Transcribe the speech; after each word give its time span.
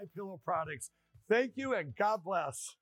My 0.00 0.06
Pillow 0.12 0.40
products. 0.44 0.90
Thank 1.30 1.52
you 1.54 1.72
and 1.74 1.94
God 1.94 2.24
bless. 2.24 2.74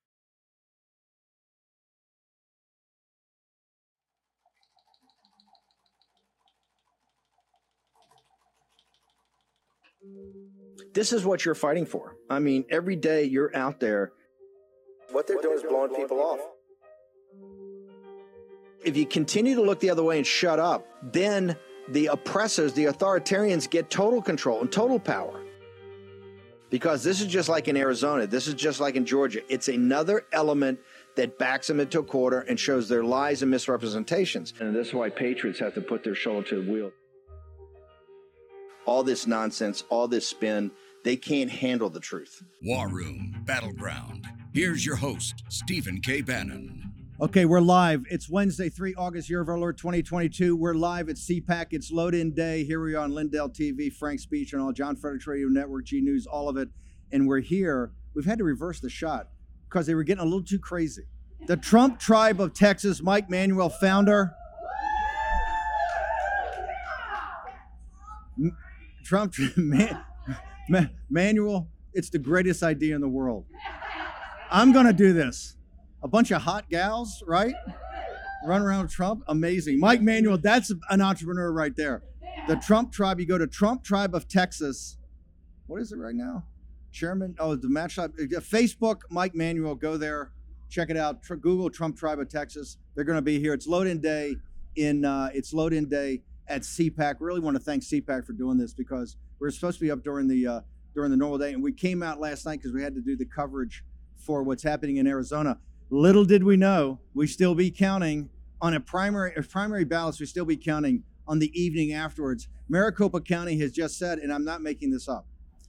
This 10.95 11.13
is 11.13 11.27
what 11.27 11.45
you're 11.45 11.55
fighting 11.55 11.85
for. 11.85 12.17
I 12.31 12.39
mean, 12.39 12.65
every 12.71 12.97
day 12.97 13.25
you're 13.25 13.55
out 13.55 13.79
there. 13.79 14.13
What 15.11 15.27
they're 15.27 15.41
doing 15.43 15.59
is 15.59 15.63
blowing 15.63 15.95
people 15.95 16.19
off. 16.19 16.41
If 18.87 18.97
you 18.97 19.05
continue 19.05 19.55
to 19.55 19.63
look 19.63 19.81
the 19.81 19.91
other 19.91 20.03
way 20.03 20.17
and 20.17 20.27
shut 20.27 20.59
up, 20.59 20.87
then 21.13 21.57
the 21.91 22.07
oppressors, 22.07 22.73
the 22.73 22.87
authoritarians 22.87 23.69
get 23.69 23.91
total 23.91 24.23
control 24.23 24.63
and 24.63 24.73
total 24.73 24.99
power. 24.99 25.42
Because 26.73 27.05
this 27.05 27.21
is 27.21 27.27
just 27.27 27.51
like 27.51 27.69
in 27.69 27.77
Arizona, 27.77 28.27
this 28.27 28.49
is 28.49 28.55
just 28.55 28.81
like 28.81 28.97
in 28.97 29.05
Georgia. 29.05 29.43
It's 29.53 29.69
another 29.69 30.25
element 30.33 30.81
that 31.17 31.39
backs 31.39 31.67
them 31.67 31.81
into 31.81 31.99
a 31.99 32.03
corner 32.03 32.41
and 32.49 32.59
shows 32.59 32.89
their 32.89 33.05
lies 33.05 33.43
and 33.43 33.51
misrepresentations. 33.51 34.55
And 34.59 34.75
this 34.75 34.89
is 34.89 34.95
why 34.95 35.11
patriots 35.11 35.59
have 35.59 35.75
to 35.75 35.83
put 35.83 36.03
their 36.03 36.15
shoulder 36.15 36.49
to 36.49 36.63
the 36.63 36.73
wheel. 36.73 36.91
All 38.87 39.03
this 39.03 39.27
nonsense, 39.27 39.85
all 39.91 40.09
this 40.09 40.27
spin, 40.27 40.71
they 41.05 41.15
can't 41.15 41.51
handle 41.51 41.91
the 41.91 42.01
truth. 42.01 42.43
War 42.63 42.89
Room 42.89 43.43
Battleground. 43.45 44.27
Here's 44.55 44.87
your 44.87 44.97
host, 44.97 45.43
Stephen 45.51 46.01
K. 46.01 46.23
Bannon. 46.23 46.91
Okay, 47.23 47.45
we're 47.45 47.61
live. 47.61 48.05
It's 48.11 48.29
Wednesday, 48.29 48.69
3 48.69 48.97
August, 48.97 49.31
year 49.31 49.41
of 49.41 49.49
our 49.49 49.57
Lord 49.57 49.79
2022. 49.79 50.57
We're 50.57 50.75
live 50.75 51.09
at 51.09 51.15
CPAC. 51.15 51.67
It's 51.71 51.93
load 51.93 52.17
in 52.17 52.35
day. 52.35 52.65
Here 52.65 52.83
we 52.83 52.97
are 52.97 52.99
on 53.05 53.15
Lindell 53.15 53.49
TV, 53.49 53.93
Frank 53.93 54.19
Speech, 54.19 54.53
and 54.53 54.61
all 54.61 54.73
John 54.73 54.97
Fredericks 54.97 55.29
Radio 55.29 55.47
Network, 55.47 55.85
G 55.85 56.01
News, 56.01 56.27
all 56.27 56.49
of 56.49 56.57
it. 56.57 56.69
And 57.13 57.29
we're 57.29 57.39
here. 57.39 57.93
We've 58.13 58.25
had 58.25 58.39
to 58.39 58.45
reverse 58.45 58.81
the 58.81 58.91
shot 58.91 59.29
because 59.69 59.87
they 59.87 59.95
were 59.95 60.03
getting 60.03 60.21
a 60.21 60.25
little 60.25 60.43
too 60.43 60.59
crazy. 60.59 61.05
The 61.47 61.57
Trump 61.57 62.01
Tribe 62.01 62.41
of 62.41 62.55
Texas, 62.55 63.01
Mike 63.01 63.31
Manuel, 63.31 63.69
founder. 63.69 64.35
Trump, 69.05 69.35
man, 69.57 70.05
Ma- 70.69 70.87
Manuel, 71.09 71.69
it's 71.95 72.11
the 72.11 72.19
greatest 72.19 72.65
idea 72.65 72.97
in 72.97 73.01
the 73.01 73.09
world. 73.09 73.45
I'm 74.51 74.73
going 74.73 74.87
to 74.87 74.93
do 74.93 75.13
this. 75.13 75.57
A 76.03 76.09
bunch 76.09 76.31
of 76.31 76.43
hot 76.43 76.69
gals, 76.69 77.23
right? 77.27 77.55
Run 78.45 78.63
around 78.63 78.89
Trump. 78.89 79.23
Amazing. 79.29 79.79
Mike 79.79 80.03
Manuel, 80.03 80.37
that's 80.37 80.73
an 80.91 81.01
entrepreneur 81.01 81.53
right 81.53 81.75
there. 81.77 82.03
The 82.49 82.57
Trump 82.57 82.93
tribe, 82.93 83.21
you 83.21 83.27
go 83.27 83.39
to 83.39 83.47
Trump 83.47 83.85
Tribe 83.85 84.15
of 84.15 84.27
Texas. 84.27 84.99
What 85.67 85.81
is 85.81 85.93
it 85.93 85.99
right 85.99 86.15
now? 86.15 86.45
Chairman, 86.91 87.37
oh, 87.39 87.55
the 87.55 87.69
match 87.69 87.95
tribe. 87.95 88.15
Facebook, 88.17 89.03
Mike 89.11 89.35
Manuel, 89.35 89.77
go 89.77 89.97
there. 89.97 90.33
Check 90.69 90.91
it 90.91 90.97
out. 90.97 91.23
Tr- 91.23 91.37
Google 91.37 91.71
Trump 91.71 91.97
Tribe 91.97 92.19
of 92.19 92.29
Texas. 92.29 92.79
They're 92.95 93.05
going 93.05 93.17
to 93.17 93.23
be 93.23 93.39
here. 93.39 93.55
It's 93.55 93.67
load 93.67 93.87
in 93.87 94.01
day 94.01 94.37
in, 94.75 95.05
uh, 95.05 95.31
it's 95.33 95.53
load 95.53 95.73
in 95.73 95.89
day 95.89 96.23
at 96.49 96.63
CPAC. 96.63 97.17
Really 97.21 97.41
want 97.41 97.57
to 97.57 97.63
thank 97.63 97.85
CPAC 97.85 98.27
for 98.27 98.33
doing 98.33 98.59
this 98.59 98.75
because 98.75 99.17
we 99.39 99.47
are 99.47 99.51
supposed 99.51 99.79
to 99.79 99.85
be 99.85 99.91
up 99.91 100.03
during 100.03 100.27
the, 100.27 100.47
uh, 100.47 100.61
during 100.95 101.11
the 101.11 101.17
normal 101.17 101.39
day. 101.39 101.53
And 101.53 101.63
we 101.63 101.73
came 101.73 102.03
out 102.03 102.19
last 102.19 102.45
night 102.45 102.59
because 102.59 102.73
we 102.73 102.83
had 102.83 102.95
to 102.95 103.01
do 103.01 103.17
the 103.17 103.27
coverage 103.27 103.85
for 104.17 104.43
what's 104.43 104.63
happening 104.63 104.97
in 104.97 105.07
Arizona. 105.07 105.59
Little 105.93 106.25
did 106.25 106.43
we 106.43 106.57
know, 106.57 107.01
we 107.13 107.27
still 107.27 107.55
be 107.55 107.71
counting 107.71 108.31
on 108.63 108.73
a 108.73 108.81
primary, 108.81 109.35
a 109.37 109.43
primary 109.43 109.85
ballots. 109.85 110.19
We 110.19 110.25
still 110.25 110.47
be 110.47 110.57
counting 110.57 111.03
on 111.29 111.39
the 111.39 111.53
evening 111.53 111.93
afterwards. 111.93 112.49
Maricopa 112.67 113.21
County 113.21 113.59
has 113.59 113.73
just 113.73 113.99
said, 113.99 114.19
and 114.19 114.33
I'm 114.33 114.43
not 114.43 114.63
making 114.63 114.91
this 114.91 115.07
up, 115.07 115.27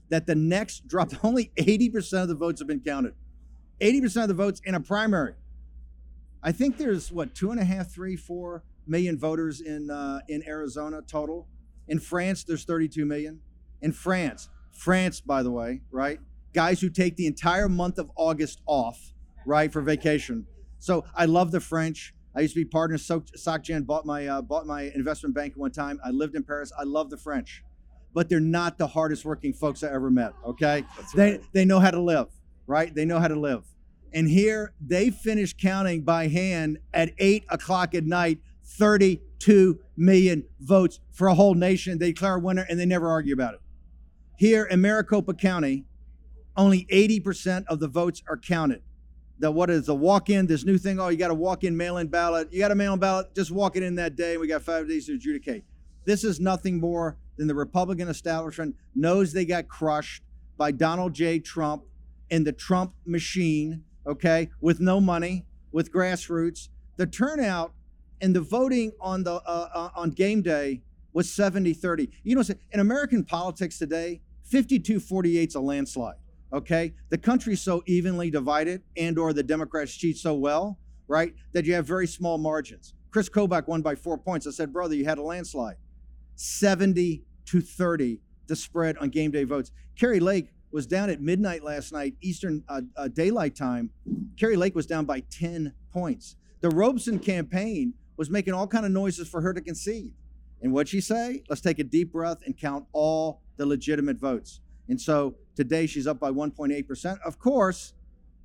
that 0.08 0.26
the 0.26 0.34
next 0.34 0.88
drop, 0.88 1.12
only 1.22 1.52
80% 1.58 2.22
of 2.22 2.28
the 2.28 2.34
votes 2.34 2.62
have 2.62 2.66
been 2.66 2.80
counted. 2.80 3.12
80% 3.82 4.22
of 4.22 4.28
the 4.28 4.34
votes 4.34 4.62
in 4.64 4.74
a 4.74 4.80
primary. 4.80 5.34
I 6.42 6.52
think 6.52 6.78
there's 6.78 7.12
what 7.12 7.34
two 7.34 7.50
and 7.50 7.60
a 7.60 7.64
half, 7.64 7.92
three, 7.92 8.16
four 8.16 8.64
million 8.86 9.18
voters 9.18 9.60
in 9.60 9.90
uh, 9.90 10.20
in 10.26 10.42
Arizona 10.48 11.02
total. 11.02 11.48
In 11.86 11.98
France, 11.98 12.44
there's 12.44 12.64
32 12.64 13.04
million. 13.04 13.40
In 13.82 13.92
France, 13.92 14.48
France, 14.72 15.20
by 15.20 15.42
the 15.42 15.50
way, 15.50 15.82
right? 15.90 16.18
Guys 16.54 16.80
who 16.80 16.88
take 16.88 17.16
the 17.16 17.26
entire 17.26 17.68
month 17.68 17.98
of 17.98 18.10
August 18.16 18.62
off, 18.64 19.13
right, 19.46 19.72
for 19.72 19.82
vacation. 19.82 20.46
So 20.78 21.04
I 21.14 21.24
love 21.26 21.50
the 21.50 21.60
French. 21.60 22.14
I 22.36 22.40
used 22.40 22.54
to 22.54 22.60
be 22.60 22.64
partners. 22.64 23.06
SocGen 23.06 23.86
bought 23.86 24.04
my 24.04 24.26
uh, 24.26 24.42
bought 24.42 24.66
my 24.66 24.90
investment 24.94 25.34
bank 25.34 25.54
one 25.56 25.70
time. 25.70 26.00
I 26.04 26.10
lived 26.10 26.34
in 26.34 26.42
Paris. 26.42 26.72
I 26.78 26.82
love 26.82 27.10
the 27.10 27.16
French, 27.16 27.62
but 28.12 28.28
they're 28.28 28.40
not 28.40 28.76
the 28.76 28.88
hardest 28.88 29.24
working 29.24 29.52
folks 29.52 29.82
I 29.84 29.92
ever 29.92 30.10
met. 30.10 30.32
Okay, 30.44 30.84
they 31.14 31.40
they 31.52 31.64
know 31.64 31.78
how 31.78 31.90
to 31.90 32.00
live, 32.00 32.28
right? 32.66 32.94
They 32.94 33.04
know 33.04 33.20
how 33.20 33.28
to 33.28 33.38
live. 33.38 33.64
And 34.12 34.28
here 34.28 34.72
they 34.80 35.10
finish 35.10 35.54
counting 35.54 36.02
by 36.02 36.28
hand 36.28 36.78
at 36.92 37.12
eight 37.18 37.44
o'clock 37.48 37.94
at 37.94 38.04
night 38.04 38.38
32 38.64 39.80
million 39.96 40.44
votes 40.60 41.00
for 41.12 41.28
a 41.28 41.34
whole 41.34 41.54
nation. 41.54 41.98
They 41.98 42.12
declare 42.12 42.36
a 42.36 42.40
winner 42.40 42.64
and 42.68 42.78
they 42.78 42.86
never 42.86 43.08
argue 43.08 43.34
about 43.34 43.54
it. 43.54 43.60
Here 44.36 44.64
in 44.64 44.80
Maricopa 44.80 45.34
County, 45.34 45.84
only 46.56 46.86
80% 46.86 47.64
of 47.68 47.80
the 47.80 47.88
votes 47.88 48.22
are 48.28 48.36
counted. 48.36 48.82
The 49.38 49.50
what 49.50 49.70
is 49.70 49.86
the 49.86 49.94
walk-in? 49.94 50.46
This 50.46 50.64
new 50.64 50.78
thing. 50.78 51.00
Oh, 51.00 51.08
you 51.08 51.16
got 51.16 51.28
to 51.28 51.34
walk-in 51.34 51.76
mail-in 51.76 52.08
ballot. 52.08 52.52
You 52.52 52.60
got 52.60 52.70
a 52.70 52.74
mail-in 52.74 53.00
ballot. 53.00 53.34
Just 53.34 53.50
walk 53.50 53.76
it 53.76 53.82
in 53.82 53.96
that 53.96 54.16
day. 54.16 54.36
We 54.36 54.46
got 54.46 54.62
five 54.62 54.88
days 54.88 55.06
to 55.06 55.14
adjudicate. 55.14 55.64
This 56.04 56.22
is 56.22 56.38
nothing 56.38 56.78
more 56.78 57.18
than 57.36 57.48
the 57.48 57.54
Republican 57.54 58.08
establishment 58.08 58.76
knows 58.94 59.32
they 59.32 59.44
got 59.44 59.68
crushed 59.68 60.22
by 60.56 60.70
Donald 60.70 61.14
J. 61.14 61.40
Trump 61.40 61.84
and 62.30 62.46
the 62.46 62.52
Trump 62.52 62.94
machine. 63.04 63.84
Okay, 64.06 64.50
with 64.60 64.80
no 64.80 65.00
money, 65.00 65.46
with 65.72 65.90
grassroots. 65.92 66.68
The 66.96 67.06
turnout 67.06 67.72
and 68.20 68.36
the 68.36 68.40
voting 68.40 68.92
on 69.00 69.24
the 69.24 69.34
uh, 69.34 69.68
uh, 69.74 69.88
on 69.96 70.10
game 70.10 70.42
day 70.42 70.82
was 71.12 71.28
70-30. 71.28 72.10
You 72.22 72.36
know, 72.36 72.42
in 72.72 72.80
American 72.80 73.24
politics 73.24 73.78
today, 73.78 74.20
52-48 74.52 75.48
is 75.48 75.54
a 75.54 75.60
landslide. 75.60 76.16
Okay, 76.54 76.94
the 77.08 77.18
country's 77.18 77.60
so 77.60 77.82
evenly 77.86 78.30
divided, 78.30 78.82
and 78.96 79.18
or 79.18 79.32
the 79.32 79.42
Democrats 79.42 79.92
cheat 79.92 80.16
so 80.16 80.34
well, 80.34 80.78
right, 81.08 81.34
that 81.52 81.64
you 81.64 81.74
have 81.74 81.84
very 81.84 82.06
small 82.06 82.38
margins. 82.38 82.94
Chris 83.10 83.28
Kobach 83.28 83.66
won 83.66 83.82
by 83.82 83.96
four 83.96 84.16
points. 84.16 84.46
I 84.46 84.52
said, 84.52 84.72
brother, 84.72 84.94
you 84.94 85.04
had 85.04 85.18
a 85.18 85.22
landslide. 85.22 85.76
70 86.36 87.24
to 87.46 87.60
30, 87.60 88.20
the 88.46 88.54
spread 88.54 88.96
on 88.98 89.08
game 89.08 89.32
day 89.32 89.42
votes. 89.42 89.72
Kari 89.98 90.20
Lake 90.20 90.52
was 90.70 90.86
down 90.86 91.10
at 91.10 91.20
midnight 91.20 91.64
last 91.64 91.92
night, 91.92 92.14
Eastern 92.20 92.62
uh, 92.68 92.82
uh, 92.96 93.08
Daylight 93.08 93.56
Time. 93.56 93.90
Kari 94.38 94.56
Lake 94.56 94.76
was 94.76 94.86
down 94.86 95.04
by 95.04 95.20
10 95.30 95.72
points. 95.92 96.36
The 96.60 96.70
Robson 96.70 97.18
campaign 97.18 97.94
was 98.16 98.30
making 98.30 98.54
all 98.54 98.68
kind 98.68 98.86
of 98.86 98.92
noises 98.92 99.28
for 99.28 99.40
her 99.40 99.52
to 99.52 99.60
concede. 99.60 100.12
And 100.62 100.72
what'd 100.72 100.88
she 100.88 101.00
say? 101.00 101.42
Let's 101.48 101.60
take 101.60 101.80
a 101.80 101.84
deep 101.84 102.12
breath 102.12 102.38
and 102.46 102.56
count 102.56 102.86
all 102.92 103.42
the 103.56 103.66
legitimate 103.66 104.18
votes. 104.18 104.60
And 104.88 105.00
so 105.00 105.34
today 105.56 105.86
she's 105.86 106.06
up 106.06 106.20
by 106.20 106.30
1.8%. 106.30 107.18
Of 107.24 107.38
course, 107.38 107.94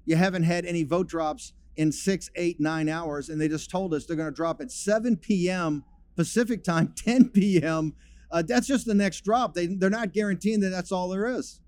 you 0.05 0.15
haven't 0.15 0.43
had 0.43 0.65
any 0.65 0.83
vote 0.83 1.07
drops 1.07 1.53
in 1.75 1.91
six, 1.91 2.29
eight, 2.35 2.59
nine 2.59 2.89
hours. 2.89 3.29
And 3.29 3.39
they 3.39 3.47
just 3.47 3.69
told 3.69 3.93
us 3.93 4.05
they're 4.05 4.17
going 4.17 4.29
to 4.29 4.35
drop 4.35 4.59
at 4.61 4.71
7 4.71 5.17
p.m. 5.17 5.83
Pacific 6.15 6.63
time, 6.63 6.93
10 6.97 7.29
p.m. 7.29 7.93
Uh, 8.31 8.43
that's 8.45 8.67
just 8.67 8.85
the 8.85 8.93
next 8.93 9.21
drop. 9.21 9.53
They, 9.53 9.67
they're 9.67 9.89
not 9.89 10.13
guaranteeing 10.13 10.59
that 10.61 10.69
that's 10.69 10.91
all 10.91 11.09
there 11.09 11.27
is. 11.27 11.61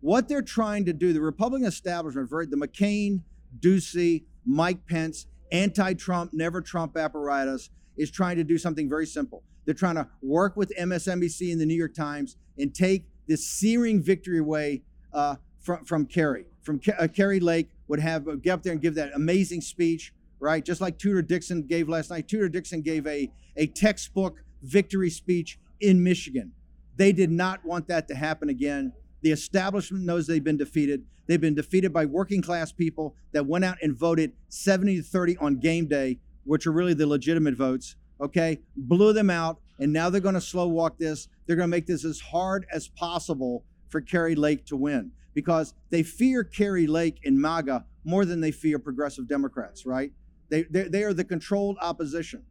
What 0.00 0.28
they're 0.28 0.42
trying 0.42 0.84
to 0.86 0.92
do, 0.92 1.12
the 1.12 1.20
Republican 1.20 1.66
establishment, 1.66 2.28
the 2.50 2.56
McCain, 2.56 3.22
Ducey, 3.60 4.24
Mike 4.44 4.84
Pence, 4.86 5.26
anti 5.52 5.94
Trump, 5.94 6.32
never 6.32 6.60
Trump 6.60 6.96
apparatus 6.96 7.70
is 7.96 8.10
trying 8.10 8.36
to 8.36 8.44
do 8.44 8.58
something 8.58 8.88
very 8.88 9.06
simple. 9.06 9.44
They're 9.64 9.74
trying 9.74 9.94
to 9.94 10.08
work 10.22 10.56
with 10.56 10.72
MSNBC 10.76 11.52
and 11.52 11.60
the 11.60 11.66
New 11.66 11.76
York 11.76 11.94
Times 11.94 12.36
and 12.58 12.74
take 12.74 13.06
this 13.26 13.46
searing 13.46 14.02
victory 14.02 14.38
away 14.38 14.82
uh, 15.12 15.36
from, 15.60 15.84
from 15.84 16.06
Kari. 16.06 16.46
From 16.62 16.80
uh, 16.98 17.08
Kari 17.08 17.40
Lake 17.40 17.70
would 17.88 18.00
have 18.00 18.28
uh, 18.28 18.36
get 18.36 18.52
up 18.52 18.62
there 18.62 18.72
and 18.72 18.80
give 18.80 18.94
that 18.94 19.12
amazing 19.14 19.60
speech, 19.60 20.12
right? 20.40 20.64
Just 20.64 20.80
like 20.80 20.98
Tudor 20.98 21.22
Dixon 21.22 21.62
gave 21.62 21.88
last 21.88 22.10
night. 22.10 22.28
Tudor 22.28 22.48
Dixon 22.48 22.82
gave 22.82 23.06
a, 23.06 23.30
a 23.56 23.66
textbook 23.66 24.42
victory 24.62 25.10
speech 25.10 25.58
in 25.80 26.02
Michigan. 26.02 26.52
They 26.96 27.12
did 27.12 27.30
not 27.30 27.64
want 27.64 27.88
that 27.88 28.08
to 28.08 28.14
happen 28.14 28.48
again. 28.48 28.92
The 29.22 29.32
establishment 29.32 30.04
knows 30.04 30.26
they've 30.26 30.42
been 30.42 30.56
defeated. 30.56 31.04
They've 31.26 31.40
been 31.40 31.54
defeated 31.54 31.92
by 31.92 32.06
working 32.06 32.42
class 32.42 32.72
people 32.72 33.14
that 33.32 33.46
went 33.46 33.64
out 33.64 33.78
and 33.82 33.96
voted 33.96 34.32
70 34.48 34.96
to 34.96 35.02
30 35.02 35.36
on 35.38 35.58
game 35.58 35.86
day, 35.86 36.18
which 36.44 36.66
are 36.66 36.72
really 36.72 36.94
the 36.94 37.06
legitimate 37.06 37.54
votes. 37.54 37.96
Okay, 38.20 38.60
blew 38.76 39.12
them 39.12 39.30
out, 39.30 39.60
and 39.82 39.92
now 39.92 40.08
they're 40.08 40.20
going 40.20 40.34
to 40.34 40.40
slow 40.40 40.68
walk 40.68 40.96
this. 40.98 41.28
They're 41.46 41.56
going 41.56 41.68
to 41.68 41.76
make 41.76 41.86
this 41.86 42.04
as 42.04 42.20
hard 42.20 42.66
as 42.72 42.88
possible 42.88 43.64
for 43.88 44.00
Kari 44.00 44.36
Lake 44.36 44.64
to 44.66 44.76
win 44.76 45.10
because 45.34 45.74
they 45.90 46.02
fear 46.02 46.44
Kari 46.44 46.86
Lake 46.86 47.18
and 47.24 47.38
MAGA 47.38 47.84
more 48.04 48.24
than 48.24 48.40
they 48.40 48.52
fear 48.52 48.78
progressive 48.78 49.26
Democrats, 49.28 49.84
right? 49.84 50.12
They, 50.50 50.62
they, 50.64 50.84
they 50.84 51.02
are 51.02 51.12
the 51.12 51.24
controlled 51.24 51.78
opposition. 51.80 52.44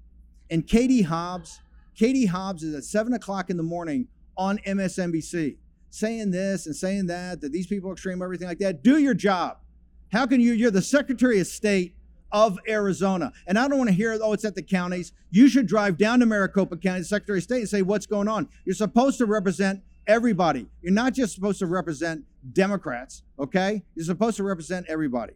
And 0.50 0.68
Katie 0.68 1.04
Hobbs, 1.04 1.62
Katie 1.96 2.26
Hobbs 2.26 2.64
is 2.64 2.76
at 2.76 2.84
seven 2.84 3.14
o'clock 3.14 3.50
in 3.50 3.58
the 3.58 3.64
morning 3.64 4.08
on 4.38 4.58
MSNBC 4.60 5.58
saying 5.90 6.32
this 6.32 6.66
and 6.66 6.76
saying 6.76 7.06
that, 7.08 7.42
that 7.42 7.52
these 7.52 7.68
people 7.68 7.90
are 7.90 7.94
extreme, 7.94 8.22
everything 8.22 8.48
like 8.48 8.60
that. 8.60 8.84
Do 8.84 8.98
your 8.98 9.14
job. 9.14 9.58
How 10.12 10.26
can 10.26 10.42
you? 10.42 10.54
You're 10.54 10.72
the 10.72 10.82
Secretary 10.82 11.40
of 11.40 11.48
State 11.48 11.96
of 12.32 12.58
Arizona. 12.68 13.32
And 13.48 13.58
I 13.58 13.68
don't 13.68 13.78
want 13.78 13.90
to 13.90 13.96
hear, 13.96 14.18
oh, 14.22 14.34
it's 14.34 14.46
at 14.46 14.56
the 14.56 14.62
counties. 14.62 15.14
You 15.30 15.48
should 15.48 15.68
drive 15.68 15.98
down 15.98 16.20
to 16.20 16.26
Maricopa 16.26 16.78
County, 16.78 17.04
Secretary 17.04 17.40
of 17.40 17.44
State, 17.44 17.60
and 17.60 17.70
say, 17.70 17.82
what's 17.82 18.06
going 18.06 18.28
on? 18.28 18.50
You're 18.66 18.76
supposed 18.76 19.18
to 19.20 19.26
represent 19.26 19.82
everybody. 20.08 20.68
You're 20.82 20.94
not 20.94 21.14
just 21.14 21.36
supposed 21.36 21.60
to 21.60 21.66
represent 21.66 22.26
Democrats, 22.54 23.24
okay? 23.40 23.84
You're 23.96 24.06
supposed 24.06 24.38
to 24.38 24.44
represent 24.44 24.86
everybody. 24.90 25.34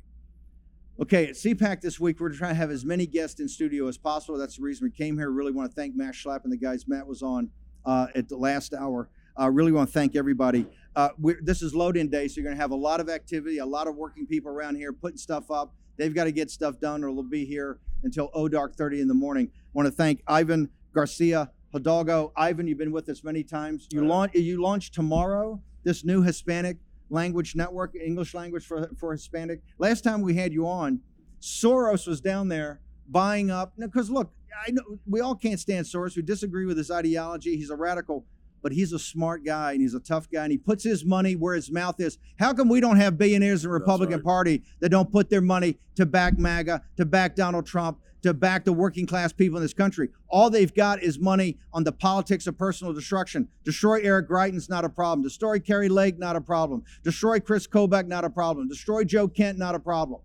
Okay, 0.98 1.28
at 1.28 1.36
CPAC 1.36 1.82
this 1.82 2.00
week, 2.00 2.22
we're 2.22 2.32
trying 2.32 2.52
to 2.52 2.56
have 2.56 2.72
as 2.72 2.86
many 2.86 3.06
guests 3.06 3.42
in 3.42 3.50
studio 3.50 3.88
as 3.90 3.98
possible. 3.98 4.38
That's 4.38 4.56
the 4.56 4.64
reason 4.64 4.86
we 4.86 4.92
came 4.92 5.18
here. 5.18 5.30
Really 5.30 5.52
want 5.52 5.70
to 5.70 5.76
thank 5.76 5.94
Matt 5.94 6.14
Schlapp 6.14 6.46
and 6.46 6.54
the 6.54 6.58
guys 6.58 6.88
Matt 6.88 7.06
was 7.06 7.22
on 7.22 7.50
uh, 7.86 8.08
at 8.16 8.30
the 8.30 8.38
last 8.38 8.74
hour. 8.74 9.10
I 9.36 9.46
uh, 9.46 9.50
really 9.50 9.74
want 9.74 9.90
to 9.90 9.94
thank 9.94 10.16
everybody. 10.16 10.66
Uh, 10.96 11.10
this 11.42 11.62
is 11.62 11.76
load 11.76 11.98
in 11.98 12.10
day, 12.10 12.30
so 12.30 12.36
you're 12.36 12.46
going 12.46 12.56
to 12.56 12.62
have 12.62 12.72
a 12.72 12.76
lot 12.76 13.02
of 13.02 13.10
activity, 13.10 13.58
a 13.58 13.66
lot 13.66 13.88
of 13.88 13.96
working 13.98 14.26
people 14.26 14.50
around 14.50 14.76
here 14.76 14.94
putting 14.94 15.18
stuff 15.18 15.52
up. 15.52 15.74
They've 15.98 16.14
got 16.14 16.26
to 16.26 16.32
get 16.32 16.52
stuff 16.52 16.80
done, 16.80 17.04
or 17.04 17.14
they'll 17.14 17.24
be 17.24 17.46
here 17.46 17.80
until 18.04 18.30
oh 18.34 18.48
dark 18.48 18.76
30 18.76 19.02
in 19.02 19.08
the 19.08 19.14
morning. 19.14 19.52
I 19.54 19.60
want 19.74 19.88
to 19.88 19.92
thank 19.92 20.22
Ivan 20.28 20.70
Garcia 20.94 21.52
Hidalgo. 21.74 22.32
Ivan, 22.36 22.68
you've 22.68 22.78
been 22.78 22.92
with 22.92 23.10
us 23.10 23.24
many 23.24 23.44
times. 23.44 23.88
You 23.92 24.06
launch 24.06 24.34
you 24.36 24.62
launch 24.62 24.92
tomorrow 24.92 25.62
this 25.84 26.04
new 26.04 26.22
Hispanic 26.22 26.78
language 27.10 27.56
network, 27.56 27.96
English 27.96 28.34
language 28.34 28.66
for 28.66 28.90
for 28.98 29.12
Hispanic. 29.12 29.62
Last 29.78 30.04
time 30.04 30.22
we 30.22 30.36
had 30.36 30.54
you 30.54 30.68
on, 30.68 31.02
Soros 31.42 32.08
was 32.08 32.22
down 32.22 32.48
there 32.48 32.82
buying 33.08 33.52
up. 33.52 33.74
Because 33.78 34.10
look, 34.10 34.32
I 34.66 34.72
know 34.72 34.84
we 35.06 35.22
all 35.22 35.36
can't 35.36 35.60
stand 35.60 35.86
Soros. 35.86 36.16
We 36.16 36.22
disagree 36.22 36.66
with 36.66 36.78
his 36.78 36.92
ideology. 36.92 37.58
He's 37.58 37.70
a 37.70 37.76
radical 37.76 38.26
but 38.66 38.72
he's 38.72 38.94
a 38.94 38.98
smart 38.98 39.46
guy 39.46 39.74
and 39.74 39.82
he's 39.82 39.94
a 39.94 40.00
tough 40.00 40.28
guy 40.28 40.42
and 40.42 40.52
he 40.52 40.58
puts 40.58 40.84
his 40.84 41.06
money 41.06 41.36
where 41.36 41.54
his 41.54 41.70
mouth 41.70 42.00
is. 42.00 42.18
How 42.40 42.52
come 42.52 42.68
we 42.68 42.80
don't 42.80 42.98
have 42.98 43.16
billionaires 43.16 43.64
in 43.64 43.70
the 43.70 43.74
Republican 43.76 44.16
right. 44.16 44.24
Party 44.24 44.64
that 44.80 44.90
don't 44.90 45.12
put 45.12 45.30
their 45.30 45.40
money 45.40 45.78
to 45.98 46.08
back 46.08 46.40
MAGA, 46.40 46.82
to 46.98 47.06
back 47.06 47.36
Donald 47.36 47.68
Trump, 47.68 48.00
to 48.24 48.34
back 48.34 48.66
the 48.66 48.74
working 48.74 49.06
class 49.06 49.32
people 49.32 49.58
in 49.58 49.62
this 49.62 49.76
country? 49.76 50.10
All 50.30 50.50
they've 50.50 50.74
got 50.74 51.04
is 51.04 51.20
money 51.20 51.60
on 51.74 51.84
the 51.84 51.92
politics 51.92 52.48
of 52.48 52.58
personal 52.58 52.92
destruction. 52.92 53.50
Destroy 53.64 54.00
Eric 54.02 54.28
Greitens, 54.28 54.68
not 54.68 54.84
a 54.84 54.90
problem. 54.90 55.22
Destroy 55.22 55.60
Kari 55.60 55.88
Lake, 55.88 56.18
not 56.18 56.36
a 56.36 56.42
problem. 56.42 56.82
Destroy 57.04 57.40
Chris 57.40 57.68
Kobach, 57.68 58.08
not 58.08 58.26
a 58.26 58.32
problem. 58.32 58.68
Destroy 58.68 59.04
Joe 59.04 59.28
Kent, 59.28 59.60
not 59.60 59.76
a 59.76 59.80
problem. 59.80 60.22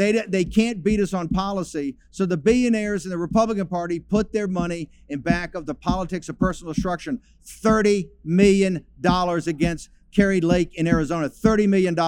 They, 0.00 0.12
they 0.12 0.46
can't 0.46 0.82
beat 0.82 0.98
us 0.98 1.12
on 1.12 1.28
policy. 1.28 1.94
So 2.10 2.24
the 2.24 2.38
billionaires 2.38 3.04
in 3.04 3.10
the 3.10 3.18
Republican 3.18 3.66
Party 3.66 4.00
put 4.00 4.32
their 4.32 4.48
money 4.48 4.88
in 5.10 5.20
back 5.20 5.54
of 5.54 5.66
the 5.66 5.74
politics 5.74 6.30
of 6.30 6.38
personal 6.38 6.72
destruction. 6.72 7.20
$30 7.44 8.08
million 8.24 8.86
against 9.04 9.90
Kari 10.10 10.40
Lake 10.40 10.74
in 10.74 10.86
Arizona. 10.86 11.28
$30 11.28 11.68
million 11.68 11.98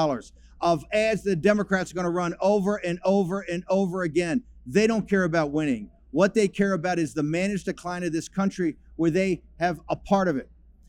of 0.62 0.86
ads 0.90 1.22
the 1.22 1.36
Democrats 1.36 1.90
are 1.90 1.94
going 1.94 2.06
to 2.06 2.10
run 2.10 2.34
over 2.40 2.76
and 2.76 2.98
over 3.04 3.42
and 3.42 3.62
over 3.68 4.04
again. 4.04 4.42
They 4.64 4.86
don't 4.86 5.06
care 5.06 5.24
about 5.24 5.50
winning. 5.50 5.90
What 6.12 6.32
they 6.32 6.48
care 6.48 6.72
about 6.72 6.98
is 6.98 7.12
the 7.12 7.22
managed 7.22 7.66
decline 7.66 8.04
of 8.04 8.12
this 8.14 8.26
country 8.26 8.78
where 8.96 9.10
they 9.10 9.42
have 9.58 9.80
a 9.90 9.96
part 9.96 10.28
of 10.28 10.38
it. 10.38 10.48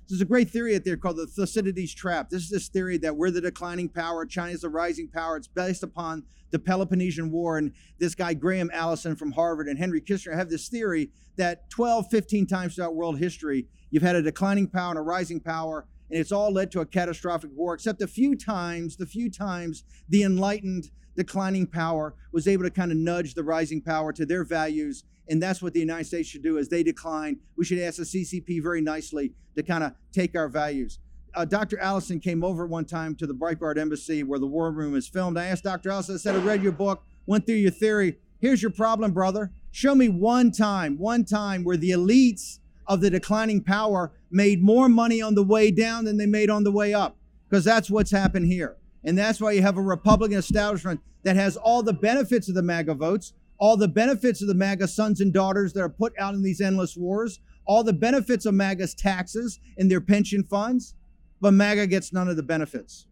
There's 0.09 0.21
a 0.21 0.25
great 0.25 0.49
theory 0.49 0.75
out 0.75 0.83
there 0.83 0.97
called 0.97 1.17
the 1.17 1.27
Thucydides 1.27 1.93
trap. 1.93 2.29
This 2.29 2.43
is 2.43 2.49
this 2.49 2.67
theory 2.67 2.97
that 2.99 3.15
we're 3.15 3.31
the 3.31 3.41
declining 3.41 3.89
power, 3.89 4.25
China 4.25 4.51
is 4.51 4.61
the 4.61 4.69
rising 4.69 5.07
power. 5.07 5.37
It's 5.37 5.47
based 5.47 5.83
upon 5.83 6.23
the 6.51 6.59
Peloponnesian 6.59 7.31
War. 7.31 7.57
And 7.57 7.71
this 7.99 8.13
guy, 8.13 8.33
Graham 8.33 8.69
Allison 8.73 9.15
from 9.15 9.31
Harvard 9.31 9.67
and 9.67 9.79
Henry 9.79 10.01
Kissinger, 10.01 10.35
have 10.35 10.49
this 10.49 10.67
theory 10.67 11.09
that 11.37 11.69
12, 11.69 12.07
15 12.11 12.45
times 12.45 12.75
throughout 12.75 12.95
world 12.95 13.17
history, 13.17 13.67
you've 13.91 14.03
had 14.03 14.15
a 14.15 14.21
declining 14.21 14.67
power 14.67 14.89
and 14.89 14.99
a 14.99 15.01
rising 15.01 15.39
power, 15.39 15.87
and 16.11 16.19
it's 16.19 16.31
all 16.31 16.51
led 16.51 16.71
to 16.71 16.81
a 16.81 16.85
catastrophic 16.85 17.49
war, 17.55 17.73
except 17.73 18.01
a 18.01 18.07
few 18.07 18.35
times, 18.35 18.97
the 18.97 19.05
few 19.05 19.31
times 19.31 19.83
the 20.09 20.23
enlightened 20.23 20.91
declining 21.15 21.65
power 21.65 22.13
was 22.31 22.47
able 22.47 22.63
to 22.63 22.71
kind 22.71 22.91
of 22.91 22.97
nudge 22.97 23.35
the 23.35 23.43
rising 23.43 23.81
power 23.81 24.11
to 24.11 24.25
their 24.25 24.43
values 24.43 25.03
and 25.29 25.41
that's 25.41 25.61
what 25.61 25.73
the 25.73 25.79
United 25.79 26.05
States 26.05 26.29
should 26.29 26.43
do 26.43 26.57
as 26.57 26.69
they 26.69 26.83
decline. 26.83 27.39
We 27.55 27.65
should 27.65 27.79
ask 27.79 27.97
the 27.97 28.03
CCP 28.03 28.61
very 28.61 28.81
nicely 28.81 29.33
to 29.55 29.63
kind 29.63 29.83
of 29.83 29.93
take 30.11 30.35
our 30.35 30.49
values. 30.49 30.99
Uh, 31.35 31.45
Dr. 31.45 31.79
Allison 31.79 32.19
came 32.19 32.43
over 32.43 32.67
one 32.67 32.85
time 32.85 33.15
to 33.15 33.25
the 33.25 33.33
Breitbart 33.33 33.77
Embassy 33.77 34.21
where 34.23 34.39
the 34.39 34.47
war 34.47 34.71
room 34.71 34.95
is 34.95 35.07
filmed. 35.07 35.37
I 35.37 35.45
asked 35.45 35.63
Dr. 35.63 35.89
Allison, 35.89 36.15
I 36.15 36.17
said, 36.17 36.35
I 36.35 36.39
read 36.39 36.61
your 36.61 36.71
book, 36.71 37.03
went 37.25 37.45
through 37.45 37.55
your 37.55 37.71
theory. 37.71 38.17
Here's 38.39 38.61
your 38.61 38.71
problem, 38.71 39.13
brother. 39.13 39.51
Show 39.71 39.95
me 39.95 40.09
one 40.09 40.51
time, 40.51 40.97
one 40.97 41.25
time 41.25 41.63
where 41.63 41.77
the 41.77 41.91
elites 41.91 42.59
of 42.87 43.01
the 43.01 43.09
declining 43.09 43.63
power 43.63 44.11
made 44.29 44.61
more 44.61 44.89
money 44.89 45.21
on 45.21 45.33
the 45.33 45.43
way 45.43 45.71
down 45.71 46.05
than 46.05 46.17
they 46.17 46.25
made 46.25 46.49
on 46.49 46.63
the 46.63 46.71
way 46.71 46.93
up. 46.93 47.17
Because 47.49 47.63
that's 47.63 47.89
what's 47.89 48.11
happened 48.11 48.47
here. 48.47 48.77
And 49.03 49.17
that's 49.17 49.39
why 49.39 49.51
you 49.51 49.61
have 49.61 49.77
a 49.77 49.81
Republican 49.81 50.37
establishment 50.37 50.99
that 51.23 51.35
has 51.35 51.57
all 51.57 51.83
the 51.83 51.93
benefits 51.93 52.49
of 52.49 52.55
the 52.55 52.61
MAGA 52.61 52.95
votes, 52.95 53.33
all 53.63 53.77
the 53.77 53.87
benefits 53.87 54.41
of 54.41 54.49
the 54.49 54.53
MAGA 54.53 54.89
sons 54.89 55.21
and 55.21 55.31
daughters 55.31 55.71
that 55.71 55.79
are 55.79 55.87
put 55.87 56.11
out 56.19 56.33
in 56.33 56.43
these 56.43 56.59
endless 56.59 56.97
wars, 56.97 57.39
all 57.63 57.81
the 57.81 57.93
benefits 57.93 58.45
of 58.45 58.53
MAGA's 58.53 58.93
taxes 58.93 59.57
and 59.77 59.89
their 59.89 60.01
pension 60.01 60.43
funds, 60.43 60.95
but 61.39 61.53
MAGA 61.53 61.87
gets 61.87 62.11
none 62.11 62.27
of 62.27 62.35
the 62.35 62.43
benefits. 62.43 63.05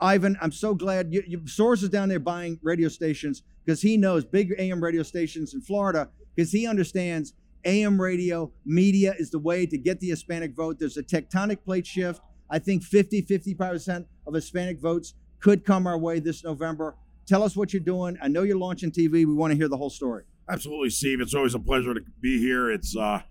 Ivan, 0.00 0.36
I'm 0.40 0.50
so 0.50 0.74
glad 0.74 1.14
you, 1.14 1.22
you 1.24 1.38
Soros 1.42 1.84
is 1.84 1.88
down 1.88 2.08
there 2.08 2.18
buying 2.18 2.58
radio 2.64 2.88
stations 2.88 3.44
because 3.64 3.80
he 3.80 3.96
knows 3.96 4.24
big 4.24 4.52
AM 4.58 4.82
radio 4.82 5.04
stations 5.04 5.54
in 5.54 5.60
Florida 5.60 6.08
because 6.34 6.50
he 6.50 6.66
understands 6.66 7.34
AM 7.64 8.00
radio 8.00 8.50
media 8.66 9.14
is 9.20 9.30
the 9.30 9.38
way 9.38 9.66
to 9.66 9.78
get 9.78 10.00
the 10.00 10.08
Hispanic 10.08 10.56
vote. 10.56 10.80
There's 10.80 10.96
a 10.96 11.04
tectonic 11.04 11.62
plate 11.64 11.86
shift. 11.86 12.20
I 12.50 12.58
think 12.58 12.82
50, 12.82 13.22
55% 13.22 14.06
of 14.26 14.34
Hispanic 14.34 14.80
votes 14.80 15.14
could 15.38 15.64
come 15.64 15.86
our 15.86 15.96
way 15.96 16.18
this 16.18 16.42
November. 16.42 16.96
Tell 17.26 17.42
us 17.42 17.56
what 17.56 17.72
you're 17.72 17.80
doing. 17.80 18.18
I 18.20 18.28
know 18.28 18.42
you're 18.42 18.58
launching 18.58 18.90
TV. 18.90 19.10
We 19.10 19.26
want 19.26 19.52
to 19.52 19.56
hear 19.56 19.68
the 19.68 19.76
whole 19.76 19.90
story. 19.90 20.24
Absolutely, 20.48 20.90
Steve. 20.90 21.20
It's 21.20 21.34
always 21.34 21.54
a 21.54 21.58
pleasure 21.58 21.94
to 21.94 22.00
be 22.20 22.38
here. 22.38 22.70
It's, 22.70 22.96
uh, 22.96 23.22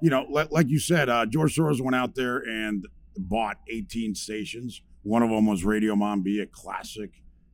you 0.00 0.10
know, 0.10 0.26
like, 0.30 0.50
like 0.50 0.68
you 0.68 0.78
said, 0.78 1.08
uh, 1.08 1.26
George 1.26 1.54
Soros 1.54 1.80
went 1.80 1.94
out 1.94 2.14
there 2.14 2.38
and 2.38 2.86
bought 3.16 3.58
18 3.68 4.14
stations. 4.14 4.82
One 5.02 5.22
of 5.22 5.30
them 5.30 5.46
was 5.46 5.64
Radio 5.64 5.94
Mambi, 5.94 6.42
a 6.42 6.46
classic, 6.46 7.10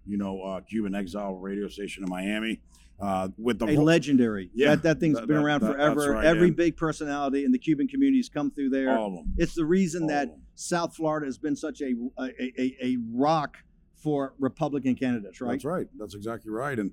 you 0.06 0.16
know, 0.16 0.40
uh, 0.42 0.60
Cuban 0.60 0.94
exile 0.94 1.34
radio 1.34 1.68
station 1.68 2.04
in 2.04 2.08
Miami. 2.08 2.60
Uh, 3.00 3.28
with 3.38 3.58
the 3.58 3.66
a 3.66 3.74
whole, 3.74 3.84
legendary, 3.84 4.50
yeah, 4.52 4.70
that, 4.70 4.82
that 4.82 5.00
thing's 5.00 5.18
that, 5.18 5.26
been 5.26 5.38
that, 5.38 5.42
around 5.42 5.60
forever. 5.60 6.12
Right, 6.12 6.24
Every 6.26 6.48
yeah. 6.48 6.54
big 6.54 6.76
personality 6.76 7.46
in 7.46 7.50
the 7.50 7.58
Cuban 7.58 7.88
community 7.88 8.18
has 8.18 8.28
come 8.28 8.50
through 8.50 8.68
there. 8.68 8.94
All 8.96 9.06
of 9.06 9.14
them. 9.14 9.32
It's 9.38 9.54
the 9.54 9.64
reason 9.64 10.02
All 10.02 10.08
that 10.08 10.36
South 10.54 10.94
Florida 10.94 11.24
has 11.24 11.38
been 11.38 11.56
such 11.56 11.80
a 11.80 11.94
a, 12.18 12.30
a, 12.38 12.76
a 12.82 12.96
rock 13.14 13.56
for 14.02 14.34
Republican 14.38 14.94
candidates, 14.94 15.40
right? 15.40 15.52
That's 15.52 15.64
right. 15.64 15.86
That's 15.98 16.14
exactly 16.14 16.50
right. 16.50 16.78
And 16.78 16.92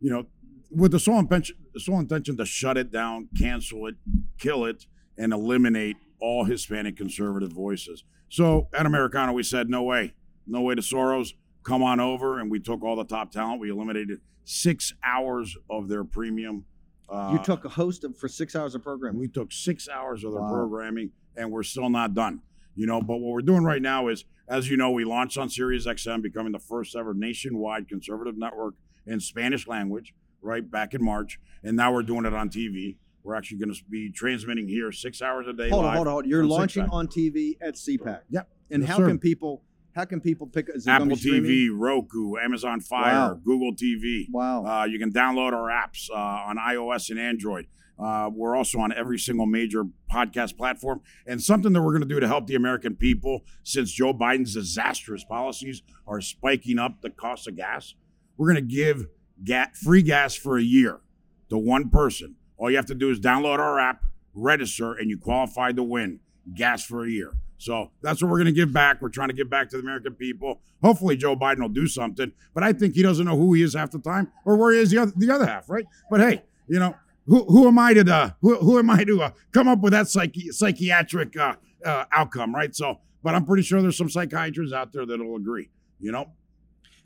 you 0.00 0.10
know, 0.10 0.26
with 0.70 0.92
the 0.92 1.00
sole 1.00 1.18
intention, 1.18 1.56
sole 1.78 1.98
intention 1.98 2.36
to 2.36 2.44
shut 2.44 2.76
it 2.76 2.90
down, 2.92 3.28
cancel 3.38 3.86
it, 3.86 3.94
kill 4.38 4.64
it, 4.64 4.86
and 5.16 5.32
eliminate 5.32 5.96
all 6.20 6.44
Hispanic 6.44 6.96
conservative 6.96 7.52
voices. 7.52 8.04
So 8.28 8.68
at 8.74 8.86
Americano, 8.86 9.32
we 9.32 9.42
said, 9.42 9.68
no 9.68 9.82
way, 9.82 10.14
no 10.46 10.60
way 10.60 10.74
to 10.74 10.82
Soros. 10.82 11.34
Come 11.62 11.82
on 11.82 11.98
over, 11.98 12.38
and 12.38 12.50
we 12.50 12.60
took 12.60 12.82
all 12.82 12.96
the 12.96 13.04
top 13.04 13.32
talent. 13.32 13.60
We 13.60 13.70
eliminated 13.70 14.20
six 14.44 14.92
hours 15.04 15.56
of 15.68 15.88
their 15.88 16.04
premium. 16.04 16.64
Uh, 17.08 17.30
you 17.32 17.44
took 17.44 17.64
a 17.64 17.68
host 17.68 18.04
of, 18.04 18.16
for 18.16 18.28
six 18.28 18.54
hours 18.54 18.74
of 18.74 18.82
programming. 18.82 19.20
We 19.20 19.28
took 19.28 19.52
six 19.52 19.88
hours 19.88 20.24
of 20.24 20.32
their 20.32 20.42
wow. 20.42 20.52
programming, 20.52 21.10
and 21.36 21.50
we're 21.50 21.64
still 21.64 21.90
not 21.90 22.14
done. 22.14 22.42
You 22.76 22.86
know, 22.86 23.00
but 23.00 23.16
what 23.16 23.32
we're 23.32 23.40
doing 23.40 23.64
right 23.64 23.82
now 23.82 24.08
is 24.08 24.24
as 24.48 24.70
you 24.70 24.76
know, 24.76 24.90
we 24.90 25.04
launched 25.04 25.38
on 25.38 25.48
Sirius 25.48 25.86
XM, 25.86 26.22
becoming 26.22 26.52
the 26.52 26.58
first 26.58 26.94
ever 26.94 27.14
nationwide 27.14 27.88
conservative 27.88 28.36
network 28.36 28.74
in 29.06 29.18
Spanish 29.18 29.66
language, 29.66 30.14
right 30.40 30.68
back 30.68 30.94
in 30.94 31.04
March, 31.04 31.40
and 31.62 31.76
now 31.76 31.92
we're 31.92 32.02
doing 32.02 32.24
it 32.24 32.34
on 32.34 32.48
TV. 32.48 32.96
We're 33.24 33.34
actually 33.34 33.58
going 33.58 33.74
to 33.74 33.84
be 33.90 34.12
transmitting 34.12 34.68
here 34.68 34.92
six 34.92 35.20
hours 35.20 35.48
a 35.48 35.52
day. 35.52 35.68
Hold 35.68 35.84
on, 35.84 35.96
hold 35.96 36.06
on, 36.06 36.12
hold 36.12 36.24
on. 36.24 36.30
You're 36.30 36.42
on 36.42 36.48
launching 36.48 36.88
on 36.90 37.08
TV 37.08 37.56
at 37.60 37.74
CPAC. 37.74 38.20
Yep. 38.30 38.48
And 38.70 38.82
yes, 38.82 38.90
how 38.90 38.98
sir. 38.98 39.08
can 39.08 39.18
people? 39.18 39.62
How 39.96 40.04
can 40.04 40.20
people 40.20 40.46
pick? 40.46 40.68
Is 40.72 40.86
Apple 40.86 41.08
TV, 41.08 41.68
Roku, 41.72 42.36
Amazon 42.36 42.80
Fire, 42.80 43.30
wow. 43.30 43.40
Google 43.42 43.72
TV. 43.74 44.26
Wow. 44.30 44.64
Uh, 44.64 44.84
you 44.84 44.98
can 44.98 45.10
download 45.10 45.54
our 45.54 45.70
apps 45.70 46.10
uh, 46.10 46.14
on 46.14 46.58
iOS 46.58 47.10
and 47.10 47.18
Android. 47.18 47.66
Uh, 47.98 48.30
we're 48.32 48.54
also 48.54 48.78
on 48.78 48.92
every 48.92 49.18
single 49.18 49.46
major 49.46 49.84
podcast 50.12 50.56
platform. 50.56 51.00
And 51.26 51.42
something 51.42 51.72
that 51.72 51.82
we're 51.82 51.92
going 51.92 52.02
to 52.02 52.08
do 52.08 52.20
to 52.20 52.28
help 52.28 52.46
the 52.46 52.54
American 52.54 52.94
people, 52.94 53.42
since 53.62 53.90
Joe 53.90 54.12
Biden's 54.12 54.54
disastrous 54.54 55.24
policies 55.24 55.82
are 56.06 56.20
spiking 56.20 56.78
up 56.78 57.00
the 57.00 57.10
cost 57.10 57.48
of 57.48 57.56
gas, 57.56 57.94
we're 58.36 58.52
going 58.52 58.68
to 58.68 58.74
give 58.74 59.06
ga- 59.42 59.72
free 59.74 60.02
gas 60.02 60.34
for 60.34 60.58
a 60.58 60.62
year 60.62 61.00
to 61.48 61.58
one 61.58 61.88
person. 61.88 62.36
All 62.58 62.70
you 62.70 62.76
have 62.76 62.86
to 62.86 62.94
do 62.94 63.10
is 63.10 63.20
download 63.20 63.58
our 63.58 63.78
app, 63.78 64.02
register, 64.34 64.92
and 64.92 65.10
you 65.10 65.18
qualify 65.18 65.72
to 65.72 65.82
win 65.82 66.20
gas 66.54 66.84
for 66.84 67.04
a 67.04 67.10
year. 67.10 67.32
So 67.58 67.90
that's 68.02 68.22
what 68.22 68.30
we're 68.30 68.36
going 68.36 68.46
to 68.46 68.52
give 68.52 68.72
back. 68.72 69.00
We're 69.00 69.08
trying 69.08 69.28
to 69.28 69.34
give 69.34 69.48
back 69.48 69.70
to 69.70 69.76
the 69.76 69.82
American 69.82 70.14
people. 70.14 70.60
Hopefully, 70.82 71.16
Joe 71.16 71.36
Biden 71.36 71.60
will 71.60 71.68
do 71.68 71.86
something, 71.86 72.32
but 72.54 72.62
I 72.62 72.72
think 72.72 72.94
he 72.94 73.02
doesn't 73.02 73.24
know 73.24 73.36
who 73.36 73.54
he 73.54 73.62
is 73.62 73.74
half 73.74 73.90
the 73.90 73.98
time 73.98 74.30
or 74.44 74.56
where 74.56 74.72
he 74.72 74.80
is 74.80 74.90
the 74.90 74.98
other, 74.98 75.12
the 75.16 75.30
other 75.30 75.46
half, 75.46 75.70
right? 75.70 75.86
But 76.10 76.20
hey, 76.20 76.42
you 76.68 76.78
know, 76.78 76.94
who, 77.26 77.44
who 77.44 77.68
am 77.68 77.78
I 77.78 77.94
to 77.94 78.14
uh, 78.14 78.30
who, 78.40 78.56
who 78.56 78.78
am 78.78 78.90
I 78.90 79.04
to 79.04 79.22
uh, 79.22 79.30
come 79.52 79.68
up 79.68 79.80
with 79.80 79.92
that 79.92 80.06
psychi- 80.06 80.52
psychiatric 80.52 81.36
uh, 81.36 81.54
uh, 81.84 82.04
outcome, 82.12 82.54
right? 82.54 82.74
So, 82.74 83.00
but 83.22 83.34
I'm 83.34 83.44
pretty 83.44 83.62
sure 83.62 83.82
there's 83.82 83.96
some 83.96 84.10
psychiatrists 84.10 84.74
out 84.74 84.92
there 84.92 85.06
that'll 85.06 85.36
agree. 85.36 85.70
You 85.98 86.12
know, 86.12 86.32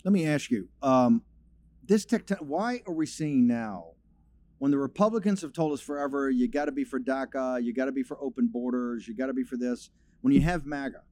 Let 0.04 0.12
me 0.12 0.26
ask 0.26 0.50
you, 0.50 0.68
um, 0.82 1.22
this 1.86 2.04
tech, 2.04 2.28
why 2.40 2.82
are 2.86 2.94
we 2.94 3.06
seeing 3.06 3.46
now, 3.46 3.92
when 4.58 4.70
the 4.70 4.78
Republicans 4.78 5.42
have 5.42 5.52
told 5.52 5.72
us 5.72 5.80
forever, 5.80 6.28
you 6.28 6.48
got 6.48 6.66
to 6.66 6.72
be 6.72 6.84
for 6.84 7.00
DACA, 7.00 7.62
you 7.62 7.72
got 7.72 7.86
to 7.86 7.92
be 7.92 8.02
for 8.02 8.22
open 8.22 8.48
borders, 8.48 9.08
you 9.08 9.16
got 9.16 9.26
to 9.26 9.32
be 9.32 9.44
for 9.44 9.56
this, 9.56 9.90
when 10.20 10.34
you 10.34 10.40
have 10.42 10.66
MAGA, 10.66 11.02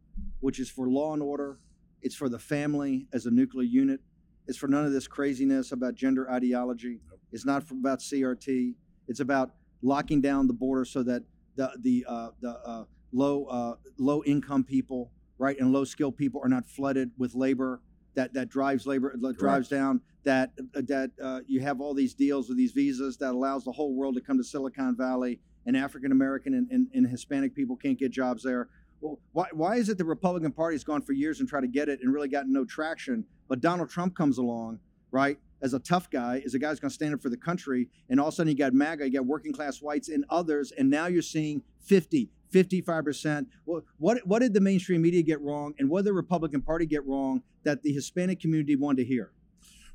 which 0.40 0.60
is 0.60 0.68
for 0.68 0.88
law 0.88 1.14
and 1.14 1.22
order, 1.22 1.58
it's 2.02 2.14
for 2.14 2.28
the 2.28 2.38
family 2.38 3.06
as 3.12 3.26
a 3.26 3.30
nuclear 3.30 3.66
unit, 3.66 4.00
it's 4.46 4.58
for 4.58 4.68
none 4.68 4.84
of 4.84 4.92
this 4.92 5.08
craziness 5.08 5.72
about 5.72 5.94
gender 5.94 6.30
ideology, 6.30 7.00
it's 7.32 7.46
not 7.46 7.62
for, 7.62 7.74
about 7.74 8.00
CRT, 8.00 8.74
it's 9.08 9.20
about 9.20 9.52
locking 9.82 10.20
down 10.20 10.46
the 10.46 10.52
border 10.52 10.84
so 10.84 11.02
that 11.02 11.22
the 11.56 11.72
the 11.80 12.04
uh, 12.08 12.30
the 12.40 12.50
uh, 12.50 12.84
low 13.12 13.44
uh, 13.46 13.74
low 13.98 14.22
income 14.24 14.64
people, 14.64 15.10
right, 15.38 15.58
and 15.58 15.72
low 15.72 15.84
skilled 15.84 16.16
people 16.16 16.40
are 16.44 16.48
not 16.48 16.66
flooded 16.66 17.10
with 17.18 17.34
labor 17.34 17.80
that 18.14 18.34
that 18.34 18.48
drives 18.48 18.86
labor 18.86 19.14
that 19.20 19.38
drives 19.38 19.68
down 19.68 20.00
that 20.24 20.52
uh, 20.74 20.82
that 20.86 21.10
uh, 21.22 21.40
you 21.46 21.60
have 21.60 21.80
all 21.80 21.94
these 21.94 22.14
deals 22.14 22.48
with 22.48 22.58
these 22.58 22.72
visas 22.72 23.16
that 23.18 23.32
allows 23.32 23.64
the 23.64 23.72
whole 23.72 23.94
world 23.94 24.14
to 24.14 24.20
come 24.20 24.36
to 24.36 24.44
Silicon 24.44 24.96
Valley 24.96 25.40
and 25.66 25.76
African 25.76 26.12
American 26.12 26.54
and, 26.54 26.68
and, 26.70 26.88
and 26.94 27.06
Hispanic 27.06 27.54
people 27.54 27.76
can't 27.76 27.98
get 27.98 28.10
jobs 28.10 28.42
there. 28.42 28.68
Well, 29.00 29.20
why, 29.32 29.46
why 29.52 29.76
is 29.76 29.88
it 29.88 29.98
the 29.98 30.04
Republican 30.04 30.50
Party's 30.50 30.82
gone 30.82 31.02
for 31.02 31.12
years 31.12 31.38
and 31.38 31.48
tried 31.48 31.60
to 31.60 31.68
get 31.68 31.88
it 31.88 32.00
and 32.02 32.12
really 32.12 32.28
gotten 32.28 32.52
no 32.52 32.64
traction? 32.64 33.24
But 33.48 33.60
Donald 33.60 33.90
Trump 33.90 34.16
comes 34.16 34.38
along, 34.38 34.80
right, 35.12 35.38
as 35.60 35.74
a 35.74 35.78
tough 35.78 36.10
guy, 36.10 36.42
as 36.44 36.54
a 36.54 36.58
guy 36.58 36.68
who's 36.68 36.80
going 36.80 36.90
to 36.90 36.94
stand 36.94 37.14
up 37.14 37.20
for 37.20 37.28
the 37.28 37.36
country, 37.36 37.88
and 38.08 38.20
all 38.20 38.28
of 38.28 38.34
a 38.34 38.36
sudden 38.36 38.50
you 38.50 38.58
got 38.58 38.72
MAGA, 38.72 39.06
you 39.06 39.12
got 39.12 39.26
working 39.26 39.52
class 39.52 39.82
whites 39.82 40.08
and 40.08 40.24
others, 40.30 40.72
and 40.72 40.88
now 40.88 41.06
you're 41.06 41.22
seeing 41.22 41.62
50, 41.80 42.30
55%. 42.52 43.46
Well, 43.66 43.82
what, 43.98 44.18
what 44.26 44.40
did 44.40 44.54
the 44.54 44.60
mainstream 44.60 45.02
media 45.02 45.22
get 45.22 45.40
wrong, 45.40 45.74
and 45.78 45.90
what 45.90 46.00
did 46.00 46.06
the 46.06 46.14
Republican 46.14 46.62
Party 46.62 46.86
get 46.86 47.06
wrong 47.06 47.42
that 47.64 47.82
the 47.82 47.92
Hispanic 47.92 48.40
community 48.40 48.76
wanted 48.76 49.02
to 49.02 49.08
hear? 49.08 49.32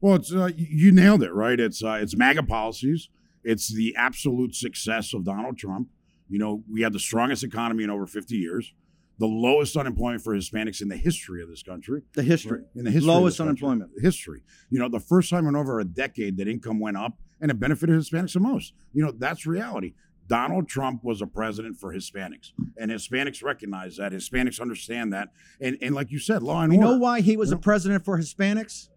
Well, 0.02 0.16
it's 0.16 0.34
uh, 0.34 0.52
you 0.56 0.92
nailed 0.92 1.24
it, 1.24 1.34
right? 1.34 1.58
It's 1.58 1.82
uh, 1.82 2.00
it's 2.02 2.16
MAGA 2.16 2.44
policies. 2.44 3.08
It's 3.42 3.74
the 3.74 3.96
absolute 3.98 4.54
success 4.54 5.14
of 5.14 5.24
Donald 5.24 5.58
Trump. 5.58 5.88
You 6.28 6.40
know, 6.40 6.64
we 6.70 6.82
had 6.82 6.92
the 6.92 7.00
strongest 7.00 7.44
economy 7.44 7.84
in 7.84 7.90
over 7.90 8.06
50 8.06 8.36
years, 8.36 8.74
the 9.20 9.28
lowest 9.28 9.78
unemployment 9.78 10.24
for 10.24 10.36
Hispanics 10.36 10.82
in 10.82 10.88
the 10.90 10.98
history 10.98 11.42
of 11.44 11.50
this 11.50 11.62
country. 11.64 12.02
The 12.14 12.24
history. 12.24 12.60
Right? 12.60 12.68
In 12.76 12.84
the 12.86 12.92
history, 12.92 13.08
Lowest 13.12 13.40
unemployment. 13.40 13.92
history. 14.02 14.44
You 14.70 14.80
know, 14.80 14.90
the 14.90 15.00
first 15.00 15.30
time 15.30 15.48
in 15.48 15.56
over 15.56 15.80
a 15.80 15.86
decade 15.86 16.38
that 16.38 16.48
income 16.48 16.80
went 16.80 16.98
up, 16.98 17.20
and 17.40 17.52
it 17.52 17.60
benefited 17.60 17.96
Hispanics 18.00 18.34
the 18.34 18.40
most. 18.40 18.74
You 18.94 19.04
know, 19.06 19.12
that's 19.12 19.46
reality. 19.46 19.94
Donald 20.28 20.68
Trump 20.70 21.04
was 21.04 21.22
a 21.22 21.28
president 21.28 21.78
for 21.78 21.94
Hispanics, 21.94 22.52
and 22.78 22.90
Hispanics 22.90 23.44
recognize 23.44 23.98
that. 23.98 24.14
Hispanics 24.14 24.60
understand 24.62 25.12
that, 25.14 25.30
and 25.60 25.78
and 25.82 25.94
like 25.94 26.12
you 26.12 26.18
said, 26.20 26.42
law 26.42 26.62
and 26.62 26.72
You 26.74 26.80
order. 26.80 26.92
know 26.94 26.98
why 26.98 27.20
he 27.22 27.36
was 27.38 27.50
Yeah. 27.52 27.58
a 27.58 27.60
president 27.60 28.06
for 28.06 28.18
Hispanics? 28.18 28.88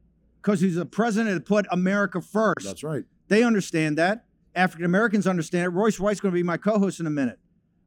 Because 0.41 0.61
he's 0.61 0.77
a 0.77 0.87
president 0.87 1.35
that 1.35 1.45
put 1.45 1.67
America 1.73 2.21
first. 2.21 2.65
That's 2.65 2.85
right. 2.85 3.05
They 3.29 3.43
understand 3.43 3.99
that. 3.99 4.25
African 4.55 4.85
Americans 4.87 5.27
understand 5.27 5.65
it. 5.67 5.69
Royce 5.71 5.99
White's 5.99 6.21
going 6.21 6.33
to 6.33 6.37
be 6.39 6.45
my 6.45 6.57
co-host 6.57 7.01
in 7.01 7.07
a 7.07 7.11
minute. 7.11 7.41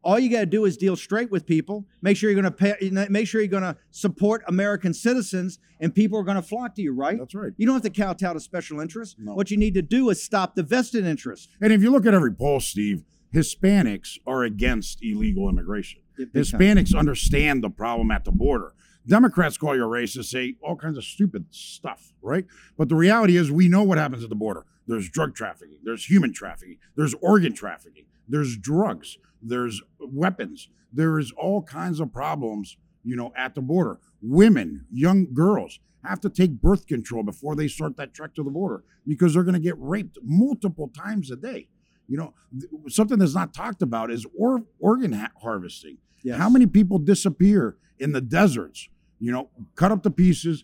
All 0.09 0.17
you 0.17 0.27
got 0.27 0.39
to 0.39 0.47
do 0.47 0.65
is 0.65 0.75
deal 0.75 0.95
straight 0.95 1.29
with 1.29 1.45
people. 1.45 1.85
Make 2.01 2.17
sure 2.17 2.31
you're 2.31 2.41
going 2.41 2.51
to 2.51 2.75
pay. 2.75 2.89
Make 3.11 3.27
sure 3.27 3.41
you're 3.41 3.47
going 3.47 3.61
to 3.61 3.77
support 3.91 4.41
American 4.47 4.91
citizens, 4.91 5.59
and 5.79 5.93
people 5.93 6.17
are 6.17 6.23
going 6.23 6.35
to 6.35 6.41
flock 6.41 6.73
to 6.77 6.81
you. 6.81 6.95
Right? 6.95 7.19
That's 7.19 7.35
right. 7.35 7.53
You 7.57 7.67
don't 7.67 7.75
have 7.75 7.83
to 7.83 7.91
kowtow 7.91 8.33
to 8.33 8.39
special 8.39 8.79
interests. 8.79 9.15
No. 9.19 9.35
What 9.35 9.51
you 9.51 9.57
need 9.57 9.75
to 9.75 9.83
do 9.83 10.09
is 10.09 10.23
stop 10.23 10.55
the 10.55 10.63
vested 10.63 11.05
interest. 11.05 11.49
And 11.61 11.71
if 11.71 11.83
you 11.83 11.91
look 11.91 12.07
at 12.07 12.15
every 12.15 12.33
poll, 12.33 12.59
Steve, 12.59 13.03
Hispanics 13.35 14.17
are 14.25 14.41
against 14.43 15.03
illegal 15.03 15.47
immigration. 15.47 16.01
Big 16.17 16.33
time. 16.33 16.41
Hispanics 16.41 16.97
understand 16.97 17.63
the 17.63 17.69
problem 17.69 18.09
at 18.09 18.25
the 18.25 18.31
border. 18.31 18.73
Democrats 19.05 19.59
call 19.59 19.75
you 19.75 19.83
a 19.83 19.87
racist, 19.87 20.25
say 20.25 20.55
all 20.63 20.75
kinds 20.75 20.97
of 20.97 21.03
stupid 21.03 21.45
stuff, 21.51 22.13
right? 22.23 22.45
But 22.79 22.89
the 22.89 22.95
reality 22.95 23.37
is, 23.37 23.51
we 23.51 23.67
know 23.67 23.83
what 23.83 23.99
happens 23.99 24.23
at 24.23 24.29
the 24.29 24.35
border. 24.35 24.65
There's 24.87 25.07
drug 25.07 25.35
trafficking, 25.35 25.77
there's 25.83 26.05
human 26.05 26.33
trafficking, 26.33 26.77
there's 26.95 27.13
organ 27.21 27.53
trafficking, 27.53 28.05
there's 28.27 28.57
drugs, 28.57 29.19
there's 29.41 29.81
weapons, 29.99 30.69
there 30.91 31.19
is 31.19 31.31
all 31.37 31.61
kinds 31.61 31.99
of 31.99 32.11
problems, 32.11 32.77
you 33.03 33.15
know, 33.15 33.31
at 33.35 33.55
the 33.55 33.61
border. 33.61 33.99
Women, 34.21 34.85
young 34.91 35.33
girls 35.33 35.79
have 36.03 36.19
to 36.21 36.29
take 36.29 36.61
birth 36.61 36.87
control 36.87 37.23
before 37.23 37.55
they 37.55 37.67
start 37.67 37.97
that 37.97 38.13
trek 38.13 38.33
to 38.35 38.43
the 38.43 38.49
border 38.49 38.83
because 39.07 39.33
they're 39.33 39.43
going 39.43 39.53
to 39.53 39.59
get 39.59 39.75
raped 39.77 40.17
multiple 40.23 40.89
times 40.89 41.29
a 41.31 41.35
day. 41.35 41.67
You 42.07 42.17
know, 42.17 42.33
th- 42.59 42.93
something 42.93 43.19
that's 43.19 43.35
not 43.35 43.53
talked 43.53 43.81
about 43.81 44.11
is 44.11 44.25
or, 44.37 44.63
organ 44.79 45.13
ha- 45.13 45.31
harvesting. 45.41 45.97
Yes. 46.23 46.37
How 46.37 46.49
many 46.49 46.65
people 46.65 46.99
disappear 46.99 47.77
in 47.99 48.13
the 48.13 48.21
deserts? 48.21 48.89
You 49.19 49.31
know, 49.31 49.49
cut 49.75 49.91
up 49.91 50.03
to 50.03 50.09
pieces, 50.09 50.63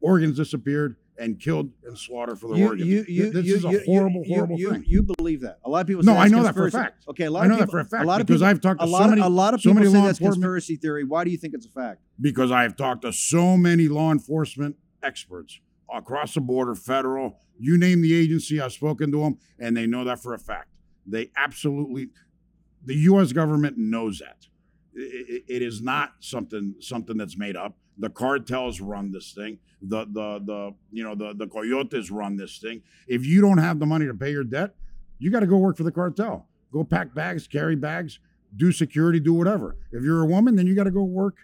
organs 0.00 0.36
disappeared 0.36 0.96
and 1.18 1.38
killed 1.38 1.70
and 1.84 1.96
slaughtered 1.96 2.38
for 2.38 2.48
their 2.48 2.58
You, 2.58 2.66
organs. 2.68 2.88
you, 2.88 3.04
you, 3.06 3.30
this 3.32 3.46
you, 3.46 3.54
is 3.56 3.64
a 3.64 3.80
horrible, 3.84 4.22
you, 4.24 4.34
horrible 4.34 4.56
thing. 4.56 4.84
You 4.86 5.02
believe 5.02 5.42
that? 5.42 5.58
A 5.64 5.68
lot 5.70 5.80
of 5.82 5.86
people. 5.86 6.02
No, 6.02 6.12
say 6.12 6.18
I 6.18 6.20
that's 6.22 6.32
know 6.32 6.42
that 6.42 6.54
for 6.54 6.66
a 6.66 6.70
fact. 6.70 7.04
Okay, 7.08 7.24
a 7.24 7.30
lot 7.30 7.40
I 7.42 7.44
of 7.44 7.50
know 7.50 7.56
that 7.58 7.64
people, 7.66 7.72
for 7.72 7.80
a 7.80 7.84
fact 7.84 8.04
a 8.04 8.06
lot 8.06 8.20
of 8.20 8.26
because 8.26 8.40
people, 8.40 8.48
I've 8.50 8.60
talked 8.60 8.80
to 8.80 8.86
a 8.86 8.88
so 8.88 9.06
many- 9.08 9.20
a 9.20 9.28
lot 9.28 9.54
of 9.54 9.60
so 9.60 9.70
people 9.70 9.82
many 9.82 9.92
say 9.94 10.00
that's 10.06 10.18
conspiracy 10.18 10.76
theory. 10.76 11.04
Why 11.04 11.24
do 11.24 11.30
you 11.30 11.36
think 11.36 11.54
it's 11.54 11.66
a 11.66 11.70
fact? 11.70 12.00
because 12.20 12.50
I 12.50 12.62
have 12.62 12.76
talked 12.76 13.02
to 13.02 13.12
so 13.12 13.56
many 13.56 13.88
law 13.88 14.10
enforcement 14.12 14.76
experts 15.02 15.60
across 15.92 16.34
the 16.34 16.40
border, 16.40 16.74
federal, 16.74 17.40
you 17.58 17.76
name 17.76 18.00
the 18.00 18.14
agency, 18.14 18.60
I've 18.60 18.72
spoken 18.72 19.12
to 19.12 19.20
them, 19.20 19.36
and 19.58 19.76
they 19.76 19.86
know 19.86 20.04
that 20.04 20.22
for 20.22 20.32
a 20.34 20.38
fact. 20.38 20.68
They 21.06 21.30
absolutely, 21.36 22.08
the 22.84 22.94
U.S. 22.94 23.32
government 23.32 23.76
knows 23.76 24.20
that. 24.20 24.46
I- 24.96 25.00
I- 25.00 25.42
it 25.48 25.62
is 25.62 25.82
not 25.82 26.12
something 26.20 26.74
something 26.80 27.16
that's 27.16 27.36
made 27.36 27.56
up. 27.56 27.76
The 28.02 28.10
cartels 28.10 28.80
run 28.80 29.12
this 29.12 29.32
thing. 29.32 29.58
The 29.80 30.04
the 30.06 30.40
the 30.44 30.74
you 30.90 31.04
know 31.04 31.14
the 31.14 31.34
the 31.34 31.46
coyotes 31.46 32.10
run 32.10 32.36
this 32.36 32.58
thing. 32.58 32.82
If 33.06 33.24
you 33.24 33.40
don't 33.40 33.58
have 33.58 33.78
the 33.78 33.86
money 33.86 34.06
to 34.06 34.14
pay 34.14 34.32
your 34.32 34.42
debt, 34.42 34.74
you 35.20 35.30
got 35.30 35.40
to 35.40 35.46
go 35.46 35.56
work 35.56 35.76
for 35.76 35.84
the 35.84 35.92
cartel. 35.92 36.48
Go 36.72 36.82
pack 36.82 37.14
bags, 37.14 37.46
carry 37.46 37.76
bags, 37.76 38.18
do 38.56 38.72
security, 38.72 39.20
do 39.20 39.32
whatever. 39.34 39.76
If 39.92 40.02
you're 40.02 40.22
a 40.22 40.26
woman, 40.26 40.56
then 40.56 40.66
you 40.66 40.74
got 40.74 40.84
to 40.84 40.90
go 40.90 41.04
work, 41.04 41.36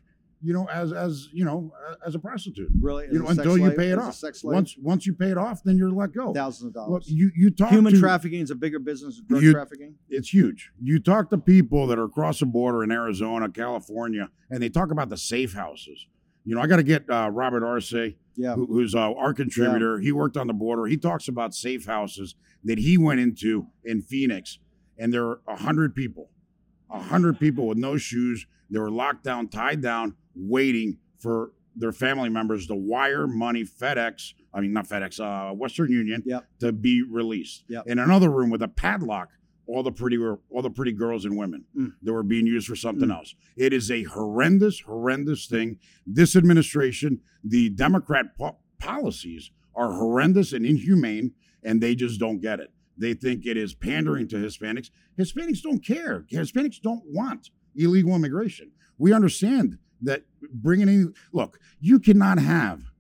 you 0.43 0.53
know, 0.53 0.67
as 0.69 0.93
as 0.93 1.29
you 1.33 1.45
know, 1.45 1.73
as 2.05 2.17
a 2.17 2.19
prostitute. 2.19 2.71
Really? 2.81 3.07
You 3.13 3.21
know, 3.21 3.29
until 3.29 3.57
you 3.57 3.71
pay 3.71 3.91
it 3.91 3.99
off. 4.01 4.21
Once 4.43 4.77
once 4.83 5.07
you 5.07 5.15
pay 5.15 5.31
it 5.31 5.39
off, 5.39 5.63
then 5.63 5.77
you're 5.79 5.93
let 5.93 6.13
go. 6.13 6.33
thousands 6.35 6.69
of 6.71 6.75
dollars. 6.75 6.91
Look, 6.91 7.03
you 7.07 7.31
you 7.37 7.51
talk 7.51 7.71
Human 7.71 7.93
to, 7.95 8.01
trafficking 8.01 8.41
is 8.41 8.51
a 8.51 8.57
bigger 8.57 8.81
business 8.81 9.19
than 9.19 9.27
drug 9.29 9.43
You- 9.45 9.53
trafficking. 9.53 9.95
It's 10.09 10.35
huge. 10.35 10.73
You 10.83 10.99
talk 10.99 11.31
to 11.31 11.39
people 11.39 11.87
that 11.87 12.01
are 12.01 12.05
across 12.05 12.41
the 12.41 12.47
border 12.47 12.83
in 12.83 12.91
Arizona, 12.91 13.49
California, 13.49 14.31
and 14.51 14.61
they 14.61 14.69
talk 14.71 14.91
about 14.91 15.09
the 15.09 15.17
safe 15.17 15.53
houses. 15.55 16.07
You 16.49 16.55
know, 16.55 16.63
I 16.63 16.67
got 16.67 16.77
to 16.77 16.83
get 16.83 17.05
uh, 17.11 17.29
Robert 17.31 17.63
Arce, 17.63 17.93
Yeah. 18.35 18.55
who, 18.55 18.65
who's 18.67 18.95
uh, 18.95 19.13
our 19.13 19.35
contributor. 19.35 19.99
He 19.99 20.13
worked 20.13 20.39
on 20.39 20.47
the 20.47 20.55
border. 20.55 20.87
He 20.87 20.97
talks 20.97 21.29
about 21.29 21.55
safe 21.55 21.85
houses 21.85 22.35
that 22.65 22.79
he 22.79 22.97
went 22.97 23.21
into 23.21 23.67
in 23.85 24.01
Phoenix, 24.01 24.59
and 24.97 25.13
there 25.13 25.27
are 25.27 25.41
a 25.47 25.57
hundred 25.57 25.95
people, 25.95 26.31
a 26.91 27.01
hundred 27.03 27.39
people 27.39 27.67
with 27.67 27.77
no 27.77 27.99
shoes. 27.99 28.47
They 28.71 28.79
were 28.79 28.91
locked 28.91 29.25
down, 29.25 29.49
tied 29.49 29.83
down, 29.83 30.15
waiting 30.35 30.97
for 31.19 31.53
their 31.77 31.93
family 31.93 32.31
members 32.31 32.67
to 32.69 32.75
wire 32.75 33.27
money, 33.27 33.65
FedEx. 33.65 34.33
I 34.55 34.61
mean, 34.63 34.73
not 34.73 34.89
FedEx, 34.89 35.21
uh, 35.21 35.55
Western 35.55 35.93
Union, 35.93 36.23
Yep. 36.25 36.47
to 36.61 36.73
be 36.73 37.03
released. 37.03 37.65
Yep. 37.69 37.85
In 37.89 37.99
another 37.99 38.31
room 38.31 38.49
with 38.49 38.63
a 38.63 38.69
padlock, 38.69 39.29
all 39.69 39.83
the 39.83 39.93
pretty 39.93 40.19
all 40.19 40.63
the 40.63 40.71
pretty 40.71 40.93
girls 40.93 41.25
and 41.25 41.37
women 41.37 41.65
Mm. 41.77 41.93
that 42.03 42.13
were 42.13 42.23
being 42.23 42.47
used 42.47 42.67
for 42.67 42.75
something 42.77 43.09
Mm. 43.11 43.15
else. 43.17 43.35
It 43.57 43.73
is 43.73 43.91
a 43.91 44.03
horrendous, 44.05 44.81
horrendous 44.81 45.47
thing. 45.47 45.79
This 46.07 46.35
administration, 46.35 47.21
the 47.45 47.69
Democrat 47.69 48.37
po- 48.37 48.59
policies 48.79 49.51
are 49.75 49.93
horrendous 49.93 50.53
and 50.53 50.65
inhumane, 50.67 51.33
and 51.63 51.81
they 51.83 51.95
just 51.95 52.19
don't 52.19 52.41
get 52.41 52.61
it. 52.61 52.73
They 52.97 53.15
think 53.15 53.47
it 53.47 53.57
is 53.57 53.75
pandering 53.75 54.27
to 54.29 54.37
Hispanics. 54.37 54.91
Hispanics 55.19 55.63
don't 55.63 55.85
care. 55.85 56.25
Hispanics 56.33 56.81
don't 56.81 57.05
want 57.07 57.51
illegal 57.77 58.17
immigration. 58.17 58.73
We 58.97 59.13
understand 59.13 59.79
that 60.03 60.25
bringing 60.53 60.89
in 60.89 61.13
look, 61.33 61.61
you 61.81 61.99
cannot 62.01 62.39
have 62.39 62.91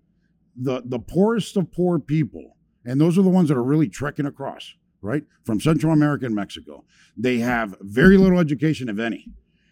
the 0.54 0.82
the 0.84 0.98
poorest 0.98 1.56
of 1.56 1.72
poor 1.72 1.98
people, 1.98 2.56
and 2.84 3.00
those 3.00 3.16
are 3.18 3.22
the 3.22 3.28
ones 3.30 3.48
that 3.48 3.56
are 3.56 3.64
really 3.64 3.88
trekking 3.88 4.26
across, 4.26 4.74
right, 5.00 5.24
from 5.44 5.60
Central 5.60 5.92
America 5.92 6.26
and 6.26 6.34
Mexico. 6.34 6.84
They 7.16 7.38
have 7.38 7.76
very 7.80 8.16
little 8.16 8.38
education, 8.38 8.88
if 8.88 8.98
any. 8.98 9.28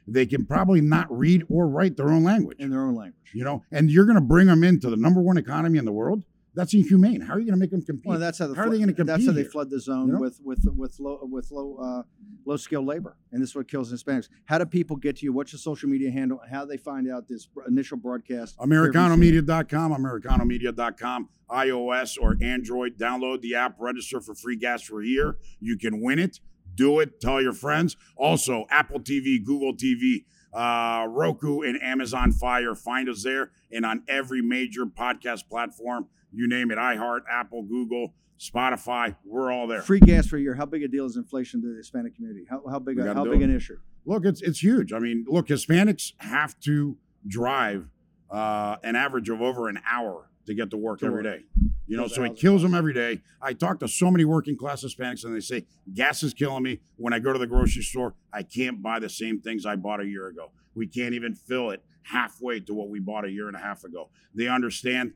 They 0.09 0.27
can 0.27 0.47
probably 0.47 0.81
not 0.81 1.07
read 1.11 1.45
or 1.49 1.67
write 1.67 1.97
their 1.97 2.11
own 2.11 2.23
language 2.23 2.59
in 2.61 2.71
their 2.71 2.83
own 2.83 2.95
language. 2.95 3.33
you 3.35 3.45
know, 3.45 3.65
and 3.73 3.91
you're 3.91 4.05
going 4.05 4.15
to 4.15 4.21
bring 4.21 4.47
them 4.47 4.63
into 4.63 4.89
the 4.89 4.97
number 4.97 5.21
one 5.21 5.37
economy 5.37 5.79
in 5.79 5.85
the 5.85 5.93
world. 5.93 6.25
That's 6.57 6.73
inhumane. 6.75 7.21
How 7.21 7.35
are 7.35 7.39
you 7.39 7.45
going 7.45 7.55
to 7.55 7.61
make 7.61 7.71
them 7.71 7.83
compete? 7.83 8.07
Well, 8.07 8.19
that's 8.19 8.39
how, 8.39 8.47
the 8.49 8.55
How 8.57 8.63
are 8.63 8.71
they 8.71 8.79
flood- 8.79 8.97
gonna 8.97 9.07
That's 9.07 9.27
how 9.27 9.33
they 9.33 9.43
here? 9.43 9.51
flood 9.51 9.71
the 9.71 9.79
zone 9.79 10.07
You 10.09 10.13
know? 10.15 10.21
with 10.21 10.41
with 10.43 10.65
with 10.75 10.99
low 10.99 11.21
with 11.23 11.51
low 11.53 11.77
uh, 11.77 12.03
low 12.47 12.57
skilled 12.57 12.87
labor, 12.87 13.17
and 13.31 13.43
this 13.43 13.51
is 13.51 13.55
what 13.57 13.69
kills 13.69 13.93
Hispanics. 13.93 14.29
How 14.47 14.57
do 14.59 14.65
people 14.65 14.97
get 14.97 15.17
to 15.19 15.27
you? 15.27 15.33
What's 15.33 15.53
your 15.53 15.59
social 15.61 15.89
media 15.89 16.11
handle? 16.11 16.41
How 16.51 16.63
do 16.65 16.69
they 16.69 16.79
find 16.79 17.09
out 17.11 17.29
this 17.29 17.47
initial 17.69 17.99
broadcast? 17.99 18.57
AmericanoMedia.com, 18.59 19.93
AmericanoMedia.com, 19.93 21.29
iOS 21.51 22.17
or 22.21 22.37
Android. 22.43 22.99
Download 22.99 23.41
the 23.41 23.55
app, 23.55 23.77
register 23.79 24.21
for 24.21 24.35
free 24.35 24.57
gas 24.57 24.83
for 24.83 25.03
a 25.03 25.07
year. 25.07 25.37
You 25.61 25.77
can 25.77 26.01
win 26.03 26.19
it. 26.19 26.41
Do 26.75 27.01
it. 27.01 27.21
Tell 27.21 27.41
your 27.41 27.53
friends. 27.53 27.97
Also, 28.17 28.67
Apple 28.71 29.01
TV, 29.01 29.43
Google 29.45 29.75
TV, 29.75 30.25
uh, 30.53 31.07
Roku, 31.09 31.61
and 31.63 31.81
Amazon 31.83 32.33
Fire. 32.33 32.75
Find 32.75 33.09
us 33.09 33.23
there 33.23 33.51
and 33.73 33.85
on 33.87 34.03
every 34.09 34.43
major 34.43 34.85
podcast 34.87 35.49
platform. 35.49 36.07
You 36.37 36.47
name 36.47 36.71
it 36.71 36.77
iHeart, 36.77 37.21
Apple, 37.31 37.63
Google, 37.63 38.13
Spotify. 38.39 39.17
We're 39.25 39.51
all 39.51 39.67
there. 39.67 39.81
Free 39.81 40.01
gas 40.01 40.27
for 40.27 40.37
a 40.37 40.41
year. 40.41 40.55
How 40.55 40.67
big 40.67 40.83
a 40.83 40.89
deal 40.89 41.07
is 41.07 41.17
inflation 41.17 41.63
to 41.63 41.69
the 41.69 41.77
Hispanic 41.79 42.15
community? 42.15 42.45
How, 42.49 42.63
how 42.71 42.79
big 42.79 42.99
a, 42.99 43.15
how 43.15 43.25
big 43.25 43.41
it. 43.41 43.45
an 43.45 43.57
issue? 43.57 43.79
Look, 44.05 44.27
it's 44.27 44.43
it's 44.43 44.63
huge. 44.63 44.93
I 44.93 44.99
mean, 44.99 45.25
look, 45.27 45.49
Hispanics 45.49 46.13
have 46.19 46.61
to 46.61 46.99
drive 47.27 47.89
uh, 48.31 48.77
an 48.85 48.97
average 48.97 49.31
of 49.31 49.41
over 49.41 49.69
an 49.69 49.81
hour 49.91 50.29
to 50.47 50.55
get 50.55 50.71
to 50.71 50.77
work 50.77 51.01
To 51.01 51.07
every 51.07 51.25
work. 51.25 51.39
day. 51.39 51.45
You 51.89 51.97
know, 51.97 52.07
so 52.07 52.23
it 52.25 52.37
kills 52.37 52.63
them 52.63 52.75
every 52.75 52.93
day. 52.93 53.23
I 53.41 53.53
talk 53.53 53.81
to 53.81 53.89
so 53.89 54.11
many 54.11 54.25
working 54.25 54.57
class 54.59 54.85
Hispanics, 54.85 55.25
and 55.25 55.35
they 55.35 55.41
say 55.41 55.67
gas 55.95 56.23
is 56.23 56.35
killing 56.35 56.63
me. 56.63 56.81
When 56.97 57.13
I 57.13 57.19
go 57.19 57.33
to 57.33 57.39
the 57.39 57.47
grocery 57.47 57.83
store, 57.83 58.15
I 58.33 58.43
can't 58.43 58.83
buy 58.83 58.99
the 58.99 59.09
same 59.09 59.41
things 59.41 59.65
I 59.65 59.77
bought 59.77 60.01
a 60.01 60.07
year 60.07 60.27
ago. 60.27 60.51
We 60.75 60.87
can't 60.87 61.15
even 61.15 61.35
fill 61.35 61.71
it 61.71 61.83
halfway 62.03 62.61
to 62.61 62.75
what 62.75 62.89
we 62.91 63.01
bought 63.01 63.25
a 63.25 63.31
year 63.31 63.47
and 63.49 63.57
a 63.57 63.61
half 63.61 63.85
ago. 63.85 64.11
They 64.35 64.49
understand. 64.49 65.15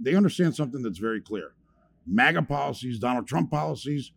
They 0.00 0.14
understand 0.14 0.54
something 0.54 0.82
that's 0.82 0.98
very 0.98 1.20
clear. 1.20 1.54
MAGA 2.06 2.42
policies, 2.42 2.98
Donald 2.98 3.26
Trump 3.26 3.50
policies, 3.50 4.12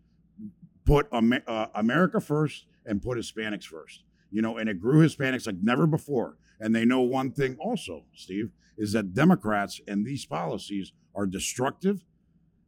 put 0.85 1.07
Amer- 1.13 1.43
uh, 1.47 1.67
America 1.75 2.19
first 2.21 2.65
and 2.85 3.01
put 3.01 3.17
Hispanics 3.17 3.65
first. 3.65 4.03
You 4.31 4.41
know, 4.41 4.57
and 4.57 4.69
it 4.69 4.79
grew 4.79 5.05
Hispanics 5.05 5.47
like 5.47 5.57
never 5.61 5.87
before. 5.87 6.37
And 6.59 6.75
they 6.75 6.85
know 6.85 7.01
one 7.01 7.31
thing 7.31 7.57
also, 7.59 8.05
Steve, 8.13 8.51
is 8.77 8.93
that 8.93 9.13
Democrats 9.13 9.81
and 9.87 10.05
these 10.05 10.25
policies 10.25 10.93
are 11.15 11.25
destructive. 11.25 12.05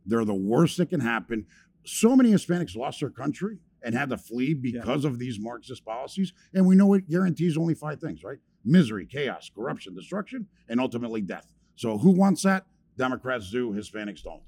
They're 0.05 0.25
the 0.25 0.33
worst 0.33 0.77
that 0.77 0.89
can 0.89 1.01
happen. 1.01 1.45
So 1.85 2.15
many 2.15 2.31
Hispanics 2.31 2.75
lost 2.75 2.99
their 2.99 3.09
country 3.09 3.59
and 3.83 3.95
had 3.95 4.09
to 4.09 4.17
flee 4.17 4.53
because 4.53 5.05
of 5.05 5.19
these 5.19 5.39
Marxist 5.39 5.85
policies. 5.85 6.33
And 6.53 6.65
we 6.65 6.75
know 6.75 6.93
it 6.93 7.09
guarantees 7.09 7.57
only 7.57 7.73
five 7.73 7.99
things, 7.99 8.23
right? 8.23 8.37
Misery, 8.63 9.05
chaos, 9.05 9.49
corruption, 9.53 9.95
destruction, 9.95 10.47
and 10.69 10.79
ultimately 10.79 11.21
death. 11.21 11.51
So 11.75 11.97
who 11.97 12.11
wants 12.11 12.43
that? 12.43 12.65
Democrats 12.97 13.49
do, 13.51 13.71
Hispanics 13.73 14.23
don't. 14.23 14.41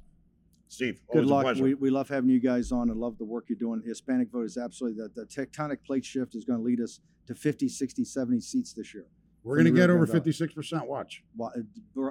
Steve, 0.68 1.02
Good 1.12 1.28
luck. 1.28 1.44
pleasure. 1.44 1.64
We, 1.64 1.74
we 1.76 1.90
love 1.92 2.10
having 2.10 2.30
you 2.32 2.40
guys 2.40 2.72
on 2.72 2.90
and 2.90 3.00
love 3.00 3.18
the 3.20 3.26
work 3.26 3.46
you're 3.48 3.58
doing. 3.60 3.82
The 3.82 3.90
Hispanic 3.90 4.32
vote 4.32 4.46
is 4.46 4.58
absolutely 4.58 5.04
the, 5.04 5.10
the 5.22 5.26
tectonic 5.28 5.84
plate 5.86 6.04
shift 6.04 6.34
is 6.36 6.46
going 6.46 6.58
to 6.60 6.66
lead 6.66 6.80
us 6.82 7.00
to 7.28 7.36
50, 7.36 7.70
60, 7.70 8.04
70 8.04 8.40
seats 8.40 8.74
this 8.74 8.94
year. 8.94 9.06
We're 9.44 9.56
going 9.56 9.66
to 9.66 9.72
get 9.72 9.90
over 9.90 10.08
56%. 10.08 10.88
Watch. 10.88 11.22
Uh, 11.40 11.50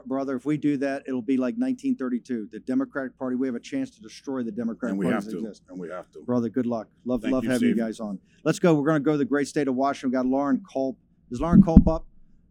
Brother, 0.05 0.37
if 0.37 0.45
we 0.45 0.59
do 0.59 0.77
that, 0.77 1.03
it'll 1.09 1.23
be 1.23 1.39
like 1.39 1.55
1932. 1.55 2.51
The 2.53 2.61
Democratic 2.61 3.19
Party, 3.19 3.37
we 3.37 3.49
have 3.49 3.55
a 3.55 3.61
chance 3.61 3.91
to 3.93 4.03
destroy 4.03 4.43
the 4.43 4.53
Democratic 4.53 4.93
And 4.93 4.99
we 4.99 5.07
Party 5.07 5.15
have 5.15 5.25
to. 5.25 5.39
it 5.39 5.41
exists. 5.41 5.65
And 5.71 5.79
we 5.81 5.89
have 5.89 6.11
to. 6.13 6.21
Brother, 6.21 6.51
good 6.51 6.67
luck. 6.67 6.89
Love, 7.07 7.23
Thank 7.23 7.33
love 7.33 7.45
you, 7.45 7.51
having 7.51 7.69
you 7.69 7.75
guys 7.75 8.01
on. 8.01 8.19
Let's 8.45 8.59
go. 8.59 8.75
We're 8.75 8.87
going 8.87 9.01
to 9.01 9.05
go 9.05 9.13
to 9.13 9.19
the 9.19 9.25
great 9.25 9.49
state 9.49 9.67
of 9.67 9.75
Washington. 9.75 10.11
We've 10.11 10.23
got 10.23 10.27
Loren 10.27 10.63
Culp. 10.71 10.99
Is 11.31 11.41
Loren 11.41 11.63
Culp 11.63 11.89
up? 11.89 12.05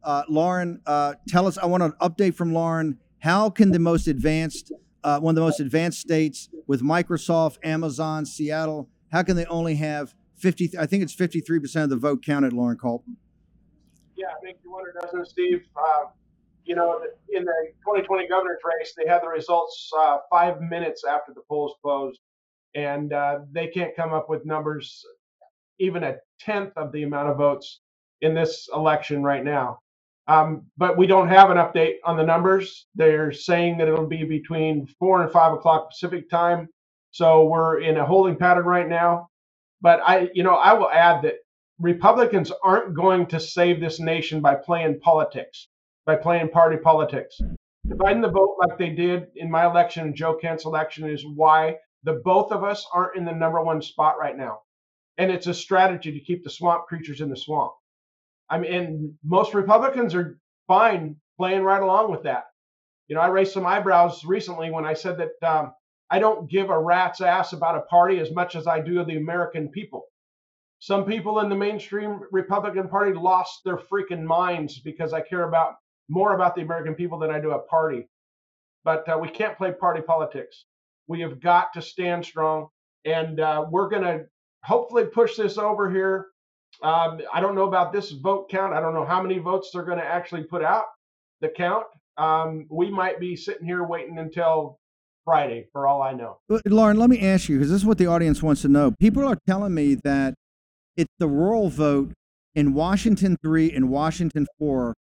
Uh, 0.03 0.23
Loren, 0.27 0.81
uh, 0.87 1.13
tell 1.27 1.45
us. 1.45 1.59
I 1.59 1.67
want 1.67 1.83
an 1.83 1.93
update 2.01 2.33
from 2.33 2.51
Loren. 2.51 2.97
How 3.21 3.51
can 3.51 3.71
the 3.71 3.79
most 3.79 4.07
advanced, 4.07 4.71
uh, 5.03 5.19
one 5.19 5.33
of 5.33 5.35
the 5.35 5.41
most 5.41 5.59
advanced 5.59 6.01
states 6.01 6.49
with 6.65 6.81
Microsoft, 6.81 7.57
Amazon, 7.63 8.25
Seattle, 8.25 8.89
how 9.11 9.21
can 9.21 9.35
they 9.35 9.45
only 9.45 9.75
have 9.75 10.15
50? 10.37 10.71
I 10.79 10.87
think 10.87 11.03
it's 11.03 11.15
53% 11.15 11.83
of 11.83 11.89
the 11.91 11.97
vote 11.97 12.23
counted, 12.25 12.51
Loren 12.51 12.77
Culp. 12.77 13.03
Yeah, 14.15 14.27
I 14.35 14.39
think 14.43 14.57
you 14.63 14.71
wonder, 14.71 14.93
doesn't 14.99 15.27
Steve? 15.27 15.61
Uh, 15.75 16.05
you 16.65 16.75
know, 16.75 16.99
in 17.29 17.45
the 17.45 17.53
2020 17.85 18.27
governor's 18.27 18.59
race, 18.79 18.93
they 18.97 19.07
had 19.07 19.21
the 19.21 19.27
results 19.27 19.91
uh, 19.99 20.17
five 20.29 20.59
minutes 20.61 21.03
after 21.03 21.31
the 21.33 21.41
polls 21.47 21.75
closed, 21.83 22.19
and 22.73 23.13
uh, 23.13 23.39
they 23.51 23.67
can't 23.67 23.95
come 23.95 24.13
up 24.13 24.29
with 24.29 24.45
numbers 24.45 25.05
even 25.79 26.03
a 26.03 26.15
tenth 26.39 26.71
of 26.75 26.91
the 26.91 27.03
amount 27.03 27.29
of 27.29 27.37
votes 27.37 27.81
in 28.21 28.33
this 28.33 28.67
election 28.73 29.23
right 29.23 29.43
now. 29.43 29.79
Um, 30.27 30.67
but 30.77 30.97
we 30.97 31.07
don't 31.07 31.29
have 31.29 31.49
an 31.49 31.57
update 31.57 31.95
on 32.05 32.15
the 32.15 32.23
numbers. 32.23 32.87
They're 32.95 33.31
saying 33.31 33.77
that 33.77 33.87
it'll 33.87 34.07
be 34.07 34.23
between 34.23 34.87
four 34.99 35.23
and 35.23 35.31
five 35.31 35.53
o'clock 35.53 35.89
Pacific 35.89 36.29
time. 36.29 36.69
So 37.11 37.45
we're 37.45 37.81
in 37.81 37.97
a 37.97 38.05
holding 38.05 38.37
pattern 38.37 38.65
right 38.65 38.87
now. 38.87 39.27
But 39.81 39.99
I, 40.05 40.29
you 40.33 40.43
know, 40.43 40.55
I 40.55 40.73
will 40.73 40.89
add 40.89 41.23
that 41.23 41.35
Republicans 41.79 42.51
aren't 42.63 42.95
going 42.95 43.25
to 43.27 43.39
save 43.39 43.81
this 43.81 43.99
nation 43.99 44.39
by 44.39 44.55
playing 44.55 44.99
politics, 44.99 45.67
by 46.05 46.15
playing 46.15 46.49
party 46.49 46.77
politics. 46.77 47.41
Dividing 47.87 48.21
the 48.21 48.29
vote 48.29 48.57
like 48.59 48.77
they 48.77 48.91
did 48.91 49.27
in 49.35 49.49
my 49.49 49.65
election 49.65 50.03
and 50.03 50.15
Joe 50.15 50.35
Kent's 50.35 50.65
election 50.65 51.09
is 51.09 51.25
why 51.25 51.77
the 52.03 52.21
both 52.23 52.51
of 52.51 52.63
us 52.63 52.85
aren't 52.93 53.17
in 53.17 53.25
the 53.25 53.31
number 53.31 53.61
one 53.61 53.81
spot 53.81 54.19
right 54.19 54.37
now. 54.37 54.59
And 55.17 55.31
it's 55.31 55.47
a 55.47 55.53
strategy 55.53 56.11
to 56.11 56.19
keep 56.23 56.43
the 56.43 56.49
swamp 56.49 56.85
creatures 56.85 57.21
in 57.21 57.29
the 57.29 57.35
swamp. 57.35 57.73
I 58.51 58.59
mean, 58.59 58.73
and 58.73 59.13
most 59.23 59.53
Republicans 59.53 60.13
are 60.13 60.37
fine 60.67 61.15
playing 61.37 61.63
right 61.63 61.81
along 61.81 62.11
with 62.11 62.23
that. 62.23 62.43
You 63.07 63.15
know, 63.15 63.21
I 63.21 63.27
raised 63.27 63.53
some 63.53 63.65
eyebrows 63.65 64.23
recently 64.25 64.69
when 64.69 64.85
I 64.85 64.93
said 64.93 65.17
that 65.17 65.49
um, 65.49 65.73
I 66.09 66.19
don't 66.19 66.51
give 66.51 66.69
a 66.69 66.77
rat's 66.77 67.21
ass 67.21 67.53
about 67.53 67.77
a 67.77 67.81
party 67.81 68.19
as 68.19 68.31
much 68.31 68.55
as 68.55 68.67
I 68.67 68.81
do 68.81 69.03
the 69.05 69.17
American 69.17 69.69
people. 69.69 70.03
Some 70.79 71.05
people 71.05 71.39
in 71.39 71.47
the 71.47 71.55
mainstream 71.55 72.19
Republican 72.31 72.89
Party 72.89 73.13
lost 73.13 73.61
their 73.63 73.77
freaking 73.77 74.23
minds 74.23 74.79
because 74.79 75.13
I 75.13 75.21
care 75.21 75.47
about 75.47 75.75
more 76.09 76.33
about 76.35 76.55
the 76.55 76.61
American 76.61 76.95
people 76.95 77.17
than 77.17 77.31
I 77.31 77.39
do 77.39 77.51
a 77.51 77.59
party. 77.59 78.09
But 78.83 79.07
uh, 79.07 79.17
we 79.17 79.29
can't 79.29 79.57
play 79.57 79.71
party 79.71 80.01
politics. 80.01 80.65
We 81.07 81.21
have 81.21 81.39
got 81.39 81.71
to 81.73 81.81
stand 81.81 82.25
strong, 82.25 82.67
and 83.05 83.39
uh, 83.39 83.65
we're 83.69 83.89
going 83.89 84.03
to 84.03 84.25
hopefully 84.63 85.05
push 85.05 85.37
this 85.37 85.57
over 85.57 85.89
here. 85.89 86.27
Um, 86.81 87.21
I 87.31 87.39
don't 87.39 87.55
know 87.55 87.67
about 87.67 87.93
this 87.93 88.11
vote 88.11 88.49
count. 88.49 88.73
I 88.73 88.79
don't 88.79 88.93
know 88.93 89.05
how 89.05 89.21
many 89.21 89.37
votes 89.37 89.69
they're 89.71 89.83
going 89.83 89.99
to 89.99 90.05
actually 90.05 90.43
put 90.43 90.63
out. 90.63 90.85
The 91.41 91.49
count. 91.49 91.85
Um, 92.17 92.67
we 92.69 92.91
might 92.91 93.19
be 93.19 93.35
sitting 93.35 93.65
here 93.65 93.83
waiting 93.83 94.19
until 94.19 94.79
Friday, 95.25 95.67
for 95.71 95.87
all 95.87 96.01
I 96.01 96.13
know. 96.13 96.37
Loren, 96.65 96.97
let 96.97 97.09
me 97.09 97.21
ask 97.21 97.49
you 97.49 97.57
because 97.57 97.71
this 97.71 97.81
is 97.81 97.85
what 97.85 97.97
the 97.97 98.07
audience 98.07 98.41
wants 98.43 98.61
to 98.63 98.67
know. 98.67 98.91
People 98.99 99.25
are 99.25 99.37
telling 99.47 99.73
me 99.73 99.95
that 100.03 100.33
it's 100.97 101.13
the 101.19 101.27
rural 101.27 101.69
vote 101.69 102.13
in 102.55 102.73
Washington 102.73 103.37
3 103.41 103.71
and 103.71 103.89
Washington 103.89 104.45
4 104.59 104.93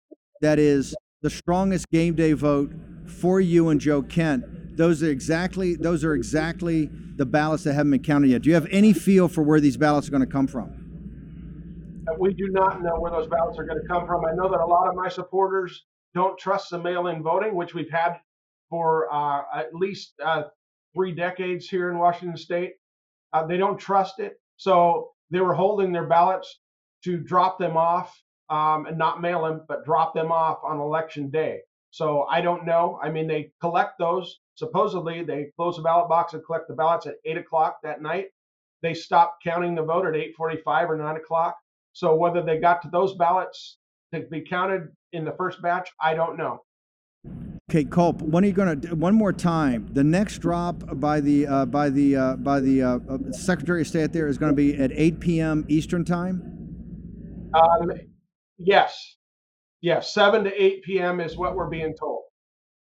that 0.41 0.59
is 0.59 0.95
the 1.21 1.29
strongest 1.29 1.89
game 1.89 2.15
day 2.15 2.33
vote 2.33 2.71
for 3.05 3.41
you 3.41 3.69
and 3.69 3.81
Joe 3.81 4.01
Kent. 4.01 4.77
Those 4.77 5.03
are 5.03 5.09
exactly 5.09 5.75
those 5.75 6.05
are 6.05 6.13
exactly 6.13 6.89
the 7.17 7.25
ballots 7.25 7.63
that 7.63 7.73
haven't 7.73 7.91
been 7.91 8.03
counted 8.03 8.29
yet. 8.29 8.43
Do 8.43 8.49
you 8.49 8.55
have 8.55 8.67
any 8.71 8.93
feel 8.93 9.27
for 9.27 9.43
where 9.43 9.59
these 9.59 9.75
ballots 9.75 10.07
are 10.07 10.11
going 10.11 10.21
to 10.21 10.27
come 10.27 10.47
from? 10.47 10.78
We 12.17 12.33
do 12.33 12.47
not 12.49 12.81
know 12.81 12.99
where 12.99 13.11
those 13.11 13.27
ballots 13.27 13.59
are 13.59 13.65
going 13.65 13.81
to 13.81 13.87
come 13.87 14.07
from. 14.07 14.25
I 14.25 14.33
know 14.33 14.49
that 14.49 14.59
a 14.59 14.65
lot 14.65 14.87
of 14.87 14.95
my 14.95 15.09
supporters 15.09 15.85
don't 16.13 16.37
trust 16.37 16.69
the 16.71 16.79
mail-in 16.79 17.21
voting, 17.21 17.55
which 17.55 17.73
we've 17.73 17.89
had 17.89 18.19
for 18.69 19.11
uh, 19.13 19.43
at 19.53 19.73
least 19.73 20.13
uh, 20.23 20.43
three 20.95 21.13
decades 21.13 21.67
here 21.67 21.89
in 21.89 21.97
Washington 21.97 22.37
State. 22.37 22.73
Uh, 23.33 23.45
they 23.45 23.57
don't 23.57 23.77
trust 23.77 24.19
it, 24.19 24.39
so 24.57 25.11
they 25.29 25.39
were 25.39 25.53
holding 25.53 25.91
their 25.91 26.07
ballots 26.07 26.59
to 27.03 27.17
drop 27.17 27.59
them 27.59 27.77
off 27.77 28.21
um, 28.49 28.85
and 28.87 28.97
not 28.97 29.21
mail 29.21 29.43
them, 29.43 29.61
but 29.67 29.85
drop 29.85 30.13
them 30.13 30.31
off 30.31 30.59
on 30.63 30.79
election 30.79 31.29
day. 31.29 31.59
So 31.91 32.23
I 32.29 32.41
don't 32.41 32.65
know. 32.65 32.99
I 33.01 33.09
mean, 33.09 33.27
they 33.27 33.51
collect 33.61 33.97
those. 33.99 34.39
Supposedly, 34.55 35.23
they 35.23 35.51
close 35.55 35.77
the 35.77 35.81
ballot 35.81 36.09
box 36.09 36.33
and 36.33 36.45
collect 36.45 36.67
the 36.67 36.75
ballots 36.75 37.07
at 37.07 37.15
eight 37.25 37.37
o'clock 37.37 37.77
that 37.83 38.01
night. 38.01 38.27
They 38.81 38.93
stop 38.93 39.37
counting 39.43 39.75
the 39.75 39.83
vote 39.83 40.05
at 40.05 40.13
8:45 40.13 40.89
or 40.89 40.97
9 40.97 41.15
o'clock. 41.17 41.57
So 41.93 42.15
whether 42.15 42.43
they 42.43 42.59
got 42.59 42.81
to 42.83 42.89
those 42.89 43.15
ballots 43.15 43.77
to 44.13 44.21
be 44.31 44.41
counted 44.41 44.87
in 45.13 45.25
the 45.25 45.33
first 45.37 45.61
batch, 45.61 45.89
I 46.01 46.13
don't 46.13 46.37
know. 46.37 46.61
Okay, 47.69 47.83
Culp. 47.83 48.21
When 48.23 48.43
are 48.43 48.47
you 48.47 48.53
going 48.53 48.81
to? 48.81 48.95
One 48.95 49.13
more 49.13 49.31
time. 49.31 49.87
The 49.93 50.03
next 50.03 50.39
drop 50.39 50.99
by 50.99 51.19
the 51.19 51.45
uh, 51.45 51.65
by 51.65 51.89
the 51.89 52.15
uh, 52.15 52.35
by 52.37 52.59
the 52.59 52.81
uh, 52.81 52.99
uh, 53.07 53.31
Secretary 53.31 53.81
of 53.81 53.87
State 53.87 54.11
there 54.11 54.27
is 54.27 54.39
going 54.39 54.51
to 54.51 54.55
be 54.55 54.75
at 54.75 54.91
8 54.91 55.19
p.m. 55.19 55.65
Eastern 55.67 56.03
time. 56.03 56.41
Um, 57.53 57.91
yes, 58.57 59.17
yes, 59.81 60.13
7 60.13 60.45
to 60.45 60.63
8 60.63 60.83
p.m. 60.83 61.19
is 61.19 61.37
what 61.37 61.55
we're 61.55 61.69
being 61.69 61.93
told. 61.99 62.23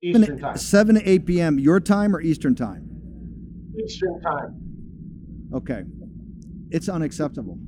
Eastern 0.03 0.39
time. 0.39 0.57
7 0.57 0.95
to 0.97 1.09
8 1.09 1.27
p.m. 1.27 1.59
Your 1.61 1.79
time 1.79 2.15
or 2.17 2.21
Eastern 2.21 2.57
time? 2.57 2.89
Eastern 3.85 4.21
time. 4.21 4.61
Okay. 5.55 5.85
It's 6.71 6.89
unacceptable. 6.89 7.59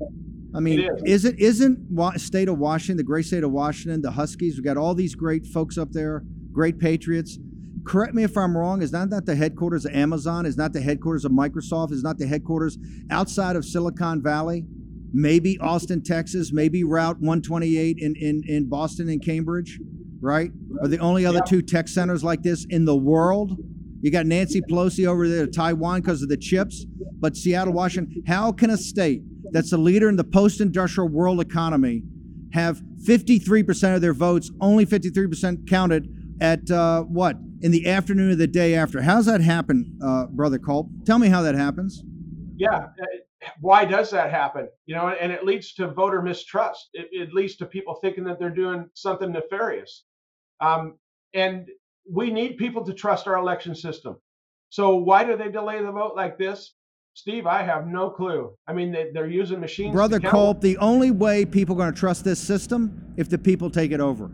I 0.54 0.60
mean, 0.60 0.80
It 0.80 0.90
is. 1.04 1.24
it 1.24 1.38
isn't 1.38 1.78
wa- 1.90 2.12
state 2.16 2.48
of 2.48 2.58
Washington, 2.58 2.96
the 2.96 3.02
great 3.02 3.24
state 3.26 3.42
of 3.44 3.50
Washington, 3.50 4.02
the 4.02 4.12
Huskies? 4.12 4.54
We've 4.56 4.64
got 4.64 4.76
all 4.76 4.94
these 4.94 5.14
great 5.14 5.46
folks 5.46 5.76
up 5.76 5.92
there, 5.92 6.24
great 6.52 6.78
patriots. 6.78 7.38
Correct 7.84 8.14
me 8.14 8.22
if 8.22 8.36
I'm 8.38 8.56
wrong. 8.56 8.80
Is 8.80 8.92
not 8.92 9.10
that 9.10 9.26
the 9.26 9.34
headquarters 9.34 9.84
of 9.84 9.92
Amazon? 9.92 10.46
Is 10.46 10.56
not 10.56 10.72
the 10.72 10.80
headquarters 10.80 11.24
of 11.24 11.32
Microsoft? 11.32 11.92
Is 11.92 12.02
not 12.02 12.18
the 12.18 12.26
headquarters 12.26 12.78
outside 13.10 13.56
of 13.56 13.64
Silicon 13.64 14.22
Valley? 14.22 14.64
Maybe 15.12 15.58
Austin, 15.58 16.02
Texas. 16.02 16.50
Maybe 16.52 16.82
Route 16.82 17.20
128 17.20 17.98
in 17.98 18.14
in, 18.16 18.42
in 18.46 18.68
Boston 18.68 19.08
and 19.08 19.22
Cambridge, 19.22 19.78
right? 20.20 20.50
Are 20.80 20.88
the 20.88 20.98
only 20.98 21.26
other 21.26 21.40
two 21.46 21.60
tech 21.62 21.88
centers 21.88 22.24
like 22.24 22.42
this 22.42 22.64
in 22.70 22.84
the 22.84 22.96
world? 22.96 23.58
You 24.00 24.10
got 24.10 24.26
Nancy 24.26 24.60
Pelosi 24.62 25.06
over 25.06 25.28
there 25.28 25.46
to 25.46 25.52
Taiwan 25.52 26.00
because 26.00 26.22
of 26.22 26.28
the 26.28 26.36
chips, 26.36 26.84
but 27.20 27.36
Seattle, 27.36 27.72
Washington. 27.74 28.22
How 28.26 28.50
can 28.52 28.70
a 28.70 28.76
state 28.76 29.22
that's 29.50 29.72
a 29.72 29.78
leader 29.78 30.08
in 30.08 30.16
the 30.16 30.24
post-industrial 30.24 31.08
world 31.08 31.40
economy 31.40 32.02
have 32.52 32.80
53% 33.06 33.94
of 33.94 34.00
their 34.00 34.14
votes, 34.14 34.50
only 34.60 34.86
53% 34.86 35.68
counted 35.68 36.08
at 36.40 36.70
uh, 36.70 37.02
what? 37.02 37.36
In 37.60 37.70
the 37.70 37.88
afternoon 37.88 38.30
of 38.30 38.38
the 38.38 38.46
day 38.46 38.74
after. 38.74 39.02
How's 39.02 39.26
that 39.26 39.40
happen, 39.40 39.98
uh, 40.02 40.26
Brother 40.26 40.58
Culp? 40.58 40.88
Tell 41.04 41.18
me 41.18 41.28
how 41.28 41.42
that 41.42 41.54
happens. 41.54 42.02
Yeah. 42.56 42.76
Uh, 42.76 43.06
why 43.60 43.84
does 43.84 44.10
that 44.10 44.30
happen? 44.30 44.68
You 44.86 44.94
know, 44.94 45.08
and 45.08 45.32
it 45.32 45.44
leads 45.44 45.74
to 45.74 45.88
voter 45.88 46.22
mistrust. 46.22 46.88
It, 46.94 47.08
it 47.12 47.34
leads 47.34 47.56
to 47.56 47.66
people 47.66 47.96
thinking 47.96 48.24
that 48.24 48.38
they're 48.38 48.50
doing 48.50 48.88
something 48.94 49.32
nefarious. 49.32 50.04
Um, 50.60 50.98
and 51.34 51.68
we 52.10 52.30
need 52.30 52.56
people 52.56 52.84
to 52.84 52.92
trust 52.92 53.26
our 53.26 53.36
election 53.36 53.74
system. 53.74 54.16
So 54.70 54.96
why 54.96 55.24
do 55.24 55.36
they 55.36 55.50
delay 55.50 55.82
the 55.82 55.92
vote 55.92 56.14
like 56.16 56.38
this? 56.38 56.74
Steve, 57.16 57.46
I 57.46 57.62
have 57.62 57.86
no 57.86 58.10
clue. 58.10 58.50
I 58.66 58.72
mean, 58.72 58.90
they, 58.90 59.18
are 59.18 59.28
using 59.28 59.60
machines. 59.60 59.94
Brother 59.94 60.18
Culp, 60.18 60.60
the 60.60 60.76
only 60.78 61.12
way 61.12 61.44
people 61.44 61.76
are 61.76 61.78
going 61.78 61.94
to 61.94 61.98
trust 61.98 62.24
this 62.24 62.40
system 62.40 63.14
if 63.16 63.28
the 63.28 63.38
people 63.38 63.70
take 63.70 63.92
it 63.92 64.00
over. 64.00 64.32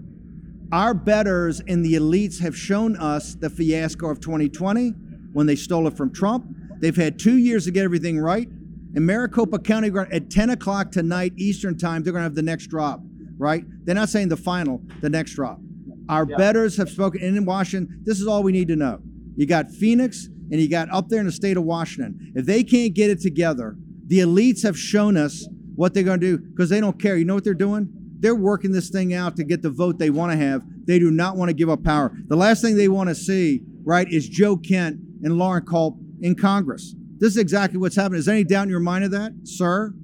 Our 0.73 0.95
betters 0.95 1.61
and 1.61 1.85
the 1.85 1.95
elites 1.95 2.41
have 2.41 2.57
shown 2.57 2.97
us 2.97 3.35
the 3.35 3.51
fiasco 3.51 4.09
of 4.09 4.21
2020 4.21 4.91
when 5.35 5.47
they 5.47 5.57
stole 5.57 5.87
it 5.89 5.97
from 5.97 6.11
Trump. 6.11 6.47
They've 6.79 6.97
had 6.97 7.19
two 7.19 7.37
years 7.37 7.67
to 7.67 7.71
get 7.71 7.85
everything 7.85 8.19
right. 8.19 8.49
In 8.95 9.05
Maricopa 9.05 9.59
County, 9.59 9.91
at 10.11 10.31
10 10.31 10.51
o'clock 10.51 10.91
tonight 10.91 11.35
Eastern 11.37 11.77
time, 11.77 12.03
they're 12.03 12.15
going 12.15 12.23
to 12.23 12.25
have 12.25 12.35
the 12.35 12.43
next 12.43 12.69
drop, 12.69 13.01
right? 13.37 13.63
They're 13.85 13.95
not 13.95 14.09
saying 14.09 14.31
the 14.31 14.39
final, 14.39 14.81
the 15.03 15.11
next 15.11 15.35
drop. 15.35 15.61
Our 16.09 16.27
yeah. 16.29 16.37
betters 16.39 16.79
have 16.79 16.89
spoken 16.89 17.21
and 17.23 17.37
in 17.37 17.45
Washington. 17.45 18.01
This 18.05 18.21
is 18.21 18.27
all 18.27 18.43
we 18.43 18.53
need 18.53 18.69
to 18.69 18.77
know. 18.77 19.01
You 19.37 19.47
got 19.47 19.71
Phoenix, 19.71 20.29
and 20.51 20.61
you 20.61 20.69
got 20.69 20.91
up 20.91 21.09
there 21.09 21.21
in 21.21 21.27
the 21.27 21.33
state 21.33 21.57
of 21.57 21.65
Washington. 21.65 22.33
If 22.35 22.47
they 22.47 22.65
can't 22.65 22.95
get 22.95 23.11
it 23.11 23.21
together, 23.21 23.77
the 24.07 24.19
elites 24.19 24.63
have 24.65 24.77
shown 24.77 25.17
us 25.17 25.49
what 25.77 25.95
they're 25.95 26.03
going 26.03 26.21
to 26.21 26.37
do 26.37 26.39
because 26.39 26.69
they 26.69 26.81
don't 26.81 27.01
care. 27.01 27.17
You 27.17 27.25
know 27.25 27.35
what 27.35 27.45
they're 27.45 27.55
doing? 27.55 27.89
They're 28.19 28.35
working 28.35 28.73
this 28.73 28.91
thing 28.91 29.15
out 29.15 29.37
to 29.37 29.45
get 29.45 29.63
the 29.63 29.71
vote 29.71 29.99
they 29.99 30.11
want 30.11 30.33
to 30.33 30.39
have. 30.39 30.63
They 30.87 30.99
do 30.99 31.11
not 31.11 31.37
want 31.37 31.49
to 31.49 31.55
give 31.55 31.71
up 31.71 31.85
power. 31.85 32.13
The 32.27 32.37
last 32.37 32.61
thing 32.61 32.77
they 32.77 32.89
want 32.89 33.09
to 33.09 33.15
see, 33.15 33.63
right, 33.85 34.07
is 34.11 34.29
Joe 34.29 34.57
Kent 34.57 34.99
and 35.23 35.39
Loren 35.39 35.65
Culp 35.65 35.97
in 36.21 36.35
Congress. 36.35 36.95
This 37.19 37.33
is 37.33 37.39
exactly 37.39 37.79
what's 37.79 37.97
happening. 37.97 38.19
Is 38.19 38.27
there 38.27 38.35
any 38.35 38.45
doubt 38.45 38.65
in 38.65 38.71
your 38.71 38.81
mind 38.81 39.05
of 39.05 39.13
that, 39.13 39.33
sir? 39.45 39.95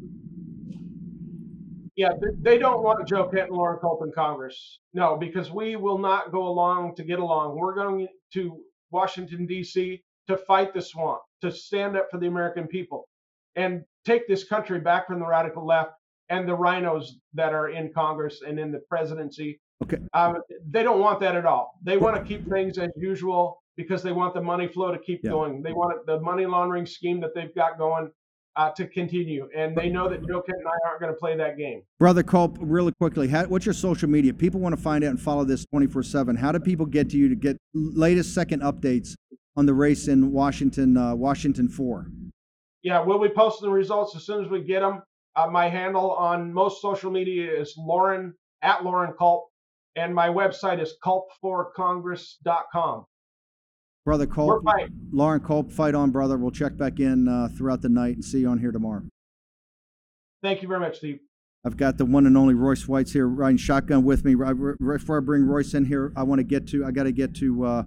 Yeah, 1.96 2.10
they 2.42 2.58
don't 2.58 2.82
want 2.82 3.06
Joe 3.08 3.24
Kent 3.24 3.48
and 3.48 3.56
Loren 3.56 3.78
Culp 3.80 4.02
in 4.02 4.12
Congress. 4.12 4.78
No, 4.94 5.16
because 5.16 5.50
we 5.50 5.76
will 5.76 5.98
not 5.98 6.30
go 6.30 6.46
along 6.46 6.94
to 6.96 7.04
get 7.04 7.18
along. 7.18 7.58
We're 7.58 7.74
going 7.74 8.06
to 8.34 8.60
Washington, 8.90 9.46
D.C 9.46 10.02
to 10.28 10.36
fight 10.36 10.74
the 10.74 10.82
swamp, 10.82 11.20
to 11.42 11.50
stand 11.50 11.96
up 11.96 12.08
for 12.10 12.18
the 12.18 12.26
American 12.26 12.66
people, 12.66 13.08
and 13.54 13.82
take 14.04 14.26
this 14.28 14.44
country 14.44 14.80
back 14.80 15.06
from 15.06 15.20
the 15.20 15.26
radical 15.26 15.66
left 15.66 15.92
and 16.28 16.48
the 16.48 16.54
rhinos 16.54 17.18
that 17.34 17.52
are 17.52 17.68
in 17.68 17.92
Congress 17.92 18.42
and 18.46 18.58
in 18.58 18.72
the 18.72 18.80
presidency. 18.88 19.60
Okay. 19.82 19.98
Um, 20.14 20.38
they 20.70 20.82
don't 20.82 21.00
want 21.00 21.20
that 21.20 21.36
at 21.36 21.44
all. 21.44 21.78
They 21.82 21.96
want 21.96 22.16
to 22.16 22.22
keep 22.22 22.48
things 22.48 22.78
as 22.78 22.90
usual 22.96 23.62
because 23.76 24.02
they 24.02 24.12
want 24.12 24.34
the 24.34 24.40
money 24.40 24.68
flow 24.68 24.90
to 24.90 24.98
keep 24.98 25.20
yeah. 25.22 25.30
going. 25.30 25.62
They 25.62 25.72
want 25.72 26.06
the 26.06 26.18
money 26.20 26.46
laundering 26.46 26.86
scheme 26.86 27.20
that 27.20 27.34
they've 27.34 27.54
got 27.54 27.78
going 27.78 28.10
uh, 28.56 28.70
to 28.70 28.86
continue. 28.86 29.48
And 29.54 29.76
they 29.76 29.90
know 29.90 30.08
that 30.08 30.26
Joe 30.26 30.40
Kent 30.40 30.58
and 30.58 30.66
I 30.66 30.88
aren't 30.88 31.00
going 31.00 31.12
to 31.12 31.18
play 31.18 31.36
that 31.36 31.58
game. 31.58 31.82
Brother 32.00 32.22
Culp, 32.22 32.56
really 32.58 32.92
quickly, 32.98 33.28
how, 33.28 33.44
what's 33.44 33.66
your 33.66 33.74
social 33.74 34.08
media? 34.08 34.32
People 34.32 34.60
want 34.60 34.74
to 34.74 34.80
find 34.80 35.04
out 35.04 35.10
and 35.10 35.20
follow 35.20 35.44
this 35.44 35.66
24 35.66 36.02
7. 36.02 36.36
How 36.36 36.52
do 36.52 36.58
people 36.58 36.86
get 36.86 37.10
to 37.10 37.18
you 37.18 37.28
to 37.28 37.36
get 37.36 37.58
latest 37.74 38.34
second 38.34 38.62
updates 38.62 39.14
on 39.56 39.66
the 39.66 39.74
race 39.74 40.08
in 40.08 40.32
Washington, 40.32 40.96
uh, 40.96 41.14
Washington 41.14 41.68
4? 41.68 42.10
Yeah, 42.82 43.04
we'll 43.04 43.20
be 43.20 43.28
posting 43.28 43.68
the 43.68 43.74
results 43.74 44.14
as 44.14 44.26
soon 44.26 44.44
as 44.44 44.50
we 44.50 44.62
get 44.62 44.80
them. 44.80 45.02
Uh, 45.34 45.48
my 45.48 45.68
handle 45.68 46.12
on 46.12 46.52
most 46.52 46.80
social 46.80 47.10
media 47.10 47.52
is 47.52 47.74
Loren 47.76 48.34
at 48.62 48.84
Loren 48.84 49.12
Culp, 49.18 49.48
and 49.96 50.14
my 50.14 50.28
website 50.28 50.80
is 50.80 50.94
culp4congress.com. 51.04 53.04
Brother 54.04 54.26
Culp, 54.26 54.64
Loren 55.10 55.40
Culp, 55.40 55.72
fight 55.72 55.96
on, 55.96 56.12
brother. 56.12 56.38
We'll 56.38 56.52
check 56.52 56.76
back 56.76 57.00
in 57.00 57.26
uh, 57.26 57.48
throughout 57.56 57.82
the 57.82 57.88
night 57.88 58.14
and 58.14 58.24
see 58.24 58.38
you 58.40 58.48
on 58.48 58.58
here 58.58 58.70
tomorrow. 58.70 59.02
Thank 60.42 60.62
you 60.62 60.68
very 60.68 60.78
much, 60.78 60.98
Steve. 60.98 61.18
I've 61.64 61.76
got 61.76 61.98
the 61.98 62.04
one 62.04 62.26
and 62.26 62.36
only 62.36 62.54
Royce 62.54 62.86
Whites 62.86 63.12
here 63.12 63.26
riding 63.26 63.56
shotgun 63.56 64.04
with 64.04 64.24
me. 64.24 64.36
Right 64.36 64.54
before 64.78 65.16
I 65.16 65.20
bring 65.20 65.44
Royce 65.44 65.74
in 65.74 65.84
here, 65.84 66.12
I 66.14 66.22
want 66.22 66.38
to 66.38 66.44
get 66.44 66.68
to, 66.68 66.84
I 66.84 66.92
got 66.92 67.04
to 67.04 67.12
get 67.12 67.34
to 67.36 67.64
uh, 67.64 67.82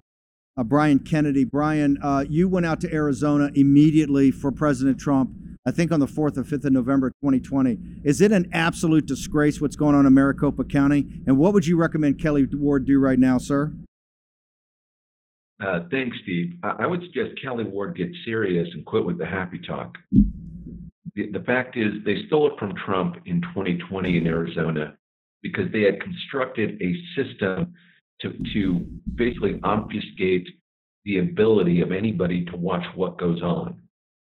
uh, 0.56 0.64
Brian 0.64 0.98
Kennedy. 0.98 1.44
Brian, 1.44 1.98
uh, 2.02 2.24
you 2.28 2.48
went 2.48 2.66
out 2.66 2.80
to 2.80 2.92
Arizona 2.92 3.50
immediately 3.54 4.30
for 4.30 4.52
President 4.52 4.98
Trump, 4.98 5.30
I 5.66 5.70
think 5.70 5.92
on 5.92 6.00
the 6.00 6.06
4th 6.06 6.36
or 6.36 6.44
5th 6.44 6.64
of 6.64 6.72
November 6.72 7.10
2020. 7.22 7.78
Is 8.04 8.20
it 8.20 8.32
an 8.32 8.48
absolute 8.52 9.06
disgrace 9.06 9.60
what's 9.60 9.76
going 9.76 9.94
on 9.94 10.06
in 10.06 10.14
Maricopa 10.14 10.64
County? 10.64 11.22
And 11.26 11.38
what 11.38 11.52
would 11.52 11.66
you 11.66 11.76
recommend 11.76 12.20
Kelly 12.20 12.46
Ward 12.52 12.86
do 12.86 12.98
right 12.98 13.18
now, 13.18 13.38
sir? 13.38 13.72
Uh, 15.64 15.80
thanks, 15.90 16.16
Steve. 16.22 16.54
I, 16.62 16.86
would 16.86 17.02
suggest 17.02 17.40
Kelly 17.42 17.64
Ward 17.64 17.94
get 17.94 18.08
serious 18.24 18.66
and 18.72 18.84
quit 18.86 19.04
with 19.04 19.18
the 19.18 19.26
happy 19.26 19.58
talk. 19.58 19.98
The, 21.14 21.30
the 21.32 21.42
fact 21.44 21.76
is, 21.76 21.92
they 22.06 22.22
stole 22.26 22.46
it 22.46 22.58
from 22.58 22.72
Trump 22.86 23.16
in 23.26 23.42
2020 23.42 24.16
in 24.16 24.26
Arizona 24.26 24.96
because 25.42 25.70
they 25.70 25.82
had 25.82 26.00
constructed 26.00 26.80
a 26.80 26.94
system 27.14 27.74
to, 28.22 28.32
to 28.52 28.86
basically 29.14 29.60
obfuscate 29.62 30.46
the 31.04 31.18
ability 31.18 31.80
of 31.80 31.92
anybody 31.92 32.44
to 32.46 32.56
watch 32.56 32.84
what 32.94 33.18
goes 33.18 33.42
on. 33.42 33.80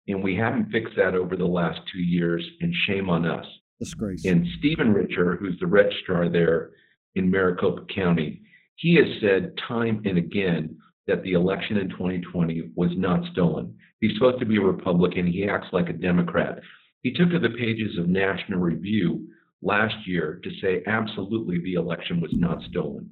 And 0.09 0.23
we 0.23 0.37
haven't 0.37 0.71
fixed 0.71 0.95
that 0.97 1.15
over 1.15 1.37
the 1.37 1.47
last 1.47 1.81
two 1.93 2.01
years, 2.01 2.45
and 2.61 2.75
shame 2.87 3.09
on 3.09 3.27
us. 3.27 3.47
Disgrace. 3.79 4.25
And 4.25 4.47
Stephen 4.59 4.93
Richer, 4.93 5.37
who's 5.37 5.59
the 5.61 5.67
registrar 5.67 6.29
there 6.29 6.71
in 7.15 7.31
Maricopa 7.31 7.83
County, 7.95 8.43
he 8.77 8.95
has 8.97 9.07
said 9.21 9.55
time 9.69 10.03
and 10.05 10.19
again 10.19 10.77
that 11.07 11.23
the 11.23 11.33
election 11.33 11.77
in 11.77 11.89
2020 11.91 12.71
was 12.75 12.91
not 12.97 13.25
stolen. 13.33 13.77
He's 14.01 14.15
supposed 14.15 14.41
to 14.41 14.47
be 14.47 14.57
a 14.57 14.61
Republican. 14.61 15.27
He 15.27 15.49
acts 15.49 15.69
like 15.73 15.89
a 15.89 15.93
Democrat. 15.93 16.61
He 17.03 17.13
took 17.13 17.31
to 17.31 17.39
the 17.39 17.51
pages 17.51 17.99
of 17.99 18.09
National 18.09 18.61
Review 18.61 19.29
last 19.63 19.95
year 20.07 20.41
to 20.43 20.51
say 20.61 20.83
absolutely 20.87 21.61
the 21.61 21.75
election 21.75 22.21
was 22.21 22.33
not 22.35 22.63
stolen. 22.71 23.11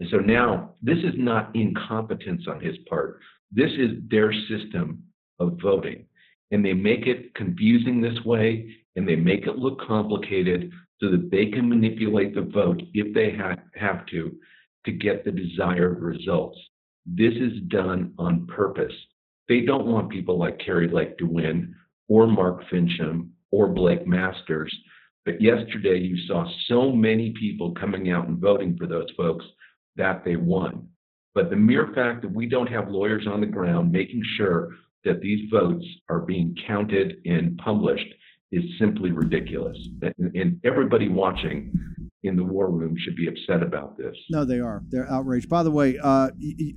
And 0.00 0.08
so 0.10 0.16
now 0.16 0.74
this 0.82 0.98
is 0.98 1.14
not 1.16 1.54
incompetence 1.54 2.46
on 2.48 2.60
his 2.60 2.76
part. 2.88 3.20
This 3.52 3.70
is 3.72 3.98
their 4.10 4.32
system 4.48 5.04
of 5.38 5.58
voting. 5.62 6.06
And 6.50 6.64
they 6.64 6.72
make 6.72 7.06
it 7.06 7.34
confusing 7.34 8.00
this 8.00 8.24
way 8.24 8.74
and 8.96 9.06
they 9.06 9.16
make 9.16 9.46
it 9.46 9.58
look 9.58 9.80
complicated 9.86 10.72
so 11.00 11.10
that 11.10 11.30
they 11.30 11.46
can 11.46 11.68
manipulate 11.68 12.34
the 12.34 12.42
vote 12.42 12.82
if 12.92 13.14
they 13.14 13.36
ha- 13.36 13.56
have 13.76 14.06
to 14.06 14.32
to 14.86 14.92
get 14.92 15.24
the 15.24 15.30
desired 15.30 16.00
results. 16.00 16.58
This 17.06 17.34
is 17.34 17.60
done 17.68 18.14
on 18.18 18.46
purpose. 18.46 18.92
They 19.48 19.60
don't 19.60 19.86
want 19.86 20.10
people 20.10 20.38
like 20.38 20.58
Kari 20.64 20.88
Lake 20.88 21.18
to 21.18 21.26
win 21.26 21.74
or 22.08 22.26
Mark 22.26 22.62
Finchem 22.72 23.28
or 23.50 23.68
Blake 23.68 24.06
Masters. 24.06 24.74
But 25.26 25.40
yesterday 25.40 25.98
you 25.98 26.16
saw 26.26 26.50
so 26.66 26.92
many 26.92 27.34
people 27.38 27.72
coming 27.72 28.10
out 28.10 28.28
and 28.28 28.38
voting 28.38 28.76
for 28.78 28.86
those 28.86 29.10
folks 29.16 29.44
that 29.96 30.24
they 30.24 30.36
won. 30.36 30.88
But 31.34 31.50
the 31.50 31.56
mere 31.56 31.92
fact 31.94 32.22
that 32.22 32.32
we 32.32 32.46
don't 32.46 32.66
have 32.66 32.88
lawyers 32.88 33.26
on 33.26 33.40
the 33.40 33.46
ground 33.46 33.92
making 33.92 34.22
sure 34.36 34.70
that 35.04 35.20
these 35.20 35.48
votes 35.50 35.84
are 36.08 36.20
being 36.20 36.54
counted 36.66 37.16
and 37.24 37.56
published 37.58 38.06
is 38.52 38.64
simply 38.78 39.12
ridiculous. 39.12 39.76
And 40.18 40.60
everybody 40.64 41.08
watching 41.08 41.72
in 42.22 42.36
the 42.36 42.44
war 42.44 42.70
room 42.70 42.96
should 42.98 43.16
be 43.16 43.28
upset 43.28 43.62
about 43.62 43.96
this. 43.96 44.14
No, 44.28 44.44
they 44.44 44.60
are. 44.60 44.82
They're 44.88 45.10
outraged. 45.10 45.48
By 45.48 45.62
the 45.62 45.70
way, 45.70 45.98
uh, 46.02 46.30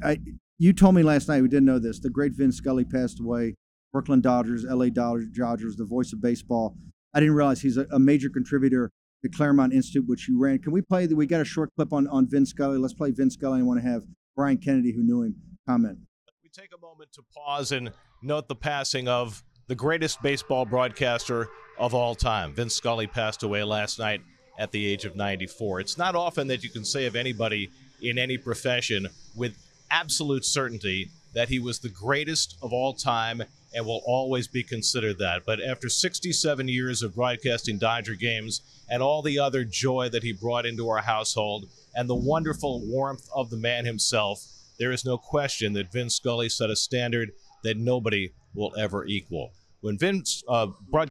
I, 0.03 0.19
you 0.59 0.71
told 0.71 0.95
me 0.95 1.03
last 1.03 1.27
night, 1.27 1.41
we 1.41 1.49
didn't 1.49 1.65
know 1.65 1.79
this, 1.79 1.99
the 1.99 2.09
great 2.09 2.33
Vin 2.33 2.51
Scully 2.51 2.85
passed 2.85 3.19
away. 3.19 3.55
Brooklyn 3.91 4.21
Dodgers, 4.21 4.65
LA 4.67 4.89
Dodgers, 4.89 5.75
the 5.75 5.85
voice 5.85 6.13
of 6.13 6.21
baseball. 6.21 6.75
I 7.13 7.19
didn't 7.19 7.35
realize 7.35 7.61
he's 7.61 7.77
a, 7.77 7.85
a 7.91 7.99
major 7.99 8.29
contributor 8.29 8.91
the 9.23 9.29
Claremont 9.29 9.73
Institute, 9.73 10.03
which 10.05 10.27
you 10.27 10.39
ran. 10.39 10.59
Can 10.59 10.73
we 10.73 10.81
play? 10.81 11.07
We 11.07 11.25
got 11.25 11.41
a 11.41 11.45
short 11.45 11.73
clip 11.75 11.93
on 11.93 12.07
on 12.07 12.29
Vin 12.29 12.45
Scully. 12.45 12.77
Let's 12.77 12.93
play 12.93 13.11
Vin 13.11 13.31
Scully. 13.31 13.61
I 13.61 13.63
want 13.63 13.81
to 13.81 13.89
have 13.89 14.03
Brian 14.35 14.57
Kennedy, 14.57 14.91
who 14.91 15.01
knew 15.01 15.23
him, 15.23 15.35
comment. 15.67 15.97
We 16.43 16.49
take 16.49 16.69
a 16.77 16.81
moment 16.81 17.11
to 17.13 17.23
pause 17.33 17.71
and 17.71 17.91
note 18.21 18.47
the 18.47 18.55
passing 18.55 19.07
of 19.07 19.41
the 19.67 19.75
greatest 19.75 20.21
baseball 20.21 20.65
broadcaster 20.65 21.47
of 21.79 21.93
all 21.93 22.15
time. 22.15 22.53
Vin 22.53 22.69
Scully 22.69 23.07
passed 23.07 23.43
away 23.43 23.63
last 23.63 23.97
night 23.97 24.21
at 24.59 24.71
the 24.71 24.85
age 24.85 25.05
of 25.05 25.15
94. 25.15 25.79
It's 25.79 25.97
not 25.97 26.15
often 26.15 26.47
that 26.47 26.63
you 26.63 26.69
can 26.69 26.85
say 26.85 27.05
of 27.05 27.15
anybody 27.15 27.69
in 28.01 28.17
any 28.17 28.37
profession 28.37 29.07
with 29.35 29.57
absolute 29.89 30.45
certainty 30.45 31.09
that 31.33 31.49
he 31.49 31.59
was 31.59 31.79
the 31.79 31.89
greatest 31.89 32.57
of 32.61 32.73
all 32.73 32.93
time 32.93 33.41
and 33.73 33.85
will 33.85 34.01
always 34.05 34.47
be 34.47 34.63
considered 34.63 35.17
that. 35.19 35.43
But 35.45 35.59
after 35.61 35.89
67 35.89 36.67
years 36.67 37.01
of 37.01 37.15
broadcasting 37.15 37.77
Dodger 37.77 38.15
games 38.15 38.61
and 38.89 39.01
all 39.01 39.21
the 39.21 39.39
other 39.39 39.63
joy 39.63 40.09
that 40.09 40.23
he 40.23 40.33
brought 40.33 40.65
into 40.65 40.89
our 40.89 41.01
household 41.01 41.65
and 41.95 42.09
the 42.09 42.15
wonderful 42.15 42.81
warmth 42.85 43.27
of 43.33 43.49
the 43.49 43.57
man 43.57 43.85
himself, 43.85 44.45
there 44.79 44.91
is 44.91 45.05
no 45.05 45.17
question 45.17 45.73
that 45.73 45.91
Vin 45.91 46.09
Scully 46.09 46.49
set 46.49 46.69
a 46.69 46.75
standard 46.75 47.31
that 47.63 47.77
nobody 47.77 48.33
will 48.53 48.73
ever 48.77 49.05
equal. 49.05 49.53
When 49.81 49.97
Vince 49.97 50.43
uh, 50.47 50.67
brought 50.89 51.09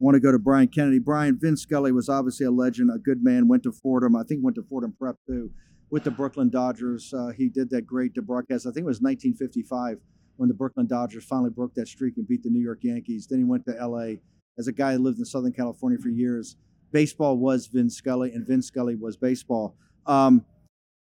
want 0.00 0.14
to 0.16 0.20
go 0.20 0.32
to 0.32 0.38
Brian 0.38 0.68
Kennedy. 0.68 0.98
Brian, 0.98 1.38
Vince 1.40 1.62
Scully 1.62 1.92
was 1.92 2.08
obviously 2.08 2.44
a 2.44 2.50
legend, 2.50 2.90
a 2.94 2.98
good 2.98 3.22
man, 3.22 3.48
went 3.48 3.62
to 3.62 3.72
Fordham. 3.72 4.16
I 4.16 4.22
think 4.22 4.44
went 4.44 4.56
to 4.56 4.62
Fordham 4.62 4.92
Prep 4.98 5.16
too 5.26 5.50
with 5.90 6.04
the 6.04 6.10
Brooklyn 6.10 6.50
Dodgers. 6.50 7.12
Uh, 7.14 7.28
he 7.28 7.48
did 7.48 7.70
that 7.70 7.86
great 7.86 8.14
to 8.14 8.22
broadcast. 8.22 8.66
I 8.66 8.70
think 8.70 8.84
it 8.84 8.86
was 8.86 9.00
1955 9.00 10.00
when 10.36 10.48
the 10.48 10.54
Brooklyn 10.54 10.86
Dodgers 10.86 11.24
finally 11.24 11.50
broke 11.50 11.74
that 11.74 11.88
streak 11.88 12.16
and 12.16 12.26
beat 12.26 12.42
the 12.42 12.50
New 12.50 12.62
York 12.62 12.78
Yankees. 12.82 13.26
Then 13.26 13.38
he 13.38 13.44
went 13.44 13.64
to 13.66 13.72
LA 13.72 14.16
as 14.58 14.68
a 14.68 14.72
guy 14.72 14.92
who 14.92 14.98
lived 14.98 15.18
in 15.18 15.24
Southern 15.24 15.52
California 15.52 15.98
for 15.98 16.08
years. 16.08 16.56
Baseball 16.92 17.36
was 17.38 17.66
Vin 17.66 17.90
Scully, 17.90 18.32
and 18.32 18.46
Vin 18.46 18.62
Scully 18.62 18.94
was 18.94 19.16
baseball. 19.16 19.76
Um, 20.06 20.44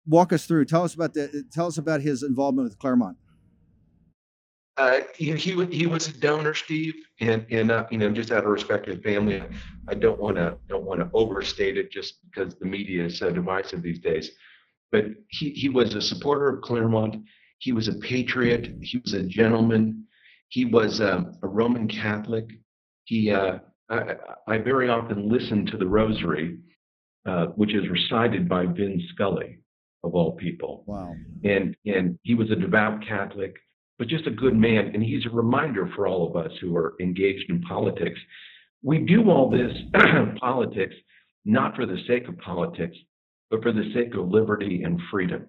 walk 0.08 0.34
us 0.34 0.46
through. 0.46 0.66
Tell 0.66 0.84
us 0.84 0.94
about 0.94 1.14
the. 1.14 1.44
Tell 1.52 1.68
us 1.68 1.78
about 1.78 2.02
his 2.02 2.24
involvement 2.24 2.70
with 2.70 2.80
Claremont. 2.80 3.18
Uh, 4.78 5.02
he, 5.16 5.36
he 5.36 5.66
he 5.66 5.86
was 5.86 6.08
a 6.08 6.14
donor, 6.14 6.54
Steve, 6.54 6.96
and 7.20 7.46
and 7.52 7.72
uh, 7.72 7.86
you 7.92 7.98
know 7.98 8.10
just 8.10 8.32
out 8.32 8.46
of 8.46 8.50
respect 8.50 8.86
to 8.86 8.92
his 8.96 9.04
family, 9.04 9.44
I 9.88 9.94
don't 9.94 10.20
want 10.20 10.38
to 10.38 10.58
don't 10.70 10.86
want 10.86 11.02
to 11.02 11.10
overstate 11.14 11.78
it 11.78 11.92
just 11.92 12.20
because 12.24 12.56
the 12.56 12.66
media 12.66 13.06
is 13.06 13.18
so 13.18 13.32
divisive 13.32 13.82
these 13.82 14.00
days. 14.00 14.32
But 14.92 15.06
he 15.28 15.52
he 15.52 15.68
was 15.68 15.94
a 15.94 16.02
supporter 16.02 16.48
of 16.48 16.62
Claremont. 16.62 17.24
He 17.62 17.72
was 17.72 17.88
a 17.88 17.94
patriot. 17.94 18.76
He 18.82 19.00
was 19.00 19.14
a 19.14 19.24
gentleman. 19.24 20.06
He 20.50 20.66
was 20.66 21.00
um, 21.02 21.34
a 21.42 21.48
Roman 21.48 21.88
Catholic. 21.88 22.46
He 23.06 23.32
uh, 23.32 23.60
I, 23.90 24.16
I 24.48 24.58
very 24.60 24.90
often 24.90 25.30
listen 25.30 25.66
to 25.68 25.78
the 25.78 25.88
Rosary, 25.88 26.58
uh, 27.26 27.48
which 27.56 27.74
is 27.74 27.90
recited 27.90 28.48
by 28.48 28.66
Vin 28.66 29.02
Scully, 29.14 29.60
of 30.04 30.14
all 30.14 30.34
people. 30.34 30.84
Wow. 30.86 31.14
And 31.44 31.76
and 31.86 32.20
he 32.24 32.36
was 32.36 32.52
a 32.52 32.56
devout 32.56 33.04
Catholic 33.08 33.56
but 34.02 34.08
just 34.08 34.26
a 34.26 34.32
good 34.32 34.56
man. 34.56 34.90
And 34.96 35.04
he's 35.04 35.28
a 35.28 35.30
reminder 35.30 35.88
for 35.96 36.08
all 36.08 36.28
of 36.28 36.36
us 36.36 36.52
who 36.60 36.76
are 36.76 36.96
engaged 37.00 37.52
in 37.52 37.62
politics. 37.62 38.20
We 38.82 38.98
do 38.98 39.30
all 39.30 39.48
this 39.48 39.72
politics 40.40 40.96
not 41.46 41.76
for 41.76 41.86
the 41.86 42.00
sake 42.08 42.28
of 42.28 42.36
politics, 42.40 42.98
but 43.52 43.62
for 43.62 43.72
the 43.72 43.92
sake 43.94 44.16
of 44.16 44.28
liberty 44.28 44.82
and 44.82 45.00
freedom. 45.12 45.46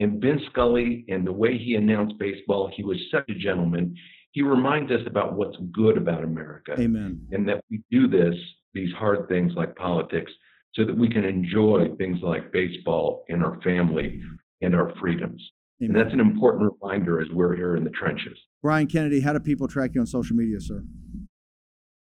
And 0.00 0.20
Ben 0.20 0.40
Scully 0.50 1.04
and 1.08 1.26
the 1.26 1.32
way 1.32 1.58
he 1.58 1.74
announced 1.74 2.18
baseball, 2.18 2.70
he 2.74 2.84
was 2.84 2.98
such 3.10 3.28
a 3.28 3.34
gentleman. 3.34 3.96
He 4.32 4.42
reminds 4.42 4.92
us 4.92 5.00
about 5.06 5.34
what's 5.34 5.56
good 5.72 5.96
about 5.96 6.22
America. 6.22 6.74
Amen. 6.78 7.26
And 7.32 7.48
that 7.48 7.64
we 7.70 7.82
do 7.90 8.06
this, 8.06 8.34
these 8.74 8.92
hard 8.94 9.28
things 9.28 9.52
like 9.56 9.74
politics, 9.74 10.30
so 10.74 10.84
that 10.84 10.96
we 10.96 11.08
can 11.08 11.24
enjoy 11.24 11.88
things 11.96 12.18
like 12.22 12.52
baseball 12.52 13.24
and 13.28 13.42
our 13.42 13.60
family 13.62 14.22
and 14.60 14.74
our 14.74 14.92
freedoms. 15.00 15.42
And 15.80 15.94
that's 15.94 16.12
an 16.12 16.20
important 16.20 16.72
reminder 16.80 17.20
as 17.20 17.28
we're 17.32 17.56
here 17.56 17.76
in 17.76 17.84
the 17.84 17.90
trenches. 17.90 18.36
Brian 18.62 18.86
Kennedy, 18.86 19.20
how 19.20 19.32
do 19.32 19.40
people 19.40 19.68
track 19.68 19.92
you 19.94 20.00
on 20.00 20.06
social 20.06 20.36
media, 20.36 20.60
sir? 20.60 20.82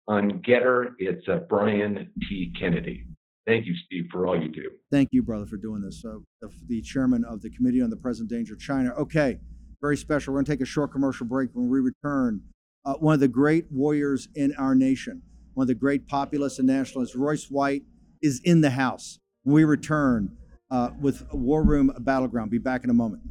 On 0.07 0.41
Gettr, 0.41 0.93
it's 0.97 1.27
uh, 1.27 1.39
Brian 1.47 2.11
T. 2.27 2.51
Kennedy. 2.59 3.05
Thank 3.47 3.65
you, 3.65 3.73
Steve, 3.85 4.05
for 4.11 4.27
all 4.27 4.39
you 4.39 4.49
do. 4.49 4.69
Thank 4.91 5.09
you, 5.11 5.23
brother, 5.23 5.45
for 5.45 5.57
doing 5.57 5.81
this. 5.81 6.01
So, 6.01 6.23
the, 6.41 6.49
the 6.67 6.81
chairman 6.81 7.25
of 7.25 7.41
the 7.41 7.49
Committee 7.49 7.81
on 7.81 7.89
the 7.89 7.97
Present 7.97 8.29
Danger 8.29 8.53
of 8.53 8.59
China. 8.59 8.91
Okay, 8.91 9.39
very 9.81 9.97
special. 9.97 10.33
We're 10.33 10.37
going 10.37 10.45
to 10.45 10.51
take 10.51 10.61
a 10.61 10.65
short 10.65 10.91
commercial 10.91 11.25
break. 11.25 11.49
When 11.53 11.67
we 11.67 11.79
return, 11.79 12.41
uh, 12.85 12.93
one 12.95 13.15
of 13.15 13.19
the 13.19 13.27
great 13.27 13.65
warriors 13.71 14.27
in 14.35 14.53
our 14.57 14.75
nation, 14.75 15.23
one 15.55 15.63
of 15.63 15.67
the 15.67 15.75
great 15.75 16.07
populists 16.07 16.59
and 16.59 16.67
nationalists, 16.67 17.15
Royce 17.15 17.45
White, 17.45 17.83
is 18.21 18.39
in 18.43 18.61
the 18.61 18.71
house. 18.71 19.17
We 19.43 19.63
return 19.63 20.37
uh, 20.69 20.91
with 20.99 21.25
War 21.33 21.63
Room 21.63 21.91
Battleground, 21.99 22.51
be 22.51 22.59
back 22.59 22.83
in 22.83 22.89
a 22.89 22.93
moment. 22.93 23.23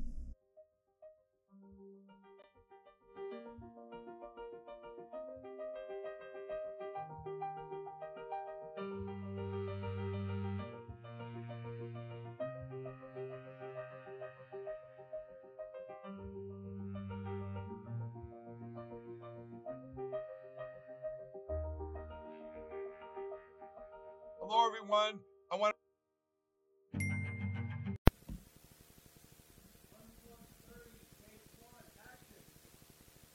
Hello, 24.53 24.67
everyone. 24.67 25.21
I 25.53 25.57
want. 25.57 25.77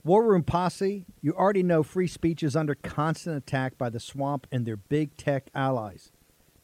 War 0.04 0.26
Room 0.26 0.42
Posse, 0.42 1.06
you 1.22 1.32
already 1.32 1.62
know 1.62 1.82
free 1.82 2.06
speech 2.06 2.42
is 2.42 2.54
under 2.54 2.74
constant 2.74 3.34
attack 3.34 3.78
by 3.78 3.88
the 3.88 3.98
swamp 3.98 4.46
and 4.52 4.66
their 4.66 4.76
big 4.76 5.16
tech 5.16 5.48
allies. 5.54 6.12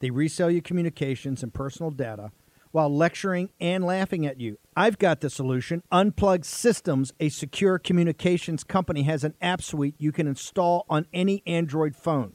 They 0.01 0.11
resell 0.11 0.51
your 0.51 0.61
communications 0.61 1.43
and 1.43 1.55
personal 1.55 1.91
data 1.91 2.31
while 2.73 2.95
lecturing 2.95 3.49
and 3.59 3.83
laughing 3.83 4.27
at 4.27 4.38
you. 4.38 4.59
I've 4.77 4.99
got 4.99 5.23
the 5.23 5.31
solution. 5.31 5.83
Unplugged 5.91 6.45
Systems, 6.45 7.15
a 7.19 7.31
secure 7.31 7.79
communications 7.79 8.65
company, 8.65 9.05
has 9.05 9.25
an 9.25 9.33
app 9.41 9.62
suite 9.62 9.95
you 9.97 10.12
can 10.12 10.27
install 10.27 10.85
on 10.91 11.07
any 11.15 11.43
Android 11.47 11.97
phone, 11.97 12.35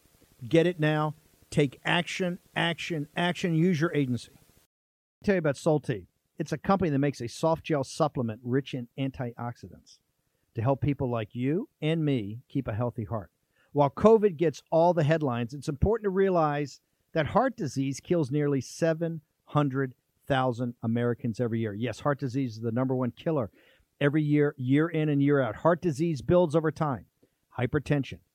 Get 0.47 0.67
it 0.67 0.79
now. 0.79 1.15
Take 1.49 1.79
action, 1.85 2.39
action, 2.55 3.07
action. 3.15 3.53
Use 3.53 3.81
your 3.81 3.93
agency. 3.93 4.31
I'll 4.33 5.25
tell 5.25 5.35
you 5.35 5.39
about 5.39 5.55
Solti. 5.55 6.05
It's 6.39 6.51
a 6.51 6.57
company 6.57 6.89
that 6.89 6.99
makes 6.99 7.21
a 7.21 7.27
soft 7.27 7.63
gel 7.63 7.83
supplement 7.83 8.41
rich 8.43 8.73
in 8.73 8.87
antioxidants 8.97 9.99
to 10.55 10.61
help 10.61 10.81
people 10.81 11.09
like 11.09 11.35
you 11.35 11.69
and 11.81 12.03
me 12.03 12.39
keep 12.49 12.67
a 12.67 12.73
healthy 12.73 13.03
heart. 13.03 13.29
While 13.73 13.91
COVID 13.91 14.37
gets 14.37 14.63
all 14.71 14.93
the 14.93 15.03
headlines, 15.03 15.53
it's 15.53 15.69
important 15.69 16.05
to 16.05 16.09
realize 16.09 16.81
that 17.13 17.27
heart 17.27 17.55
disease 17.55 17.99
kills 17.99 18.31
nearly 18.31 18.61
700,000 18.61 20.73
Americans 20.83 21.39
every 21.39 21.59
year. 21.59 21.73
Yes, 21.73 21.99
heart 21.99 22.19
disease 22.19 22.55
is 22.55 22.61
the 22.61 22.71
number 22.71 22.95
one 22.95 23.11
killer 23.11 23.51
every 23.99 24.23
year, 24.23 24.55
year 24.57 24.89
in 24.89 25.09
and 25.09 25.21
year 25.21 25.41
out. 25.41 25.57
Heart 25.57 25.81
disease 25.81 26.21
builds 26.21 26.55
over 26.55 26.71
time. 26.71 27.05
Hypertension, 27.57 28.19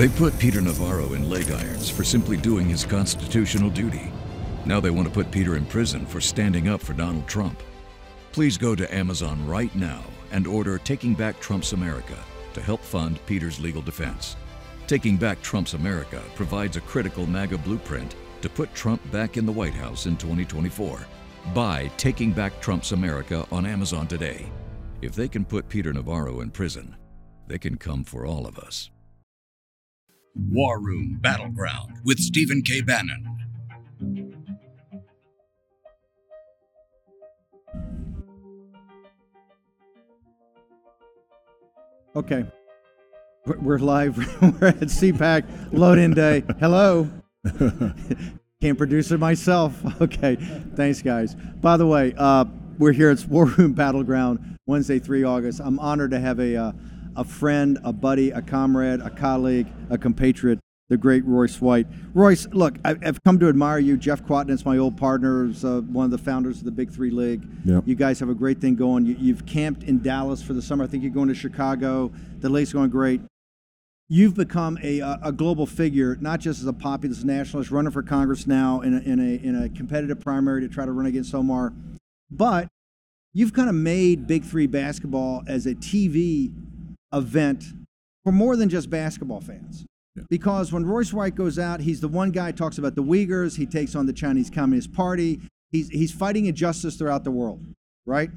They 0.00 0.08
put 0.08 0.38
Peter 0.38 0.62
Navarro 0.62 1.12
in 1.12 1.28
leg 1.28 1.50
irons 1.50 1.90
for 1.90 2.04
simply 2.04 2.38
doing 2.38 2.66
his 2.66 2.86
constitutional 2.86 3.68
duty. 3.68 4.10
Now 4.64 4.80
they 4.80 4.88
want 4.88 5.06
to 5.06 5.12
put 5.12 5.30
Peter 5.30 5.58
in 5.58 5.66
prison 5.66 6.06
for 6.06 6.22
standing 6.22 6.68
up 6.70 6.80
for 6.80 6.94
Donald 6.94 7.28
Trump. 7.28 7.62
Please 8.32 8.56
go 8.56 8.74
to 8.74 8.94
Amazon 8.94 9.46
right 9.46 9.74
now 9.76 10.02
and 10.32 10.46
order 10.46 10.78
Taking 10.78 11.12
Back 11.12 11.38
Trump's 11.38 11.74
America 11.74 12.16
to 12.54 12.62
help 12.62 12.80
fund 12.80 13.20
Peter's 13.26 13.60
legal 13.60 13.82
defense. 13.82 14.36
Taking 14.86 15.18
Back 15.18 15.42
Trump's 15.42 15.74
America 15.74 16.22
provides 16.34 16.78
a 16.78 16.80
critical 16.80 17.26
MAGA 17.26 17.58
blueprint 17.58 18.14
to 18.40 18.48
put 18.48 18.74
Trump 18.74 19.02
back 19.12 19.36
in 19.36 19.44
the 19.44 19.52
White 19.52 19.74
House 19.74 20.06
in 20.06 20.16
2024. 20.16 20.98
Buy 21.52 21.90
Taking 21.98 22.32
Back 22.32 22.58
Trump's 22.62 22.92
America 22.92 23.46
on 23.52 23.66
Amazon 23.66 24.06
today. 24.06 24.50
If 25.02 25.14
they 25.14 25.28
can 25.28 25.44
put 25.44 25.68
Peter 25.68 25.92
Navarro 25.92 26.40
in 26.40 26.50
prison, 26.50 26.96
they 27.46 27.58
can 27.58 27.76
come 27.76 28.02
for 28.02 28.24
all 28.24 28.46
of 28.46 28.58
us. 28.58 28.88
War 30.34 30.80
Room 30.80 31.18
Battleground 31.20 32.00
with 32.04 32.18
Stephen 32.18 32.62
K. 32.62 32.80
Bannon. 32.80 33.26
Okay. 42.16 42.44
We're- 43.46 43.80
live. 43.80 44.16
We're 44.42 44.68
at 44.68 44.80
CPAC 44.80 45.72
load 45.72 45.98
in 45.98 46.12
day. 46.14 46.44
Hello. 46.58 47.08
Can't 48.60 48.76
produce 48.76 49.10
it 49.10 49.18
myself. 49.18 49.80
Okay. 50.00 50.36
Thanks, 50.74 51.02
guys. 51.02 51.34
By 51.34 51.76
the 51.76 51.86
way, 51.86 52.14
uh, 52.16 52.44
we're 52.78 52.92
here 52.92 53.10
at 53.10 53.24
War 53.26 53.44
Room 53.46 53.72
Battleground, 53.74 54.58
Wednesday, 54.66 54.98
3 54.98 55.24
August. 55.24 55.60
I'm 55.62 55.78
honored 55.78 56.10
to 56.12 56.20
have 56.20 56.38
a, 56.40 56.56
uh, 56.56 56.72
a 57.16 57.24
friend, 57.24 57.78
a 57.84 57.92
buddy, 57.92 58.30
a 58.30 58.42
comrade, 58.42 59.00
a 59.00 59.10
colleague, 59.10 59.66
a 59.90 59.98
compatriot, 59.98 60.58
the 60.88 60.96
great 60.96 61.24
Royce 61.24 61.60
White. 61.60 61.86
Royce, 62.14 62.46
look, 62.48 62.76
I- 62.84 62.96
I've 63.02 63.22
come 63.22 63.38
to 63.38 63.48
admire 63.48 63.78
you. 63.78 63.96
Jeff 63.96 64.24
Kwatinetz, 64.24 64.64
my 64.64 64.76
old 64.78 64.96
partner, 64.96 65.44
is 65.46 65.64
uh, 65.64 65.80
one 65.82 66.04
of 66.04 66.10
the 66.10 66.18
founders 66.18 66.58
of 66.58 66.64
the 66.64 66.70
Big 66.72 66.90
Three 66.90 67.10
League. 67.10 67.46
Yep. 67.64 67.84
You 67.86 67.94
guys 67.94 68.18
have 68.20 68.28
a 68.28 68.34
great 68.34 68.60
thing 68.60 68.74
going. 68.74 69.06
You, 69.06 69.16
you've 69.18 69.46
camped 69.46 69.84
in 69.84 70.02
Dallas 70.02 70.42
for 70.42 70.52
the 70.52 70.62
summer. 70.62 70.84
I 70.84 70.86
think 70.88 71.02
you're 71.02 71.12
going 71.12 71.28
to 71.28 71.34
Chicago. 71.34 72.10
The 72.40 72.48
league's 72.48 72.72
going 72.72 72.90
great. 72.90 73.20
You've 74.12 74.34
become 74.34 74.76
a, 74.82 74.98
a 74.98 75.20
a 75.26 75.32
global 75.32 75.66
figure, 75.66 76.16
not 76.20 76.40
just 76.40 76.60
as 76.60 76.66
a 76.66 76.72
populist 76.72 77.24
nationalist 77.24 77.70
running 77.70 77.92
for 77.92 78.02
Congress 78.02 78.44
now 78.44 78.80
in 78.80 78.94
a, 78.94 79.00
in 79.02 79.20
a, 79.20 79.34
in 79.46 79.62
a 79.62 79.68
competitive 79.68 80.18
primary 80.18 80.60
to 80.62 80.68
try 80.68 80.84
to 80.84 80.90
run 80.90 81.06
against 81.06 81.32
Omar, 81.32 81.72
but 82.28 82.66
you've 83.32 83.52
kind 83.52 83.68
of 83.68 83.76
made 83.76 84.26
Big 84.26 84.42
Three 84.44 84.66
basketball 84.66 85.44
as 85.46 85.64
a 85.66 85.76
TV 85.76 86.52
event 87.12 87.64
for 88.24 88.32
more 88.32 88.56
than 88.56 88.68
just 88.68 88.90
basketball 88.90 89.40
fans. 89.40 89.84
Because 90.28 90.72
when 90.72 90.84
Royce 90.84 91.12
White 91.12 91.34
goes 91.34 91.58
out, 91.58 91.80
he's 91.80 92.00
the 92.00 92.08
one 92.08 92.30
guy 92.30 92.46
who 92.46 92.52
talks 92.52 92.78
about 92.78 92.94
the 92.94 93.02
Uyghurs. 93.02 93.56
He 93.56 93.64
takes 93.66 93.94
on 93.94 94.06
the 94.06 94.12
Chinese 94.12 94.50
Communist 94.50 94.92
Party. 94.92 95.40
He's, 95.70 95.88
he's 95.88 96.12
fighting 96.12 96.46
injustice 96.46 96.96
throughout 96.96 97.24
the 97.24 97.30
world, 97.30 97.64
right? 98.06 98.30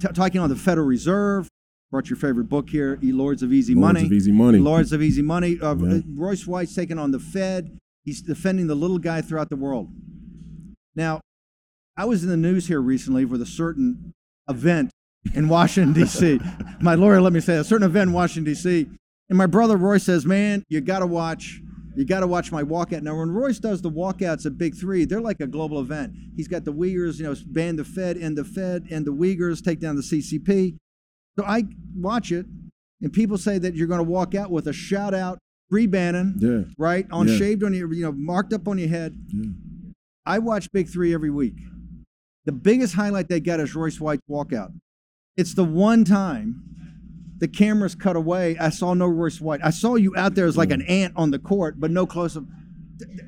T- 0.00 0.08
talking 0.08 0.40
on 0.40 0.50
the 0.50 0.56
Federal 0.56 0.86
Reserve. 0.86 1.48
Brought 1.90 2.10
your 2.10 2.16
favorite 2.18 2.48
book 2.48 2.68
here, 2.70 2.98
E 3.02 3.10
Lords 3.12 3.42
of 3.42 3.52
Easy 3.52 3.74
Lords 3.74 3.94
Money. 3.94 4.06
of 4.06 4.12
Easy 4.12 4.32
Money. 4.32 4.58
Lords 4.58 4.92
of 4.92 5.02
Easy 5.02 5.22
Money. 5.22 5.58
Uh, 5.60 5.74
Yeah. 5.76 6.00
Royce 6.14 6.46
White's 6.46 6.74
taking 6.74 6.98
on 6.98 7.10
the 7.10 7.18
Fed. 7.18 7.78
He's 8.04 8.22
defending 8.22 8.66
the 8.66 8.74
little 8.76 8.98
guy 8.98 9.20
throughout 9.22 9.50
the 9.50 9.56
world. 9.56 9.88
Now, 10.94 11.20
I 11.96 12.04
was 12.04 12.22
in 12.22 12.30
the 12.30 12.36
news 12.36 12.66
here 12.68 12.80
recently 12.80 13.24
with 13.24 13.40
a 13.42 13.46
certain 13.46 14.12
event 14.48 14.90
in 15.34 15.48
Washington, 15.48 15.92
D.C. 15.92 16.40
my 16.80 16.94
lawyer 16.94 17.20
let 17.20 17.32
me 17.32 17.40
say 17.40 17.56
a 17.56 17.64
certain 17.64 17.86
event 17.86 18.08
in 18.08 18.12
Washington, 18.14 18.52
D.C. 18.52 18.88
And 19.28 19.38
my 19.38 19.46
brother 19.46 19.76
Roy 19.76 19.98
says, 19.98 20.26
"Man, 20.26 20.64
you 20.68 20.80
got 20.80 21.00
to 21.00 21.06
watch, 21.06 21.60
you 21.96 22.04
got 22.04 22.20
to 22.20 22.26
watch 22.26 22.50
my 22.50 22.62
walkout." 22.62 23.02
Now, 23.02 23.16
when 23.18 23.30
Royce 23.30 23.58
does 23.58 23.80
the 23.82 23.90
walkouts 23.90 24.44
at 24.46 24.58
Big 24.58 24.74
Three, 24.76 25.04
they're 25.04 25.20
like 25.20 25.40
a 25.40 25.46
global 25.46 25.80
event. 25.80 26.14
He's 26.36 26.48
got 26.48 26.64
the 26.64 26.72
Uyghurs, 26.72 27.18
you 27.18 27.24
know, 27.24 27.34
ban 27.46 27.76
the 27.76 27.84
Fed, 27.84 28.16
and 28.16 28.36
the 28.36 28.44
Fed, 28.44 28.86
and 28.90 29.06
the 29.06 29.12
Uyghurs 29.12 29.62
take 29.62 29.78
down 29.78 29.96
the 29.96 30.02
CCP. 30.02 30.76
So 31.38 31.44
I 31.44 31.64
watch 31.94 32.32
it, 32.32 32.46
and 33.00 33.12
people 33.12 33.38
say 33.38 33.58
that 33.58 33.74
you're 33.76 33.86
going 33.86 33.98
to 34.04 34.10
walk 34.10 34.34
out 34.34 34.50
with 34.50 34.66
a 34.66 34.72
shout 34.72 35.14
out, 35.14 35.38
free 35.70 35.86
Bannon, 35.86 36.34
Yeah. 36.38 36.62
right, 36.76 37.06
on 37.12 37.28
Yeah. 37.28 37.36
shaved 37.36 37.62
on 37.62 37.72
your, 37.72 37.92
you 37.92 38.02
know, 38.02 38.12
marked 38.12 38.52
up 38.52 38.66
on 38.66 38.78
your 38.78 38.88
head. 38.88 39.14
I 40.26 40.40
watch 40.40 40.70
Big 40.72 40.88
Three 40.88 41.14
every 41.14 41.30
week. 41.30 41.54
The 42.46 42.52
biggest 42.52 42.94
highlight 42.94 43.28
they 43.28 43.38
got 43.40 43.60
is 43.60 43.74
Royce 43.76 44.00
White's 44.00 44.22
walkout. 44.28 44.72
It's 45.40 45.54
the 45.54 45.64
one 45.64 46.04
time 46.04 46.62
the 47.38 47.48
cameras 47.48 47.94
cut 47.94 48.14
away. 48.14 48.58
I 48.58 48.68
saw 48.68 48.92
no 48.92 49.06
Royce 49.06 49.40
White. 49.40 49.60
I 49.64 49.70
saw 49.70 49.94
you 49.94 50.14
out 50.14 50.34
there 50.34 50.44
as 50.44 50.58
like 50.58 50.70
an 50.70 50.82
ant 50.82 51.14
on 51.16 51.30
the 51.30 51.38
court, 51.38 51.80
but 51.80 51.90
no 51.90 52.04
close 52.04 52.36
up. 52.36 52.44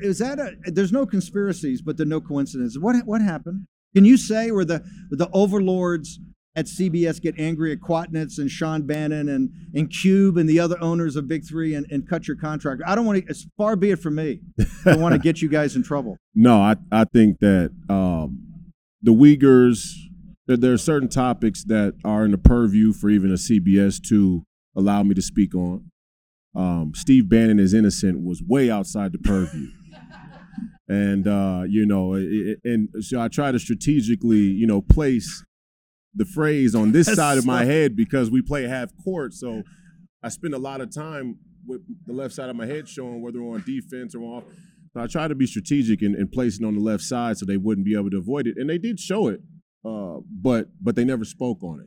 Is 0.02 0.18
that 0.18 0.38
a? 0.38 0.52
There's 0.70 0.92
no 0.92 1.06
conspiracies, 1.06 1.80
but 1.80 1.96
there 1.96 2.04
are 2.04 2.08
no 2.08 2.20
coincidences. 2.20 2.78
What 2.78 2.96
what 3.06 3.22
happened? 3.22 3.66
Can 3.94 4.04
you 4.04 4.18
say 4.18 4.50
where 4.50 4.66
the 4.66 4.80
where 5.08 5.16
the 5.16 5.30
overlords 5.32 6.20
at 6.54 6.66
CBS 6.66 7.18
get 7.18 7.34
angry 7.38 7.72
at 7.72 7.78
Kwatinetz 7.80 8.36
and 8.36 8.50
Sean 8.50 8.82
Bannon 8.82 9.30
and 9.30 9.48
and 9.74 9.90
Cube 9.90 10.36
and 10.36 10.46
the 10.46 10.60
other 10.60 10.76
owners 10.82 11.16
of 11.16 11.26
Big 11.26 11.46
Three 11.48 11.74
and, 11.74 11.86
and 11.90 12.06
cut 12.06 12.28
your 12.28 12.36
contract? 12.36 12.82
I 12.86 12.94
don't 12.94 13.06
want 13.06 13.24
to. 13.24 13.30
As 13.30 13.46
far 13.56 13.74
be 13.74 13.90
it 13.90 14.00
from 14.00 14.16
me. 14.16 14.40
I 14.60 14.92
don't 14.92 15.00
want 15.00 15.14
to 15.14 15.18
get 15.28 15.40
you 15.40 15.48
guys 15.48 15.76
in 15.76 15.82
trouble. 15.82 16.18
No, 16.34 16.60
I, 16.60 16.76
I 16.90 17.04
think 17.04 17.38
that 17.38 17.70
um, 17.88 18.52
the 19.00 19.12
Uyghurs, 19.12 19.94
there, 20.46 20.56
there 20.56 20.72
are 20.72 20.78
certain 20.78 21.08
topics 21.08 21.64
that 21.64 21.94
are 22.04 22.24
in 22.24 22.30
the 22.32 22.38
purview 22.38 22.92
for 22.92 23.10
even 23.10 23.30
a 23.30 23.34
CBS 23.34 24.02
to 24.08 24.44
allow 24.76 25.02
me 25.02 25.14
to 25.14 25.22
speak 25.22 25.54
on. 25.54 25.90
Um, 26.54 26.92
Steve 26.94 27.28
Bannon 27.28 27.58
is 27.58 27.72
innocent 27.74 28.22
was 28.24 28.42
way 28.42 28.70
outside 28.70 29.12
the 29.12 29.18
purview. 29.18 29.68
and, 30.88 31.26
uh, 31.26 31.62
you 31.68 31.86
know, 31.86 32.14
it, 32.14 32.22
it- 32.24 32.58
and 32.64 32.88
so 33.00 33.20
I 33.20 33.28
try 33.28 33.52
to 33.52 33.58
strategically, 33.58 34.38
you 34.38 34.66
know, 34.66 34.82
place 34.82 35.44
the 36.14 36.24
phrase 36.26 36.74
on 36.74 36.92
this 36.92 37.06
That's 37.06 37.16
side 37.24 37.38
of 37.38 37.46
my 37.46 37.64
head 37.64 37.96
because 37.96 38.30
we 38.30 38.42
play 38.42 38.64
half 38.64 38.90
court. 39.02 39.32
So 39.32 39.62
I 40.22 40.28
spend 40.28 40.52
a 40.54 40.58
lot 40.58 40.80
of 40.82 40.94
time 40.94 41.38
with 41.66 41.80
the 42.06 42.12
left 42.12 42.34
side 42.34 42.50
of 42.50 42.56
my 42.56 42.66
head 42.66 42.88
showing 42.88 43.22
whether 43.22 43.38
on 43.40 43.62
defense 43.64 44.14
or 44.14 44.20
off. 44.22 44.44
So 44.92 45.00
I 45.00 45.06
try 45.06 45.26
to 45.26 45.34
be 45.34 45.46
strategic 45.46 46.02
in, 46.02 46.14
in 46.14 46.28
placing 46.28 46.66
on 46.66 46.74
the 46.74 46.80
left 46.80 47.02
side 47.02 47.38
so 47.38 47.46
they 47.46 47.56
wouldn't 47.56 47.86
be 47.86 47.94
able 47.96 48.10
to 48.10 48.18
avoid 48.18 48.46
it, 48.46 48.56
and 48.58 48.68
they 48.68 48.76
did 48.76 49.00
show 49.00 49.28
it, 49.28 49.40
uh, 49.84 50.18
but 50.30 50.68
but 50.80 50.96
they 50.96 51.04
never 51.04 51.24
spoke 51.24 51.62
on 51.62 51.80
it. 51.80 51.86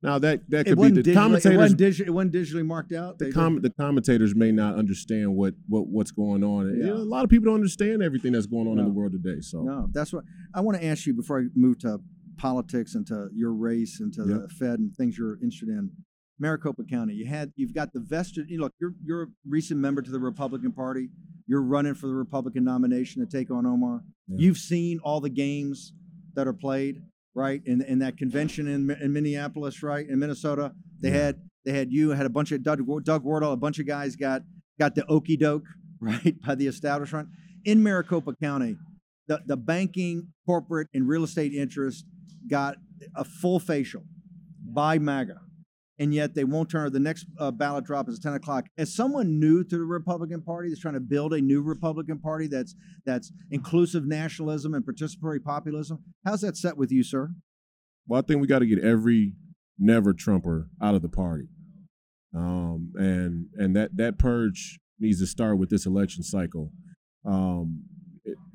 Now 0.00 0.18
that 0.20 0.48
that 0.50 0.66
It 0.68 0.76
could 0.76 0.78
be 0.78 0.90
the 0.90 1.02
digitally, 1.02 1.10
it, 1.10 1.14
commentators. 1.14 1.58
wasn't 1.58 1.80
digi- 1.80 2.06
it 2.06 2.10
wasn't 2.10 2.34
digitally 2.34 2.64
marked 2.66 2.92
out. 2.92 3.18
The, 3.18 3.32
com- 3.32 3.60
the 3.60 3.70
commentators 3.70 4.34
may 4.34 4.52
not 4.52 4.76
understand 4.76 5.34
what, 5.34 5.54
what 5.68 5.88
what's 5.88 6.12
going 6.12 6.44
on. 6.44 6.66
And, 6.68 6.78
you 6.78 6.86
know, 6.86 6.94
a 6.94 6.98
lot 6.98 7.24
of 7.24 7.30
people 7.30 7.46
don't 7.46 7.56
understand 7.56 8.00
everything 8.02 8.32
that's 8.32 8.46
going 8.46 8.68
on 8.68 8.78
in 8.78 8.84
the 8.84 8.92
world 8.92 9.12
today. 9.12 9.40
So 9.40 9.62
No, 9.62 9.88
that's 9.92 10.12
what 10.12 10.22
I 10.54 10.60
want 10.60 10.80
to 10.80 10.86
ask 10.86 11.04
you 11.06 11.14
before 11.14 11.40
I 11.40 11.44
move 11.56 11.80
to 11.80 11.98
politics 12.36 12.94
and 12.94 13.04
to 13.08 13.28
your 13.34 13.52
race 13.52 13.98
and 13.98 14.12
to 14.14 14.22
the 14.22 14.48
Fed 14.58 14.78
and 14.78 14.94
things 14.94 15.18
you're 15.18 15.34
interested 15.42 15.68
in. 15.70 15.90
Maricopa 16.38 16.84
County, 16.84 17.14
you 17.14 17.26
had 17.26 17.50
you've 17.56 17.74
got 17.74 17.92
the 17.92 17.98
vested. 17.98 18.48
You 18.48 18.58
know, 18.58 18.64
look, 18.64 18.74
you're 18.80 18.94
you're 19.04 19.22
a 19.24 19.26
recent 19.48 19.80
member 19.80 20.00
to 20.02 20.10
the 20.12 20.20
Republican 20.20 20.70
Party. 20.70 21.08
You're 21.48 21.62
running 21.62 21.94
for 21.94 22.06
the 22.06 22.14
Republican 22.14 22.62
nomination 22.62 23.26
to 23.26 23.36
take 23.38 23.50
on 23.50 23.66
Omar. 23.66 24.02
You've 24.28 24.58
seen 24.58 25.00
all 25.02 25.20
the 25.20 25.30
games 25.30 25.92
that 26.34 26.46
are 26.46 26.52
played, 26.52 27.02
right? 27.38 27.62
In 27.64 27.80
in 27.82 28.00
that 28.00 28.16
convention 28.16 28.66
in, 28.66 28.90
in 28.90 29.12
Minneapolis, 29.12 29.82
right? 29.82 30.06
In 30.06 30.18
Minnesota, 30.18 30.72
they 31.00 31.10
had 31.10 31.40
they 31.64 31.72
had 31.72 31.92
you 31.92 32.10
had 32.10 32.26
a 32.26 32.30
bunch 32.30 32.50
of 32.50 32.62
Doug, 32.62 32.80
Doug 33.04 33.24
Wardlow, 33.24 33.52
a 33.52 33.56
bunch 33.56 33.78
of 33.78 33.86
guys 33.86 34.16
got 34.16 34.42
got 34.78 34.94
the 34.96 35.06
okey 35.06 35.36
doke 35.36 35.64
right 36.00 36.34
by 36.44 36.54
the 36.54 36.66
establishment 36.66 37.28
in 37.64 37.82
Maricopa 37.82 38.34
County. 38.42 38.76
The 39.28 39.40
the 39.46 39.56
banking, 39.56 40.28
corporate, 40.44 40.88
and 40.92 41.08
real 41.08 41.22
estate 41.22 41.54
interest 41.54 42.04
got 42.50 42.76
a 43.14 43.24
full 43.24 43.60
facial 43.60 44.02
by 44.64 44.98
MAGA, 44.98 45.38
and 45.98 46.14
yet 46.14 46.34
they 46.34 46.44
won't 46.44 46.70
turn. 46.70 46.92
The 46.92 47.00
next 47.00 47.26
uh, 47.38 47.50
ballot 47.50 47.84
drop 47.84 48.08
is 48.08 48.18
ten 48.18 48.34
o'clock. 48.34 48.66
As 48.76 48.94
someone 48.94 49.38
new 49.38 49.64
to 49.64 49.76
the 49.76 49.84
Republican 49.84 50.42
Party 50.42 50.68
that's 50.68 50.80
trying 50.80 50.94
to 50.94 51.00
build 51.00 51.32
a 51.32 51.40
new 51.40 51.62
Republican 51.62 52.18
Party 52.18 52.46
that's 52.46 52.74
that's 53.04 53.32
inclusive 53.50 54.06
nationalism 54.06 54.74
and 54.74 54.84
participatory 54.84 55.42
populism, 55.42 55.98
how's 56.24 56.40
that 56.42 56.56
set 56.56 56.76
with 56.76 56.92
you, 56.92 57.02
sir? 57.02 57.30
Well, 58.06 58.20
I 58.20 58.26
think 58.26 58.40
we 58.40 58.46
got 58.46 58.60
to 58.60 58.66
get 58.66 58.78
every 58.78 59.34
never 59.78 60.12
Trumper 60.12 60.68
out 60.82 60.94
of 60.94 61.02
the 61.02 61.08
party, 61.08 61.48
um, 62.34 62.92
and 62.96 63.46
and 63.56 63.76
that 63.76 63.96
that 63.96 64.18
purge 64.18 64.78
needs 65.00 65.20
to 65.20 65.26
start 65.26 65.58
with 65.58 65.70
this 65.70 65.86
election 65.86 66.22
cycle. 66.22 66.70
Um, 67.24 67.84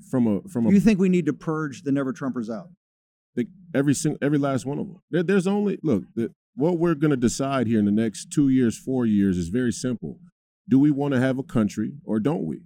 from 0.09 0.27
a 0.27 0.41
from 0.49 0.67
a 0.67 0.71
you 0.71 0.79
think 0.79 0.99
we 0.99 1.09
need 1.09 1.25
to 1.25 1.33
purge 1.33 1.83
the 1.83 1.91
never 1.91 2.13
Trumpers 2.13 2.49
out? 2.49 2.69
every 3.73 3.93
single 3.93 4.19
every 4.21 4.37
last 4.37 4.65
one 4.65 4.79
of 4.79 4.87
them. 4.87 5.01
There, 5.09 5.23
there's 5.23 5.47
only 5.47 5.79
look 5.83 6.03
the, 6.15 6.31
what 6.55 6.77
we're 6.77 6.95
going 6.95 7.11
to 7.11 7.17
decide 7.17 7.67
here 7.67 7.79
in 7.79 7.85
the 7.85 7.91
next 7.91 8.31
two 8.31 8.49
years, 8.49 8.77
four 8.77 9.05
years 9.05 9.37
is 9.37 9.49
very 9.49 9.71
simple. 9.71 10.19
Do 10.69 10.79
we 10.79 10.91
want 10.91 11.13
to 11.13 11.19
have 11.19 11.37
a 11.37 11.43
country 11.43 11.93
or 12.05 12.19
don't 12.19 12.45
we? 12.45 12.61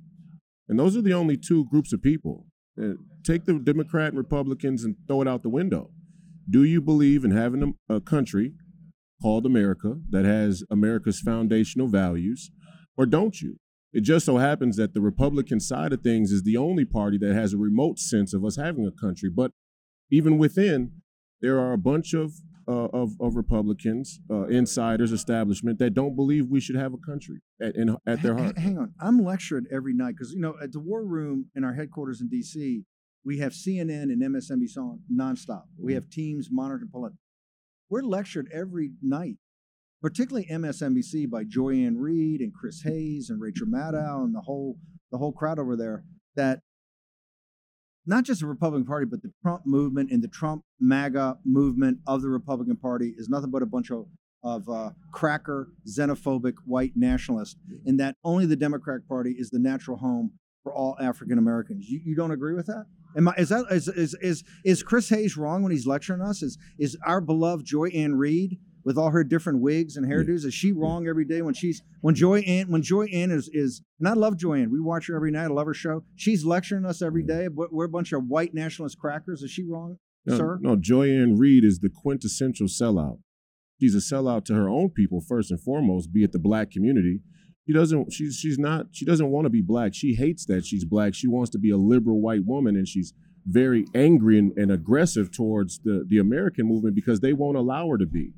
And 0.68 0.78
those 0.78 0.98
are 0.98 1.02
the 1.02 1.14
only 1.14 1.38
two 1.38 1.66
groups 1.66 1.94
of 1.94 2.02
people. 2.02 2.46
Uh, 2.82 2.94
take 3.24 3.46
the 3.46 3.54
Democrat 3.54 4.10
and 4.10 4.18
Republicans 4.18 4.84
and 4.84 4.96
throw 5.08 5.22
it 5.22 5.28
out 5.28 5.42
the 5.42 5.50
window. 5.50 5.90
Do 6.50 6.64
you 6.64 6.82
believe 6.82 7.24
in 7.24 7.32
having 7.32 7.76
a, 7.90 7.96
a 7.96 8.02
country 8.02 8.54
called 9.22 9.46
America 9.46 9.96
that 10.10 10.26
has 10.26 10.64
America's 10.70 11.20
foundational 11.20 11.88
values, 11.88 12.52
or 12.96 13.06
don't 13.06 13.42
you? 13.42 13.58
It 13.94 14.02
just 14.02 14.26
so 14.26 14.38
happens 14.38 14.76
that 14.76 14.94
the 14.94 15.02
Republican 15.02 15.60
side 15.60 15.92
of 15.92 16.02
things 16.02 16.32
is 16.32 16.44
the 16.44 16.58
only 16.58 16.86
party 16.86 17.18
that 17.18 17.34
has 17.34 17.54
a 17.54 17.58
remote 17.58 17.98
sense 17.98 18.34
of 18.34 18.46
us 18.46 18.58
having 18.58 18.86
a 18.86 18.92
country. 18.92 19.30
But 19.34 19.52
even 20.12 20.38
within, 20.38 20.92
there 21.42 21.60
are 21.60 21.74
a 21.74 21.78
bunch 21.78 22.14
of 22.14 22.34
uh, 22.68 22.88
of, 22.94 23.12
of 23.20 23.36
Republicans, 23.36 24.20
uh, 24.30 24.48
insiders, 24.48 25.12
establishment 25.12 25.80
that 25.80 25.94
don't 25.94 26.16
believe 26.16 26.48
we 26.48 26.60
should 26.60 26.76
have 26.76 26.94
a 26.94 26.98
country 26.98 27.42
at, 27.62 27.76
in, 27.76 27.96
at 28.06 28.22
their 28.22 28.36
heart. 28.38 28.58
Hang 28.58 28.78
on, 28.78 28.94
I'm 29.00 29.24
lectured 29.24 29.66
every 29.72 29.94
night 29.94 30.16
because 30.18 30.34
you 30.34 30.42
know 30.42 30.56
at 30.62 30.72
the 30.74 30.80
War 30.80 31.06
Room 31.06 31.50
in 31.56 31.64
our 31.64 31.74
headquarters 31.74 32.22
in 32.22 32.28
D.C. 32.28 32.84
We 33.26 33.40
have 33.40 33.52
CNN 33.52 34.04
and 34.04 34.22
MSNBC 34.22 34.78
on 34.78 35.00
nonstop. 35.14 35.64
We 35.78 35.94
have 35.94 36.10
teams 36.10 36.50
monitoring 36.52 36.90
politics. 36.90 37.22
We're 37.90 38.02
lectured 38.02 38.50
every 38.54 38.92
night, 39.02 39.36
particularly 40.02 40.48
MSNBC 40.52 41.30
by 41.30 41.44
Joy-Ann 41.44 41.98
Reid 41.98 42.42
and 42.42 42.54
Chris 42.54 42.82
Hayes 42.84 43.30
and 43.30 43.42
Rachel 43.42 43.68
Maddow 43.68 44.24
and 44.24 44.36
the 44.36 44.42
whole 44.42 44.78
the 45.12 45.18
whole 45.18 45.32
crowd 45.32 45.60
over 45.60 45.76
there 45.78 46.04
that 46.36 46.62
not 48.08 48.24
just 48.24 48.42
the 48.42 48.48
Republican 48.48 48.86
Party, 48.86 49.06
but 49.06 49.22
the 49.22 49.32
Trump 49.42 49.64
movement 49.66 50.12
and 50.12 50.24
the 50.24 50.28
Trump 50.28 50.64
MAGA 50.80 51.38
movement 51.46 52.00
of 52.08 52.22
the 52.22 52.30
Republican 52.30 52.78
Party 52.78 53.14
is 53.18 53.30
nothing 53.30 53.52
but 53.52 53.62
a 53.62 53.66
bunch 53.66 53.92
of 53.92 54.06
of 54.44 54.70
uh, 54.70 54.92
cracker, 55.12 55.68
xenophobic 55.88 56.54
white 56.66 56.94
nationalists, 56.96 57.58
and 57.86 58.00
that 58.00 58.16
only 58.24 58.46
the 58.46 58.56
Democratic 58.56 59.08
Party 59.08 59.36
is 59.38 59.50
the 59.50 59.60
natural 59.60 59.98
home 59.98 60.32
for 60.64 60.74
all 60.74 60.96
African 61.02 61.38
Americans. 61.38 61.88
You, 61.90 62.00
you 62.04 62.16
don't 62.16 62.32
agree 62.32 62.54
with 62.54 62.68
that? 62.68 62.86
Am 63.18 63.28
I, 63.28 63.34
is 63.38 63.50
that 63.50 63.66
is, 63.72 63.88
is 63.88 64.16
is 64.22 64.44
is 64.64 64.84
Chris 64.84 65.10
Hayes 65.10 65.38
wrong 65.38 65.64
when 65.64 65.72
he's 65.72 65.88
lecturing 65.88 66.22
us? 66.22 66.44
Is 66.44 66.58
is 66.78 66.98
our 67.06 67.20
beloved 67.20 67.66
Joy-Ann 67.66 68.16
Reid 68.16 68.60
with 68.88 68.98
all 68.98 69.10
her 69.10 69.22
different 69.22 69.60
wigs 69.60 69.98
and 69.98 70.06
hairdos? 70.10 70.46
Is 70.46 70.54
she 70.54 70.72
wrong 70.72 71.10
every 71.10 71.26
day 71.26 71.42
when 71.42 71.54
she's 71.54 71.82
when 72.00 72.16
Joy 72.16 72.40
Ann 72.40 72.72
when 72.72 72.82
Joy 72.82 73.08
Ann 73.08 73.32
is 73.32 73.50
is 73.52 73.82
and 74.00 74.08
I 74.08 74.14
love 74.14 74.38
Joy 74.38 74.62
Ann. 74.62 74.72
We 74.72 74.80
watch 74.80 75.08
her 75.08 75.16
every 75.16 75.30
night. 75.30 75.44
I 75.44 75.48
love 75.48 75.68
her 75.68 75.74
show. 75.74 76.06
She's 76.16 76.46
lecturing 76.46 76.86
us 76.86 77.02
every 77.02 77.24
day. 77.24 77.50
We're 77.50 77.68
we're 77.70 77.86
a 77.86 77.90
bunch 77.90 78.14
of 78.14 78.24
white 78.28 78.54
nationalist 78.54 78.98
crackers. 78.98 79.44
Is 79.44 79.52
she 79.52 79.66
wrong, 79.70 79.98
No, 80.26 80.38
sir? 80.38 80.58
no, 80.62 80.78
Joy-Ann 80.78 81.38
Reid 81.38 81.66
is 81.66 81.80
the 81.80 81.90
quintessential 81.90 82.68
sellout. 82.68 83.20
She's 83.82 83.94
a 83.94 83.98
sellout 84.00 84.46
to 84.46 84.54
her 84.56 84.70
own 84.70 84.92
people 84.92 85.20
first 85.20 85.52
and 85.52 85.60
foremost, 85.60 86.14
be 86.14 86.24
it 86.24 86.32
the 86.32 86.40
black 86.40 86.72
community. 86.72 87.20
She 87.68 87.74
doesn't. 87.74 88.14
She's 88.14 88.38
she's 88.38 88.58
not. 88.58 88.86
She 88.94 89.04
doesn't 89.04 89.30
want 89.30 89.44
to 89.46 89.50
be 89.50 89.62
black. 89.62 89.94
She 89.96 90.16
hates 90.16 90.46
that 90.46 90.66
she's 90.66 90.86
black. 90.86 91.14
She 91.14 91.28
wants 91.28 91.50
to 91.52 91.60
be 91.60 91.72
a 91.72 91.78
liberal 91.78 92.22
white 92.22 92.46
woman, 92.46 92.78
and 92.78 92.88
she's 92.88 93.14
very 93.46 93.84
angry 93.94 94.40
and, 94.40 94.58
and 94.58 94.72
aggressive 94.72 95.30
towards 95.36 95.80
the 95.84 96.06
the 96.08 96.20
American 96.20 96.66
movement 96.70 96.96
because 96.96 97.20
they 97.20 97.34
won't 97.34 97.58
allow 97.58 97.90
her 97.90 97.98
to 97.98 98.06
be. 98.06 98.32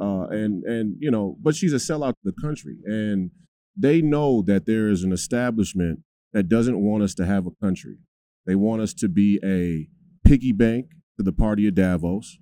Uh, 0.00 0.26
and 0.30 0.64
and 0.64 0.96
you 0.98 1.10
know, 1.10 1.36
but 1.40 1.54
she's 1.54 1.72
a 1.72 1.76
sellout 1.76 2.12
to 2.12 2.24
the 2.24 2.40
country, 2.40 2.78
and 2.84 3.30
they 3.76 4.02
know 4.02 4.42
that 4.42 4.66
there 4.66 4.88
is 4.88 5.02
an 5.02 5.12
establishment 5.12 6.00
that 6.32 6.48
doesn't 6.48 6.80
want 6.80 7.02
us 7.02 7.14
to 7.14 7.24
have 7.24 7.46
a 7.46 7.64
country. 7.64 7.98
They 8.46 8.56
want 8.56 8.82
us 8.82 8.92
to 8.94 9.08
be 9.08 9.38
a 9.44 9.88
piggy 10.28 10.52
bank 10.52 10.86
to 11.16 11.22
the 11.22 11.32
party 11.32 11.68
of 11.68 11.74
Davos, 11.74 12.38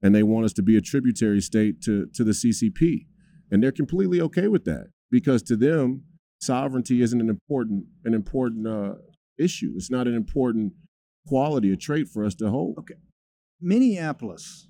and 0.00 0.14
they 0.14 0.22
want 0.22 0.44
us 0.44 0.52
to 0.54 0.62
be 0.62 0.76
a 0.76 0.80
tributary 0.80 1.40
state 1.40 1.82
to 1.82 2.06
to 2.14 2.22
the 2.22 2.32
CCP, 2.32 3.06
and 3.50 3.62
they're 3.62 3.72
completely 3.72 4.20
okay 4.20 4.46
with 4.46 4.64
that 4.64 4.86
because 5.10 5.42
to 5.44 5.56
them, 5.56 6.04
sovereignty 6.40 7.02
isn't 7.02 7.20
an 7.20 7.28
important 7.28 7.86
an 8.04 8.14
important 8.14 8.66
uh, 8.66 8.94
issue. 9.38 9.72
It's 9.76 9.90
not 9.90 10.06
an 10.06 10.14
important 10.14 10.72
quality, 11.26 11.72
a 11.72 11.76
trait 11.76 12.08
for 12.08 12.24
us 12.24 12.34
to 12.36 12.48
hold. 12.48 12.78
Okay. 12.78 12.94
Minneapolis, 13.60 14.68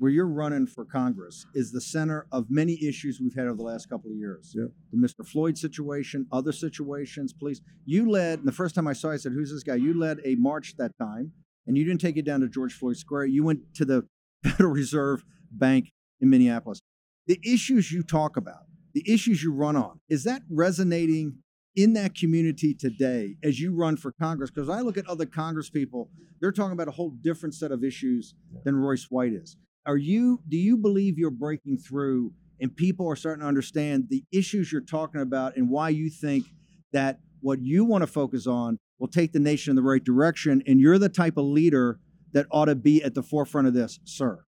where 0.00 0.10
you're 0.10 0.26
running 0.26 0.66
for 0.66 0.86
Congress, 0.86 1.44
is 1.54 1.72
the 1.72 1.80
center 1.80 2.26
of 2.32 2.46
many 2.48 2.82
issues 2.82 3.20
we've 3.20 3.34
had 3.34 3.46
over 3.46 3.56
the 3.56 3.62
last 3.62 3.90
couple 3.90 4.10
of 4.10 4.16
years. 4.16 4.54
Yeah. 4.56 4.64
The 4.92 4.96
Mr. 4.96 5.26
Floyd 5.26 5.58
situation, 5.58 6.26
other 6.32 6.52
situations, 6.52 7.34
police. 7.34 7.60
You 7.84 8.10
led, 8.10 8.38
and 8.38 8.48
the 8.48 8.52
first 8.52 8.74
time 8.74 8.88
I 8.88 8.94
saw 8.94 9.08
you, 9.08 9.14
I 9.14 9.16
said, 9.18 9.32
Who's 9.32 9.52
this 9.52 9.62
guy? 9.62 9.74
You 9.74 9.92
led 9.92 10.20
a 10.24 10.36
march 10.36 10.74
that 10.78 10.96
time, 10.96 11.32
and 11.66 11.76
you 11.76 11.84
didn't 11.84 12.00
take 12.00 12.16
it 12.16 12.24
down 12.24 12.40
to 12.40 12.48
George 12.48 12.72
Floyd 12.72 12.96
Square. 12.96 13.26
You 13.26 13.44
went 13.44 13.60
to 13.74 13.84
the 13.84 14.08
Federal 14.42 14.72
Reserve 14.72 15.22
Bank 15.52 15.92
in 16.18 16.30
Minneapolis. 16.30 16.80
The 17.26 17.38
issues 17.44 17.92
you 17.92 18.02
talk 18.02 18.38
about, 18.38 18.62
the 18.94 19.04
issues 19.06 19.42
you 19.42 19.52
run 19.52 19.76
on, 19.76 20.00
is 20.08 20.24
that 20.24 20.40
resonating 20.48 21.34
in 21.76 21.92
that 21.92 22.14
community 22.14 22.72
today 22.72 23.36
as 23.44 23.60
you 23.60 23.74
run 23.74 23.98
for 23.98 24.12
Congress? 24.12 24.50
Because 24.50 24.70
I 24.70 24.80
look 24.80 24.96
at 24.96 25.06
other 25.06 25.26
Congress 25.26 25.68
people, 25.68 26.08
they're 26.40 26.52
talking 26.52 26.72
about 26.72 26.88
a 26.88 26.92
whole 26.92 27.10
different 27.10 27.54
set 27.54 27.70
of 27.70 27.84
issues 27.84 28.34
than 28.64 28.76
Royce 28.76 29.08
White 29.10 29.34
is. 29.34 29.58
Are 29.90 29.96
you 29.96 30.40
do 30.48 30.56
you 30.56 30.76
believe 30.76 31.18
you're 31.18 31.32
breaking 31.32 31.78
through 31.78 32.32
and 32.60 32.76
people 32.76 33.10
are 33.10 33.16
starting 33.16 33.40
to 33.40 33.48
understand 33.48 34.04
the 34.08 34.22
issues 34.30 34.70
you're 34.70 34.82
talking 34.82 35.20
about 35.20 35.56
and 35.56 35.68
why 35.68 35.88
you 35.88 36.08
think 36.08 36.44
that 36.92 37.18
what 37.40 37.60
you 37.60 37.84
want 37.84 38.02
to 38.02 38.06
focus 38.06 38.46
on 38.46 38.78
will 39.00 39.08
take 39.08 39.32
the 39.32 39.40
nation 39.40 39.72
in 39.72 39.74
the 39.74 39.82
right 39.82 40.04
direction 40.04 40.62
and 40.64 40.80
you're 40.80 40.96
the 40.96 41.08
type 41.08 41.36
of 41.36 41.44
leader 41.44 41.98
that 42.30 42.46
ought 42.52 42.66
to 42.66 42.76
be 42.76 43.02
at 43.02 43.14
the 43.14 43.22
forefront 43.24 43.66
of 43.66 43.74
this, 43.74 43.98
sir? 44.04 44.44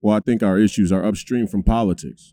Well, 0.00 0.16
I 0.16 0.20
think 0.20 0.42
our 0.42 0.58
issues 0.58 0.90
are 0.90 1.04
upstream 1.04 1.46
from 1.46 1.62
politics. 1.62 2.32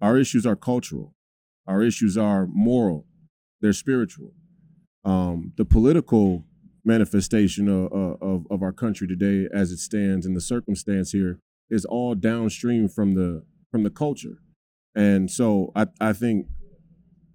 Our 0.00 0.16
issues 0.16 0.46
are 0.46 0.54
cultural. 0.54 1.16
Our 1.66 1.82
issues 1.82 2.16
are 2.16 2.46
moral. 2.46 3.04
They're 3.60 3.72
spiritual. 3.72 4.32
Um, 5.04 5.54
the 5.56 5.64
political 5.64 6.44
manifestation 6.84 7.68
of, 7.68 7.92
of, 8.20 8.46
of 8.50 8.62
our 8.62 8.72
country 8.72 9.06
today, 9.06 9.48
as 9.52 9.70
it 9.70 9.78
stands, 9.78 10.26
and 10.26 10.36
the 10.36 10.40
circumstance 10.40 11.12
here, 11.12 11.38
is 11.70 11.84
all 11.84 12.14
downstream 12.14 12.88
from 12.88 13.14
the 13.14 13.44
from 13.70 13.82
the 13.82 13.90
culture. 13.90 14.38
And 14.94 15.30
so 15.30 15.72
I, 15.74 15.86
I 16.00 16.12
think 16.12 16.46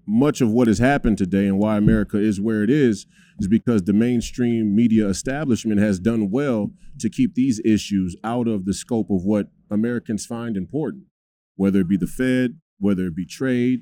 much 0.08 0.40
of 0.40 0.52
what 0.52 0.68
has 0.68 0.80
happened 0.80 1.18
today 1.18 1.48
and 1.48 1.60
why 1.60 1.78
America 1.78 2.18
is 2.18 2.40
where 2.40 2.64
it 2.64 2.70
is 2.70 3.06
is 3.40 3.48
because 3.48 3.84
the 3.84 3.94
mainstream 3.94 4.76
media 4.76 5.08
establishment 5.08 5.80
has 5.80 6.00
done 6.00 6.32
well 6.32 6.72
to 7.00 7.10
keep 7.10 7.34
these 7.36 7.60
issues 7.66 8.16
out 8.24 8.48
of 8.48 8.66
the 8.66 8.74
scope 8.74 9.10
of 9.10 9.24
what 9.26 9.48
Americans 9.70 10.26
find 10.26 10.56
important, 10.56 11.04
whether 11.56 11.82
it 11.82 11.90
be 11.90 11.98
the 11.98 12.08
Fed, 12.08 12.60
whether 12.80 13.08
it 13.08 13.16
be 13.16 13.26
trade. 13.26 13.82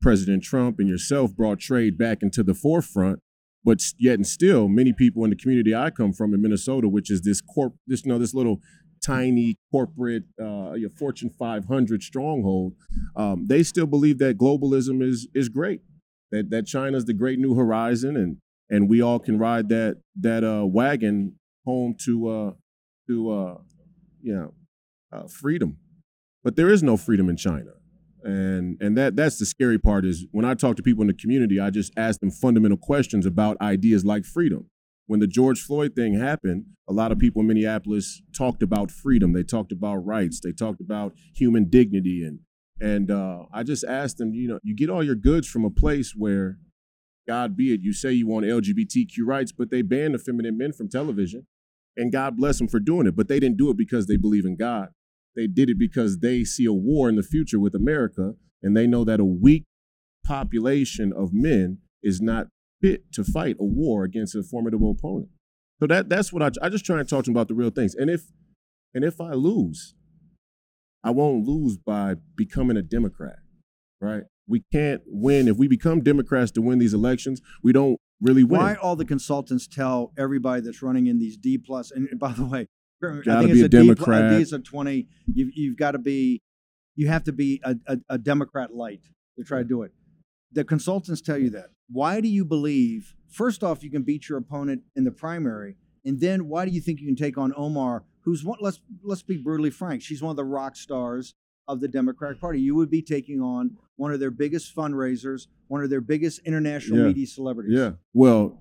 President 0.00 0.42
Trump 0.42 0.80
and 0.80 0.88
yourself 0.88 1.34
brought 1.36 1.60
trade 1.60 1.96
back 1.96 2.22
into 2.22 2.42
the 2.42 2.54
forefront, 2.54 3.20
but 3.64 3.80
yet 3.98 4.14
and 4.14 4.26
still, 4.26 4.68
many 4.68 4.92
people 4.92 5.24
in 5.24 5.30
the 5.30 5.36
community 5.36 5.74
I 5.74 5.90
come 5.90 6.12
from 6.12 6.34
in 6.34 6.42
Minnesota, 6.42 6.88
which 6.88 7.10
is 7.10 7.22
this 7.22 7.40
corp, 7.40 7.74
this 7.86 8.04
you 8.04 8.12
know, 8.12 8.18
this 8.18 8.34
little 8.34 8.60
tiny 9.04 9.56
corporate, 9.70 10.24
uh, 10.40 10.72
your 10.72 10.90
Fortune 10.90 11.30
500 11.30 12.02
stronghold, 12.02 12.74
um, 13.16 13.46
they 13.48 13.62
still 13.62 13.86
believe 13.86 14.18
that 14.18 14.38
globalism 14.38 15.02
is 15.02 15.28
is 15.34 15.48
great, 15.48 15.80
that 16.30 16.50
that 16.50 16.66
China's 16.66 17.04
the 17.04 17.14
great 17.14 17.38
new 17.38 17.54
horizon, 17.54 18.16
and 18.16 18.38
and 18.70 18.88
we 18.88 19.00
all 19.00 19.18
can 19.18 19.38
ride 19.38 19.68
that 19.68 19.98
that 20.20 20.44
uh, 20.44 20.64
wagon 20.64 21.36
home 21.64 21.94
to 22.04 22.28
uh, 22.28 22.52
to 23.06 23.30
uh, 23.30 23.58
you 24.22 24.34
know 24.34 24.54
uh, 25.12 25.26
freedom. 25.28 25.76
But 26.44 26.56
there 26.56 26.70
is 26.70 26.82
no 26.82 26.96
freedom 26.96 27.28
in 27.28 27.36
China, 27.36 27.72
and 28.24 28.76
and 28.80 28.96
that 28.96 29.16
that's 29.16 29.38
the 29.38 29.46
scary 29.46 29.78
part. 29.78 30.04
Is 30.04 30.26
when 30.30 30.44
I 30.44 30.54
talk 30.54 30.76
to 30.76 30.82
people 30.82 31.02
in 31.02 31.08
the 31.08 31.14
community, 31.14 31.60
I 31.60 31.70
just 31.70 31.92
ask 31.96 32.20
them 32.20 32.30
fundamental 32.30 32.78
questions 32.78 33.26
about 33.26 33.60
ideas 33.60 34.04
like 34.04 34.24
freedom. 34.24 34.68
When 35.06 35.20
the 35.20 35.26
George 35.26 35.60
Floyd 35.60 35.94
thing 35.94 36.18
happened, 36.18 36.66
a 36.88 36.92
lot 36.92 37.12
of 37.12 37.18
people 37.18 37.40
in 37.40 37.48
Minneapolis 37.48 38.22
talked 38.36 38.62
about 38.62 38.90
freedom. 38.90 39.32
They 39.32 39.42
talked 39.42 39.72
about 39.72 39.96
rights. 39.96 40.40
They 40.40 40.52
talked 40.52 40.80
about 40.80 41.14
human 41.34 41.68
dignity, 41.68 42.24
and 42.24 42.40
and 42.80 43.10
uh, 43.10 43.44
I 43.52 43.62
just 43.62 43.84
asked 43.84 44.18
them, 44.18 44.32
you 44.34 44.48
know, 44.48 44.58
you 44.62 44.74
get 44.74 44.90
all 44.90 45.02
your 45.02 45.14
goods 45.14 45.48
from 45.48 45.64
a 45.64 45.70
place 45.70 46.14
where, 46.16 46.58
God 47.28 47.56
be 47.56 47.72
it, 47.72 47.80
you 47.80 47.92
say 47.92 48.12
you 48.12 48.26
want 48.26 48.44
LGBTQ 48.46 49.18
rights, 49.24 49.52
but 49.52 49.70
they 49.70 49.82
banned 49.82 50.14
effeminate 50.14 50.54
men 50.54 50.72
from 50.72 50.88
television, 50.88 51.46
and 51.96 52.10
God 52.10 52.36
bless 52.36 52.58
them 52.58 52.68
for 52.68 52.80
doing 52.80 53.06
it. 53.06 53.14
But 53.14 53.28
they 53.28 53.38
didn't 53.38 53.58
do 53.58 53.70
it 53.70 53.76
because 53.76 54.06
they 54.06 54.16
believe 54.16 54.44
in 54.44 54.56
God. 54.56 54.88
They 55.34 55.46
did 55.46 55.70
it 55.70 55.78
because 55.78 56.18
they 56.18 56.44
see 56.44 56.66
a 56.66 56.72
war 56.72 57.08
in 57.08 57.16
the 57.16 57.22
future 57.22 57.58
with 57.58 57.74
America, 57.74 58.34
and 58.62 58.76
they 58.76 58.86
know 58.86 59.04
that 59.04 59.20
a 59.20 59.24
weak 59.24 59.64
population 60.24 61.12
of 61.12 61.30
men 61.32 61.78
is 62.02 62.20
not 62.20 62.48
fit 62.80 63.12
to 63.12 63.24
fight 63.24 63.56
a 63.60 63.64
war 63.64 64.04
against 64.04 64.34
a 64.34 64.42
formidable 64.42 64.90
opponent. 64.90 65.28
So 65.80 65.86
that 65.86 66.08
that's 66.08 66.32
what 66.32 66.42
I 66.42 66.50
I 66.64 66.68
just 66.68 66.84
try 66.84 67.00
and 67.00 67.08
talk 67.08 67.24
to 67.24 67.30
them 67.30 67.36
about 67.36 67.48
the 67.48 67.54
real 67.54 67.70
things. 67.70 67.94
And 67.94 68.10
if 68.10 68.26
and 68.94 69.04
if 69.04 69.20
I 69.20 69.32
lose, 69.32 69.94
I 71.02 71.10
won't 71.10 71.46
lose 71.46 71.76
by 71.76 72.16
becoming 72.36 72.76
a 72.76 72.82
Democrat, 72.82 73.38
right? 74.00 74.24
We 74.46 74.62
can't 74.72 75.02
win 75.06 75.48
if 75.48 75.56
we 75.56 75.66
become 75.68 76.00
Democrats 76.00 76.50
to 76.52 76.62
win 76.62 76.78
these 76.78 76.94
elections. 76.94 77.40
We 77.62 77.72
don't 77.72 77.96
really 78.20 78.44
win. 78.44 78.60
Why 78.60 78.74
all 78.74 78.96
the 78.96 79.04
consultants 79.04 79.66
tell 79.66 80.12
everybody 80.18 80.60
that's 80.62 80.82
running 80.82 81.06
in 81.06 81.18
these 81.18 81.36
D 81.36 81.58
plus? 81.58 81.90
And 81.90 82.08
by 82.18 82.32
the 82.32 82.44
way, 82.44 82.68
I 83.02 83.40
think 83.40 83.52
be 83.52 83.52
it's 83.52 83.62
a 83.62 83.64
a 83.64 83.68
D 83.68 83.76
Democrat. 83.78 84.30
D 84.30 84.42
is 84.42 84.52
a 84.52 84.58
twenty. 84.58 85.08
You've 85.32 85.50
you've 85.54 85.76
got 85.76 85.92
to 85.92 85.98
be, 85.98 86.42
you 86.94 87.08
have 87.08 87.24
to 87.24 87.32
be 87.32 87.60
a, 87.64 87.76
a, 87.86 87.98
a 88.10 88.18
Democrat 88.18 88.74
light 88.74 89.02
to 89.38 89.44
try 89.44 89.58
to 89.58 89.64
do 89.64 89.82
it. 89.82 89.92
The 90.52 90.64
consultants 90.64 91.20
tell 91.20 91.38
you 91.38 91.50
that. 91.50 91.70
Why 91.90 92.20
do 92.20 92.28
you 92.28 92.44
believe? 92.44 93.14
First 93.28 93.64
off, 93.64 93.82
you 93.82 93.90
can 93.90 94.02
beat 94.02 94.28
your 94.28 94.38
opponent 94.38 94.82
in 94.94 95.04
the 95.04 95.10
primary, 95.10 95.76
and 96.04 96.20
then 96.20 96.48
why 96.48 96.64
do 96.66 96.70
you 96.70 96.80
think 96.80 97.00
you 97.00 97.06
can 97.06 97.16
take 97.16 97.38
on 97.38 97.52
Omar, 97.56 98.04
who's 98.22 98.44
one? 98.44 98.58
Let's 98.60 98.80
let's 99.02 99.22
be 99.22 99.36
brutally 99.38 99.70
frank. 99.70 100.02
She's 100.02 100.22
one 100.22 100.30
of 100.30 100.36
the 100.36 100.44
rock 100.44 100.76
stars 100.76 101.34
of 101.68 101.80
the 101.80 101.88
Democratic 101.88 102.40
Party. 102.40 102.60
You 102.60 102.74
would 102.74 102.90
be 102.90 103.02
taking 103.02 103.40
on 103.40 103.76
one 103.96 104.12
of 104.12 104.20
their 104.20 104.30
biggest 104.32 104.74
fundraisers, 104.74 105.46
one 105.68 105.82
of 105.82 105.90
their 105.90 106.00
biggest 106.00 106.40
international 106.44 106.98
Yeah. 106.98 107.06
media 107.06 107.26
celebrities. 107.26 107.72
Yeah. 107.78 107.92
Well, 108.12 108.60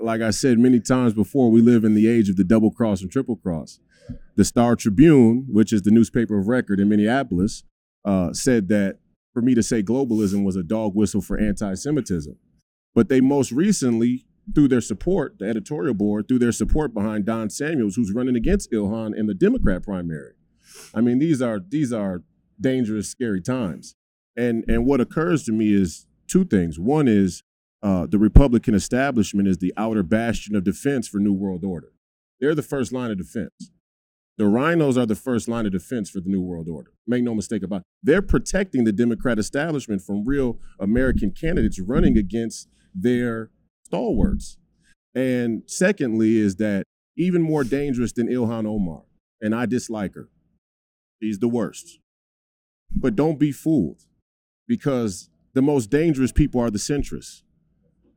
like 0.00 0.20
I 0.20 0.30
said 0.30 0.58
many 0.58 0.80
times 0.80 1.14
before, 1.14 1.50
we 1.50 1.60
live 1.60 1.84
in 1.84 1.94
the 1.94 2.08
age 2.08 2.28
of 2.28 2.36
the 2.36 2.44
double 2.44 2.70
cross 2.70 3.02
and 3.02 3.10
triple 3.10 3.36
cross. 3.36 3.78
The 4.36 4.44
Star 4.44 4.76
Tribune, 4.76 5.46
which 5.48 5.72
is 5.72 5.82
the 5.82 5.90
newspaper 5.90 6.38
of 6.38 6.48
record 6.48 6.80
in 6.80 6.88
Minneapolis, 6.88 7.64
uh, 8.04 8.32
said 8.32 8.68
that 8.68 8.98
for 9.32 9.42
me 9.42 9.54
to 9.54 9.62
say 9.62 9.82
globalism 9.82 10.44
was 10.44 10.56
a 10.56 10.62
dog 10.62 10.94
whistle 10.94 11.20
for 11.20 11.38
anti 11.38 11.74
Semitism. 11.74 12.36
But 12.94 13.08
they 13.08 13.20
most 13.20 13.52
recently 13.52 14.26
through 14.54 14.68
their 14.68 14.80
support, 14.80 15.38
the 15.38 15.48
editorial 15.48 15.94
board, 15.94 16.26
through 16.26 16.40
their 16.40 16.52
support 16.52 16.92
behind 16.92 17.24
Don 17.24 17.48
Samuels, 17.48 17.94
who's 17.94 18.12
running 18.12 18.36
against 18.36 18.72
Ilhan 18.72 19.16
in 19.16 19.26
the 19.26 19.34
Democrat 19.34 19.82
primary. 19.82 20.32
I 20.94 21.00
mean, 21.00 21.18
these 21.18 21.40
are 21.40 21.60
these 21.60 21.92
are 21.92 22.22
dangerous, 22.60 23.08
scary 23.08 23.40
times. 23.40 23.94
And 24.36 24.64
and 24.68 24.86
what 24.86 25.00
occurs 25.00 25.44
to 25.44 25.52
me 25.52 25.72
is 25.72 26.06
two 26.26 26.44
things. 26.44 26.78
One 26.78 27.08
is 27.08 27.42
uh, 27.82 28.06
the 28.06 28.18
Republican 28.18 28.74
establishment 28.74 29.48
is 29.48 29.58
the 29.58 29.72
outer 29.76 30.02
bastion 30.02 30.54
of 30.54 30.64
defense 30.64 31.08
for 31.08 31.18
New 31.18 31.32
World 31.32 31.64
Order. 31.64 31.92
They're 32.40 32.54
the 32.54 32.62
first 32.62 32.92
line 32.92 33.10
of 33.10 33.18
defense. 33.18 33.70
The 34.38 34.46
rhinos 34.46 34.96
are 34.96 35.06
the 35.06 35.14
first 35.14 35.46
line 35.46 35.66
of 35.66 35.72
defense 35.72 36.10
for 36.10 36.20
the 36.20 36.30
New 36.30 36.40
World 36.40 36.68
Order. 36.68 36.92
Make 37.06 37.22
no 37.22 37.34
mistake 37.34 37.62
about 37.62 37.80
it. 37.80 37.86
They're 38.02 38.22
protecting 38.22 38.84
the 38.84 38.92
Democrat 38.92 39.38
establishment 39.38 40.02
from 40.02 40.24
real 40.24 40.58
American 40.80 41.32
candidates 41.32 41.78
running 41.78 42.16
against 42.16 42.68
their 42.94 43.50
stalwarts. 43.84 44.56
And 45.14 45.62
secondly, 45.66 46.38
is 46.38 46.56
that 46.56 46.84
even 47.16 47.42
more 47.42 47.64
dangerous 47.64 48.12
than 48.12 48.28
Ilhan 48.28 48.66
Omar, 48.66 49.02
and 49.40 49.54
I 49.54 49.66
dislike 49.66 50.14
her. 50.14 50.28
She's 51.22 51.38
the 51.38 51.48
worst. 51.48 51.98
But 52.94 53.14
don't 53.14 53.38
be 53.38 53.52
fooled 53.52 54.02
because 54.66 55.28
the 55.52 55.62
most 55.62 55.90
dangerous 55.90 56.32
people 56.32 56.60
are 56.60 56.70
the 56.70 56.78
centrists. 56.78 57.42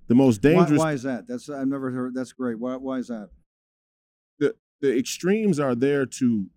The 0.07 0.15
most 0.15 0.41
dangerous. 0.41 0.79
Why, 0.79 0.85
why 0.85 0.93
is 0.93 1.03
that? 1.03 1.27
That's 1.27 1.49
I've 1.49 1.67
never 1.67 1.91
heard. 1.91 2.13
That's 2.13 2.31
great. 2.31 2.59
Why, 2.59 2.75
why 2.75 2.99
is 2.99 3.07
that? 3.07 3.29
The 4.39 4.55
the 4.81 4.97
extremes 4.97 5.59
are 5.59 5.75
there 5.75 6.05
to 6.05 6.47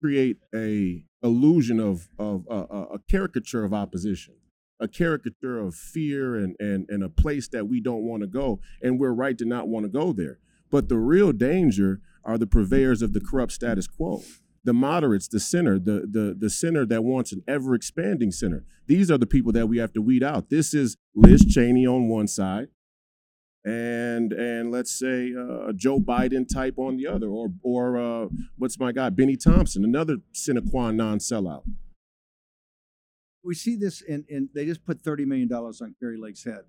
create 0.00 0.38
a 0.54 1.04
illusion 1.22 1.80
of 1.80 2.08
of 2.18 2.46
uh, 2.50 2.66
a 2.70 2.98
caricature 3.10 3.64
of 3.64 3.74
opposition, 3.74 4.34
a 4.78 4.86
caricature 4.86 5.58
of 5.58 5.74
fear 5.74 6.36
and 6.36 6.54
and 6.60 6.86
and 6.88 7.02
a 7.02 7.08
place 7.08 7.48
that 7.48 7.66
we 7.68 7.80
don't 7.80 8.02
want 8.02 8.22
to 8.22 8.28
go, 8.28 8.60
and 8.80 9.00
we're 9.00 9.12
right 9.12 9.36
to 9.38 9.44
not 9.44 9.68
want 9.68 9.84
to 9.84 9.90
go 9.90 10.12
there. 10.12 10.38
But 10.70 10.88
the 10.88 10.98
real 10.98 11.32
danger 11.32 12.00
are 12.24 12.38
the 12.38 12.46
purveyors 12.46 13.02
of 13.02 13.12
the 13.12 13.20
corrupt 13.20 13.52
status 13.52 13.86
quo 13.88 14.22
the 14.68 14.74
moderates, 14.74 15.26
the 15.28 15.40
center, 15.40 15.78
the 15.78 16.06
the 16.06 16.36
the 16.38 16.50
center 16.50 16.84
that 16.84 17.02
wants 17.02 17.32
an 17.32 17.42
ever 17.48 17.74
expanding 17.74 18.30
center. 18.30 18.66
These 18.86 19.10
are 19.10 19.16
the 19.16 19.26
people 19.26 19.50
that 19.52 19.66
we 19.66 19.78
have 19.78 19.94
to 19.94 20.02
weed 20.02 20.22
out. 20.22 20.50
This 20.50 20.74
is 20.74 20.98
Liz 21.14 21.42
Cheney 21.46 21.86
on 21.86 22.08
one 22.08 22.28
side, 22.28 22.68
and 23.64 24.30
and 24.30 24.70
let's 24.70 24.92
say 24.92 25.32
uh, 25.34 25.72
Joe 25.72 26.00
Biden 26.00 26.46
type 26.46 26.74
on 26.76 26.98
the 26.98 27.06
other, 27.06 27.28
or 27.28 27.48
or 27.62 27.96
uh, 27.96 28.28
what's 28.58 28.78
my 28.78 28.92
guy 28.92 29.08
Bennie 29.08 29.38
Thompson, 29.38 29.86
another 29.86 30.18
sine 30.32 30.60
qua 30.70 30.90
non 30.90 31.18
sellout. 31.18 31.62
We 33.42 33.54
see 33.54 33.74
this 33.74 34.02
in, 34.02 34.26
in 34.28 34.50
they 34.54 34.66
just 34.66 34.84
put 34.84 35.00
thirty 35.00 35.24
million 35.24 35.48
dollars 35.48 35.80
on 35.80 35.94
Kari 35.98 36.18
Lake's 36.18 36.44
head, 36.44 36.64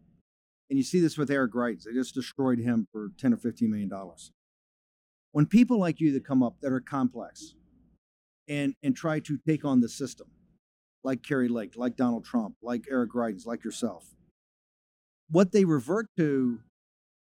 and 0.70 0.78
you 0.78 0.84
see 0.84 1.02
this 1.02 1.18
with 1.18 1.30
Eric 1.30 1.52
Greitens. 1.52 1.84
They 1.84 1.92
just 1.92 2.16
destroyed 2.16 2.60
him 2.60 2.88
for 2.94 3.10
ten 3.20 3.34
or 3.34 3.38
fifteen 3.38 3.72
million 3.72 3.90
dollars. 3.90 4.32
When 5.34 5.46
people 5.46 5.78
like 5.78 6.00
you 6.00 6.14
that 6.14 6.24
come 6.24 6.42
up 6.42 6.56
that 6.62 6.72
are 6.72 6.80
complex, 6.80 7.56
and 8.50 8.74
and 8.84 8.96
try 8.96 9.20
to 9.20 9.38
take 9.48 9.64
on 9.64 9.80
the 9.80 9.88
system, 9.88 10.28
like 11.04 11.24
Kari 11.24 11.48
Lake, 11.48 11.74
like 11.78 11.96
Donald 11.96 12.26
Trump, 12.26 12.56
like 12.62 12.86
Eric 12.92 13.12
Greitens, 13.12 13.46
like 13.46 13.64
yourself. 13.64 14.16
What 15.30 15.52
they 15.52 15.64
revert 15.64 16.08
to 16.18 16.60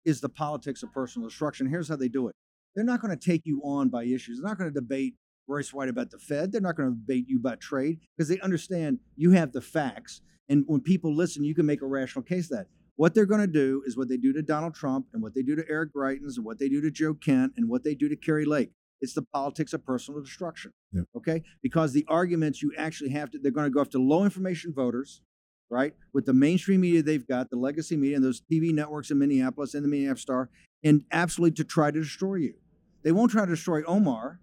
is 0.06 0.22
the 0.22 0.30
politics 0.30 0.82
of 0.82 0.94
personal 0.94 1.28
destruction. 1.28 1.68
Here's 1.68 1.90
how 1.90 1.98
they 1.98 2.08
do 2.08 2.30
it. 2.30 2.36
They're 2.76 2.86
not 2.86 3.02
going 3.02 3.16
to 3.16 3.24
take 3.24 3.42
you 3.46 3.62
on 3.64 3.90
by 3.90 4.06
issues. 4.06 4.40
They're 4.40 4.50
not 4.50 4.58
going 4.58 4.72
to 4.72 4.74
debate 4.74 5.16
Royce 5.48 5.74
White 5.74 5.90
about 5.90 6.12
the 6.12 6.20
Fed. 6.20 6.52
They're 6.52 6.62
not 6.62 6.78
going 6.78 6.90
to 6.90 6.96
debate 6.96 7.26
you 7.28 7.38
about 7.40 7.60
trade 7.60 8.00
because 8.16 8.30
they 8.30 8.40
understand 8.40 9.00
you 9.16 9.32
have 9.32 9.52
the 9.52 9.62
facts. 9.62 10.22
And 10.48 10.64
when 10.68 10.82
people 10.82 11.14
listen, 11.14 11.44
you 11.44 11.54
can 11.54 11.66
make 11.66 11.82
a 11.82 11.88
rational 11.88 12.24
case 12.24 12.48
that. 12.50 12.68
What 12.96 13.14
they're 13.14 13.26
going 13.26 13.42
to 13.42 13.48
do 13.48 13.84
is 13.86 13.96
what 13.96 14.10
they 14.10 14.18
do 14.18 14.34
to 14.34 14.42
Donald 14.42 14.74
Trump 14.74 15.08
and 15.14 15.22
what 15.22 15.36
they 15.36 15.44
do 15.44 15.56
to 15.56 15.64
Eric 15.70 15.94
Greitens 15.94 16.38
and 16.38 16.46
what 16.46 16.58
they 16.58 16.68
do 16.68 16.82
to 16.82 16.90
Joe 16.90 17.14
Kent 17.14 17.54
and 17.56 17.70
what 17.70 17.84
they 17.84 17.94
do 17.94 18.10
to 18.10 18.16
Kari 18.16 18.46
Lake. 18.46 18.72
It's 19.02 19.14
the 19.14 19.22
politics 19.22 19.74
of 19.74 19.86
personal 19.86 20.22
destruction. 20.22 20.72
Yep. 20.94 21.06
Okay? 21.18 21.44
Because 21.62 21.94
the 21.94 22.06
arguments 22.08 22.62
you 22.62 22.72
actually 22.78 23.12
have 23.12 23.30
to, 23.32 23.40
they're 23.40 23.52
going 23.52 23.66
to 23.66 23.74
go 23.74 23.82
after 23.82 24.00
low 24.00 24.24
information 24.24 24.74
voters, 24.74 25.22
right? 25.70 25.94
With 26.14 26.26
the 26.26 26.34
mainstream 26.34 26.82
media 26.82 27.04
they've 27.04 27.28
got, 27.28 27.50
the 27.50 27.58
legacy 27.58 27.96
media, 27.96 28.16
and 28.16 28.26
those 28.26 28.42
TV 28.52 28.74
networks 28.74 29.12
in 29.12 29.20
Minneapolis 29.20 29.74
and 29.74 29.84
the 29.84 29.88
Minneapolis 29.88 30.22
Star, 30.22 30.50
and 30.84 31.04
absolutely 31.12 31.56
to 31.56 31.64
try 31.64 31.92
to 31.92 32.00
destroy 32.00 32.36
you. 32.36 32.56
They 33.04 33.12
won't 33.12 33.32
try 33.32 33.46
to 33.46 33.52
destroy 33.52 33.84
Omar, 33.84 34.40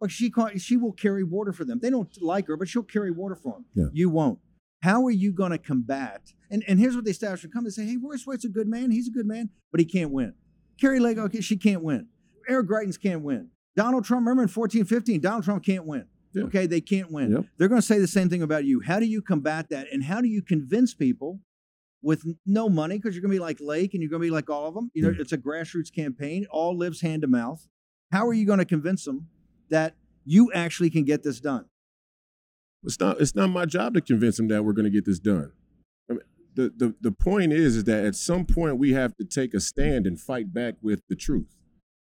but 0.00 0.10
she 0.10 0.32
she 0.58 0.76
will 0.76 0.92
carry 0.92 1.24
water 1.24 1.52
for 1.52 1.64
them. 1.64 1.80
They 1.80 1.90
don't 1.90 2.10
like 2.20 2.46
her, 2.48 2.56
but 2.56 2.68
she'll 2.68 2.82
carry 2.82 3.10
water 3.10 3.34
for 3.34 3.54
them. 3.54 3.64
Yeah. 3.74 3.86
You 3.92 4.10
won't. 4.10 4.38
How 4.82 5.04
are 5.06 5.10
you 5.10 5.32
going 5.32 5.52
to 5.52 5.58
combat? 5.58 6.32
And 6.50 6.62
and 6.68 6.78
here's 6.78 6.94
what 6.94 7.04
they 7.04 7.10
establish: 7.10 7.46
come 7.52 7.64
and 7.64 7.72
say, 7.72 7.86
"Hey, 7.86 7.96
Royce 7.96 8.26
White's 8.26 8.44
a 8.44 8.48
good 8.48 8.68
man. 8.68 8.90
He's 8.90 9.08
a 9.08 9.10
good 9.10 9.26
man, 9.26 9.50
but 9.72 9.80
he 9.80 9.86
can't 9.86 10.10
win." 10.10 10.34
Lake, 10.82 11.18
okay, 11.18 11.40
she 11.40 11.56
can't 11.56 11.82
win. 11.82 12.08
Eric 12.48 12.68
Greitens 12.68 13.00
can't 13.00 13.22
win. 13.22 13.48
Donald 13.76 14.04
Trump, 14.04 14.22
remember 14.26 14.42
in 14.42 14.48
14, 14.48 14.84
15, 14.84 15.20
Donald 15.20 15.44
Trump 15.44 15.64
can't 15.64 15.84
win. 15.84 16.06
Yeah. 16.32 16.44
Okay, 16.44 16.66
they 16.66 16.80
can't 16.80 17.10
win. 17.10 17.30
Yep. 17.32 17.44
They're 17.58 17.68
going 17.68 17.80
to 17.80 17.86
say 17.86 17.98
the 17.98 18.06
same 18.08 18.28
thing 18.28 18.42
about 18.42 18.64
you. 18.64 18.80
How 18.80 18.98
do 18.98 19.06
you 19.06 19.22
combat 19.22 19.68
that? 19.70 19.86
And 19.92 20.02
how 20.04 20.20
do 20.20 20.28
you 20.28 20.42
convince 20.42 20.94
people 20.94 21.40
with 22.02 22.24
no 22.44 22.68
money, 22.68 22.96
because 22.98 23.14
you're 23.14 23.22
going 23.22 23.32
to 23.32 23.36
be 23.36 23.40
like 23.40 23.58
Lake 23.60 23.94
and 23.94 24.02
you're 24.02 24.10
going 24.10 24.20
to 24.22 24.26
be 24.26 24.30
like 24.30 24.50
all 24.50 24.66
of 24.66 24.74
them? 24.74 24.90
You 24.94 25.02
know, 25.02 25.10
Yeah. 25.10 25.20
it's 25.20 25.32
a 25.32 25.38
grassroots 25.38 25.92
campaign, 25.94 26.46
all 26.50 26.76
lives 26.76 27.00
hand 27.00 27.22
to 27.22 27.28
mouth. 27.28 27.66
How 28.12 28.26
are 28.26 28.34
you 28.34 28.46
going 28.46 28.58
to 28.58 28.64
convince 28.64 29.04
them 29.04 29.28
that 29.70 29.94
you 30.24 30.52
actually 30.52 30.90
can 30.90 31.04
get 31.04 31.22
this 31.22 31.40
done? 31.40 31.66
It's 32.84 33.00
not 33.00 33.20
it's 33.20 33.34
not 33.34 33.48
my 33.48 33.64
job 33.66 33.94
to 33.94 34.00
convince 34.00 34.36
them 34.36 34.48
that 34.48 34.64
we're 34.64 34.72
going 34.74 34.84
to 34.84 34.90
get 34.90 35.04
this 35.06 35.18
done. 35.18 35.50
I 36.08 36.12
mean, 36.12 36.20
the, 36.54 36.72
the 36.76 36.94
the 37.00 37.10
point 37.12 37.52
is 37.52 37.76
is 37.76 37.84
that 37.84 38.04
at 38.04 38.14
some 38.14 38.44
point 38.44 38.78
we 38.78 38.92
have 38.92 39.16
to 39.16 39.24
take 39.24 39.54
a 39.54 39.60
stand 39.60 40.06
and 40.06 40.20
fight 40.20 40.52
back 40.54 40.74
with 40.82 41.00
the 41.08 41.16
truth. 41.16 41.55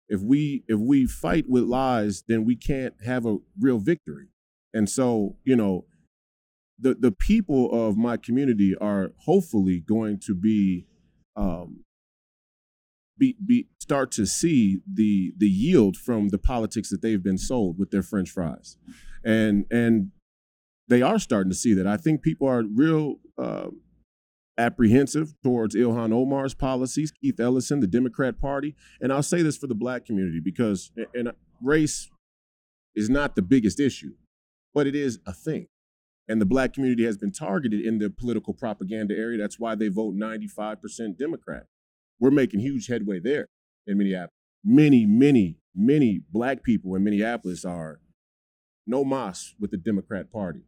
If 0.07 0.21
we 0.21 0.63
if 0.67 0.79
we 0.79 1.05
fight 1.05 1.45
with 1.47 1.63
lies, 1.63 2.23
then 2.27 2.45
we 2.45 2.55
can't 2.55 2.93
have 3.05 3.25
a 3.25 3.37
real 3.59 3.79
victory. 3.79 4.27
And 4.73 4.89
so, 4.89 5.37
you 5.43 5.55
know, 5.55 5.85
the 6.79 6.93
the 6.93 7.11
people 7.11 7.69
of 7.71 7.97
my 7.97 8.17
community 8.17 8.75
are 8.75 9.11
hopefully 9.25 9.79
going 9.79 10.19
to 10.25 10.35
be 10.35 10.85
um 11.35 11.85
be, 13.17 13.35
be 13.45 13.67
start 13.79 14.11
to 14.11 14.25
see 14.25 14.81
the 14.91 15.33
the 15.37 15.47
yield 15.47 15.95
from 15.95 16.29
the 16.29 16.37
politics 16.37 16.89
that 16.89 17.01
they've 17.01 17.23
been 17.23 17.37
sold 17.37 17.77
with 17.79 17.91
their 17.91 18.03
french 18.03 18.29
fries 18.29 18.77
and 19.23 19.65
and 19.71 20.11
they 20.87 21.01
are 21.01 21.17
starting 21.19 21.49
to 21.49 21.55
see 21.55 21.73
that 21.73 21.87
i 21.87 21.95
think 21.95 22.21
people 22.21 22.47
are 22.47 22.63
real 22.63 23.15
uh, 23.37 23.67
apprehensive 24.57 25.33
towards 25.43 25.75
ilhan 25.75 26.13
omar's 26.13 26.53
policies 26.53 27.11
keith 27.11 27.39
ellison 27.39 27.79
the 27.81 27.87
democrat 27.87 28.39
party 28.39 28.75
and 29.01 29.11
i'll 29.11 29.23
say 29.23 29.41
this 29.41 29.57
for 29.57 29.67
the 29.67 29.75
black 29.75 30.05
community 30.05 30.39
because 30.43 30.91
and 31.13 31.27
uh, 31.27 31.31
race 31.61 32.09
is 32.95 33.09
not 33.09 33.35
the 33.35 33.41
biggest 33.41 33.79
issue 33.79 34.13
but 34.73 34.87
it 34.87 34.95
is 34.95 35.19
a 35.25 35.33
thing 35.33 35.67
and 36.27 36.41
the 36.41 36.45
black 36.45 36.73
community 36.73 37.03
has 37.03 37.17
been 37.17 37.31
targeted 37.31 37.85
in 37.85 37.99
the 37.99 38.09
political 38.09 38.53
propaganda 38.53 39.13
area 39.15 39.37
that's 39.37 39.59
why 39.59 39.75
they 39.75 39.89
vote 39.89 40.15
95% 40.15 41.17
democrat 41.17 41.65
we're 42.19 42.31
making 42.31 42.61
huge 42.61 42.87
headway 42.87 43.19
there 43.19 43.47
in 43.85 43.97
Minneapolis. 43.97 44.31
Many, 44.63 45.05
many, 45.05 45.57
many 45.75 46.21
black 46.31 46.63
people 46.63 46.95
in 46.95 47.03
Minneapolis 47.03 47.65
are 47.65 47.99
no 48.87 49.03
mas 49.03 49.53
with 49.59 49.71
the 49.71 49.77
Democrat 49.77 50.31
Party. 50.31 50.61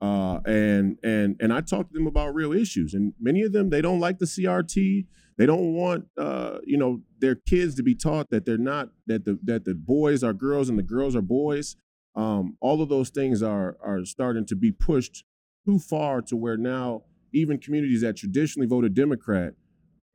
Uh, 0.00 0.38
and 0.46 0.96
and 1.02 1.36
and 1.40 1.52
I 1.52 1.60
talk 1.60 1.88
to 1.88 1.92
them 1.92 2.06
about 2.06 2.34
real 2.34 2.52
issues, 2.52 2.94
and 2.94 3.14
many 3.20 3.42
of 3.42 3.52
them 3.52 3.70
they 3.70 3.82
don't 3.82 3.98
like 3.98 4.18
the 4.18 4.26
CRT. 4.26 5.06
They 5.36 5.46
don't 5.46 5.74
want 5.74 6.06
uh, 6.16 6.58
you 6.64 6.76
know 6.76 7.02
their 7.18 7.34
kids 7.34 7.74
to 7.76 7.82
be 7.82 7.94
taught 7.94 8.30
that 8.30 8.44
they're 8.44 8.58
not 8.58 8.90
that 9.06 9.24
the 9.24 9.38
that 9.42 9.64
the 9.64 9.74
boys 9.74 10.22
are 10.22 10.32
girls 10.32 10.68
and 10.68 10.78
the 10.78 10.84
girls 10.84 11.16
are 11.16 11.22
boys. 11.22 11.76
Um, 12.14 12.56
all 12.60 12.80
of 12.80 12.88
those 12.88 13.10
things 13.10 13.42
are 13.42 13.76
are 13.82 14.04
starting 14.04 14.46
to 14.46 14.56
be 14.56 14.70
pushed 14.70 15.24
too 15.66 15.80
far 15.80 16.22
to 16.22 16.36
where 16.36 16.56
now 16.56 17.02
even 17.32 17.58
communities 17.58 18.02
that 18.02 18.16
traditionally 18.16 18.66
voted 18.66 18.94
Democrat 18.94 19.54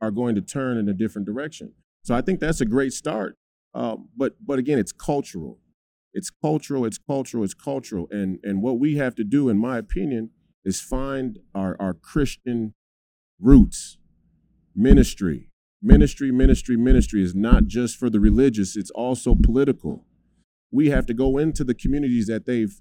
are 0.00 0.10
going 0.10 0.34
to 0.34 0.40
turn 0.40 0.76
in 0.78 0.88
a 0.88 0.94
different 0.94 1.26
direction. 1.26 1.72
So 2.02 2.14
I 2.14 2.20
think 2.20 2.40
that's 2.40 2.60
a 2.60 2.66
great 2.66 2.92
start. 2.92 3.36
Um, 3.74 4.08
but 4.16 4.34
but 4.44 4.58
again, 4.58 4.78
it's 4.78 4.92
cultural. 4.92 5.58
It's 6.14 6.30
cultural. 6.30 6.84
It's 6.84 6.98
cultural. 6.98 7.42
It's 7.44 7.54
cultural. 7.54 8.06
And 8.10 8.38
and 8.44 8.62
what 8.62 8.78
we 8.78 8.96
have 8.96 9.14
to 9.16 9.24
do, 9.24 9.48
in 9.48 9.58
my 9.58 9.78
opinion, 9.78 10.30
is 10.64 10.80
find 10.80 11.40
our 11.54 11.76
our 11.80 11.92
Christian 11.92 12.74
roots. 13.40 13.98
Ministry, 14.76 15.50
ministry, 15.82 16.30
ministry, 16.30 16.76
ministry 16.76 17.22
is 17.22 17.34
not 17.34 17.66
just 17.66 17.96
for 17.96 18.08
the 18.08 18.20
religious. 18.20 18.76
It's 18.76 18.90
also 18.90 19.34
political. 19.34 20.06
We 20.72 20.90
have 20.90 21.06
to 21.06 21.14
go 21.14 21.36
into 21.38 21.64
the 21.64 21.74
communities 21.74 22.26
that 22.28 22.46
they've 22.46 22.80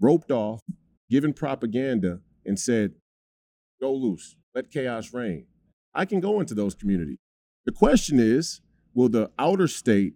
roped 0.00 0.30
off, 0.30 0.60
given 1.08 1.32
propaganda, 1.32 2.20
and 2.44 2.58
said, 2.58 2.94
"Go 3.80 3.94
loose. 3.94 4.36
Let 4.54 4.70
chaos 4.70 5.14
reign." 5.14 5.46
I 5.94 6.04
can 6.04 6.20
go 6.20 6.40
into 6.40 6.54
those 6.54 6.74
communities. 6.74 7.18
The 7.66 7.72
question 7.72 8.18
is, 8.18 8.60
will 8.94 9.08
the 9.08 9.30
outer 9.38 9.68
state 9.68 10.14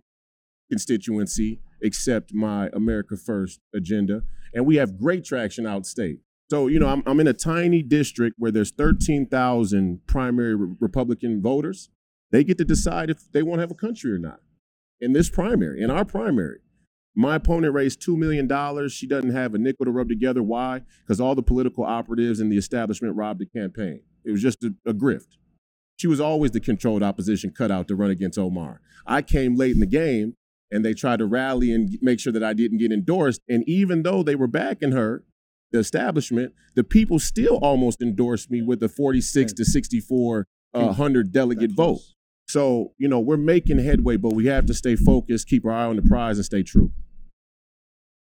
constituency 0.70 1.60
accept 1.82 2.32
my 2.32 2.68
America 2.72 3.16
First 3.16 3.60
agenda? 3.74 4.22
And 4.54 4.66
we 4.66 4.76
have 4.76 4.98
great 4.98 5.24
traction 5.24 5.66
out 5.66 5.86
state. 5.86 6.20
So, 6.50 6.66
you 6.66 6.78
know, 6.78 6.88
I'm, 6.88 7.02
I'm 7.06 7.18
in 7.18 7.26
a 7.26 7.32
tiny 7.32 7.82
district 7.82 8.36
where 8.38 8.50
there's 8.50 8.72
13,000 8.72 10.00
primary 10.06 10.54
re- 10.54 10.74
Republican 10.80 11.40
voters. 11.40 11.88
They 12.30 12.44
get 12.44 12.58
to 12.58 12.64
decide 12.64 13.08
if 13.08 13.32
they 13.32 13.42
want 13.42 13.58
to 13.58 13.62
have 13.62 13.70
a 13.70 13.74
country 13.74 14.12
or 14.12 14.18
not. 14.18 14.40
In 15.00 15.14
this 15.14 15.30
primary, 15.30 15.82
in 15.82 15.90
our 15.90 16.04
primary, 16.04 16.58
my 17.14 17.36
opponent 17.36 17.74
raised 17.74 18.06
$2 18.06 18.16
million. 18.16 18.48
She 18.88 19.06
doesn't 19.06 19.32
have 19.32 19.54
a 19.54 19.58
nickel 19.58 19.86
to 19.86 19.90
rub 19.90 20.08
together. 20.08 20.42
Why? 20.42 20.82
Because 21.06 21.20
all 21.20 21.34
the 21.34 21.42
political 21.42 21.84
operatives 21.84 22.40
and 22.40 22.50
the 22.50 22.58
establishment 22.58 23.16
robbed 23.16 23.40
the 23.40 23.46
campaign. 23.46 24.02
It 24.24 24.30
was 24.30 24.42
just 24.42 24.62
a, 24.62 24.74
a 24.86 24.94
grift. 24.94 25.36
She 25.96 26.06
was 26.06 26.20
always 26.20 26.50
the 26.50 26.60
controlled 26.60 27.02
opposition 27.02 27.52
cutout 27.56 27.88
to 27.88 27.94
run 27.94 28.10
against 28.10 28.38
Omar. 28.38 28.80
I 29.06 29.22
came 29.22 29.56
late 29.56 29.74
in 29.74 29.80
the 29.80 29.86
game 29.86 30.36
and 30.72 30.84
they 30.84 30.94
tried 30.94 31.18
to 31.18 31.26
rally 31.26 31.72
and 31.72 31.96
make 32.00 32.18
sure 32.18 32.32
that 32.32 32.42
I 32.42 32.52
didn't 32.54 32.78
get 32.78 32.90
endorsed. 32.90 33.40
And 33.48 33.62
even 33.68 34.02
though 34.02 34.22
they 34.22 34.34
were 34.34 34.46
backing 34.48 34.92
her, 34.92 35.24
the 35.70 35.78
establishment, 35.78 36.52
the 36.74 36.82
people 36.84 37.18
still 37.18 37.56
almost 37.58 38.02
endorsed 38.02 38.50
me 38.50 38.62
with 38.62 38.82
a 38.82 38.88
46 38.88 39.52
to 39.54 39.64
64 39.64 40.46
uh, 40.74 40.80
100 40.84 41.32
delegate 41.32 41.72
vote. 41.72 42.00
So, 42.48 42.92
you 42.98 43.08
know, 43.08 43.20
we're 43.20 43.36
making 43.36 43.78
headway, 43.78 44.16
but 44.16 44.32
we 44.34 44.46
have 44.46 44.66
to 44.66 44.74
stay 44.74 44.96
focused, 44.96 45.48
keep 45.48 45.64
our 45.64 45.72
eye 45.72 45.84
on 45.84 45.96
the 45.96 46.02
prize, 46.02 46.36
and 46.38 46.44
stay 46.44 46.62
true. 46.62 46.90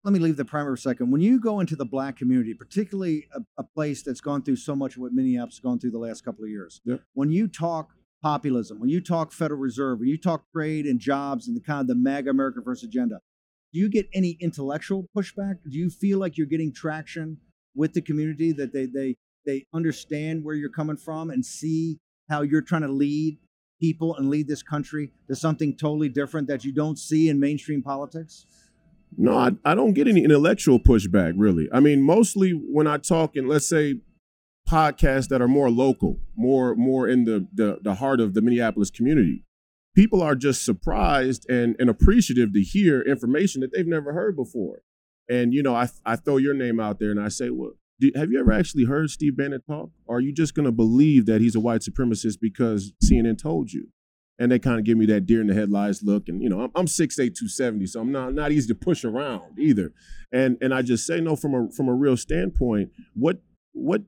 Let 0.04 0.14
me 0.14 0.20
leave 0.20 0.38
the 0.38 0.46
primary 0.46 0.72
for 0.72 0.80
a 0.80 0.82
second. 0.82 1.12
When 1.12 1.22
you 1.22 1.40
go 1.40 1.60
into 1.60 1.76
the 1.76 1.86
black 1.86 2.16
community, 2.16 2.54
particularly 2.54 3.28
a, 3.36 3.42
a 3.58 3.64
place 3.64 4.02
that's 4.02 4.22
gone 4.22 4.42
through 4.44 4.56
so 4.56 4.76
much 4.76 4.96
of 4.96 5.02
what 5.02 5.12
Minneapolis 5.12 5.56
has 5.56 5.60
gone 5.60 5.78
through 5.78 5.92
the 5.92 5.98
last 6.00 6.24
couple 6.24 6.44
of 6.46 6.50
years, 6.50 6.82
Yeah. 6.86 6.98
when 7.14 7.32
you 7.32 7.48
talk 7.50 7.92
populism, 8.22 8.80
when 8.80 8.90
you 8.90 9.02
talk 9.02 9.32
Federal 9.32 9.60
Reserve, 9.60 10.00
when 10.00 10.10
you 10.10 10.18
talk 10.18 10.44
trade 10.54 10.86
and 10.86 11.00
jobs 11.00 11.48
and 11.48 11.56
the 11.56 11.62
kind 11.62 11.82
of 11.82 11.88
the 11.88 11.96
MAGA 11.96 12.30
America 12.30 12.60
First 12.64 12.84
agenda, 12.84 13.20
do 13.72 13.80
you 13.80 13.90
get 13.90 14.08
any 14.14 14.38
intellectual 14.42 15.08
pushback? 15.16 15.60
Do 15.70 15.78
you 15.78 15.90
feel 15.90 16.20
like 16.20 16.38
you're 16.38 16.48
getting 16.48 16.74
traction 16.74 17.38
with 17.76 17.94
the 17.94 18.02
community 18.02 18.52
that 18.54 18.74
they 18.74 18.86
they 18.86 19.16
they 19.46 19.66
understand 19.74 20.44
where 20.44 20.56
you're 20.56 20.70
coming 20.70 20.98
from 20.98 21.30
and 21.30 21.46
see 21.46 22.00
how 22.30 22.42
you're 22.42 22.62
trying 22.62 22.82
to 22.82 22.92
lead 22.92 23.38
people 23.80 24.16
and 24.16 24.30
lead 24.30 24.48
this 24.48 24.62
country 24.62 25.12
to 25.28 25.36
something 25.36 25.76
totally 25.76 26.10
different 26.10 26.48
that 26.48 26.64
you 26.64 26.74
don't 26.74 27.00
see 27.00 27.30
in 27.30 27.40
mainstream 27.40 27.82
politics? 27.82 28.46
No, 29.18 29.36
I, 29.36 29.52
I 29.66 29.76
don't 29.76 29.94
get 29.94 30.08
any 30.08 30.24
intellectual 30.24 30.80
pushback, 30.80 31.34
really. 31.36 31.68
I 31.74 31.80
mean, 31.80 32.04
mostly 32.04 32.52
when 32.52 32.88
I 32.88 32.98
talk 32.98 33.36
and 33.36 33.48
let's 33.48 33.68
say, 33.68 33.96
podcasts 34.70 35.28
that 35.30 35.42
are 35.42 35.48
more 35.48 35.70
local, 35.70 36.20
more 36.36 36.76
more 36.76 37.08
in 37.08 37.26
the 37.26 37.48
the, 37.54 37.80
the 37.82 37.96
heart 37.96 38.20
of 38.20 38.34
the 38.34 38.42
Minneapolis 38.42 38.92
community, 38.92 39.44
people 39.96 40.22
are 40.22 40.36
just 40.36 40.64
surprised 40.64 41.50
and, 41.50 41.76
and 41.80 41.90
appreciative 41.90 42.54
to 42.54 42.62
hear 42.62 43.02
information 43.02 43.62
that 43.62 43.72
they've 43.74 43.88
never 43.88 44.14
heard 44.14 44.36
before. 44.36 44.82
And 45.28 45.54
you 45.54 45.64
know, 45.64 45.76
I 45.76 45.90
I 46.06 46.16
throw 46.16 46.38
your 46.38 46.54
name 46.54 46.80
out 46.80 47.00
there 47.00 47.12
and 47.12 47.20
I 47.20 47.30
say, 47.30 47.50
well, 47.50 47.74
do, 48.00 48.12
have 48.16 48.32
you 48.32 48.40
ever 48.40 48.52
actually 48.52 48.86
heard 48.86 49.10
Steve 49.10 49.38
Bannon 49.38 49.62
talk? 49.68 49.90
Or 50.06 50.18
are 50.18 50.22
you 50.22 50.34
just 50.34 50.54
going 50.54 50.66
to 50.66 50.72
believe 50.72 51.26
that 51.26 51.42
he's 51.42 51.56
a 51.56 51.60
white 51.60 51.82
supremacist 51.82 52.38
because 52.40 52.94
CNN 53.04 53.42
told 53.42 53.72
you? 53.72 53.90
And 54.42 54.50
they 54.50 54.60
kind 54.60 54.80
of 54.80 54.86
give 54.86 54.98
me 54.98 55.06
that 55.08 55.26
deer 55.26 55.42
in 55.42 55.48
the 55.48 55.54
headlights 55.54 56.02
look. 56.02 56.30
And 56.30 56.42
you 56.42 56.48
know, 56.48 56.62
I'm, 56.62 56.72
I'm 56.74 56.86
6'8", 56.86 57.16
270, 57.16 57.88
so 57.88 58.00
I'm 58.00 58.12
not 58.12 58.34
not 58.34 58.52
easy 58.52 58.68
to 58.70 58.76
push 58.76 59.04
around 59.04 59.60
either. 59.60 59.92
And 60.32 60.58
and 60.62 60.74
I 60.74 60.82
just 60.82 61.06
say 61.06 61.20
no 61.20 61.36
from 61.36 61.54
a 61.56 61.72
from 61.72 61.90
a 61.90 61.94
real 61.94 62.16
standpoint. 62.16 62.92
What 63.16 63.42
what 63.74 64.04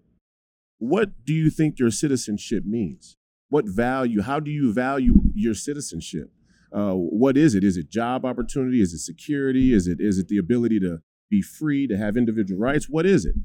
what 0.81 1.11
do 1.25 1.33
you 1.33 1.51
think 1.51 1.77
your 1.77 1.91
citizenship 1.91 2.63
means? 2.65 3.15
What 3.49 3.67
value? 3.67 4.23
How 4.23 4.39
do 4.39 4.49
you 4.49 4.73
value 4.73 5.21
your 5.35 5.53
citizenship? 5.53 6.31
Uh, 6.73 6.93
what 6.93 7.37
is 7.37 7.53
it? 7.53 7.63
Is 7.63 7.77
it 7.77 7.91
job 7.91 8.25
opportunity? 8.25 8.81
Is 8.81 8.91
it 8.91 8.99
security? 8.99 9.73
Is 9.73 9.85
it 9.85 9.99
is 10.01 10.17
it 10.17 10.27
the 10.27 10.39
ability 10.39 10.79
to 10.79 10.97
be 11.29 11.43
free 11.43 11.85
to 11.85 11.95
have 11.97 12.17
individual 12.17 12.59
rights? 12.59 12.87
What 12.89 13.05
is 13.05 13.25
it? 13.25 13.35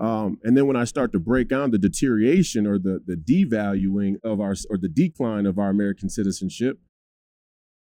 Um, 0.00 0.38
and 0.42 0.56
then 0.56 0.66
when 0.66 0.74
I 0.74 0.82
start 0.82 1.12
to 1.12 1.20
break 1.20 1.46
down 1.46 1.70
the 1.70 1.78
deterioration 1.78 2.66
or 2.66 2.76
the 2.76 3.00
the 3.06 3.14
devaluing 3.14 4.16
of 4.24 4.40
our 4.40 4.56
or 4.68 4.76
the 4.76 4.88
decline 4.88 5.46
of 5.46 5.60
our 5.60 5.70
American 5.70 6.08
citizenship, 6.08 6.80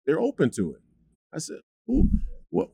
they're 0.07 0.21
open 0.21 0.49
to 0.53 0.71
it. 0.71 0.81
I 1.35 1.39
said, 1.39 1.59
Who, 1.87 2.09
what, 2.49 2.71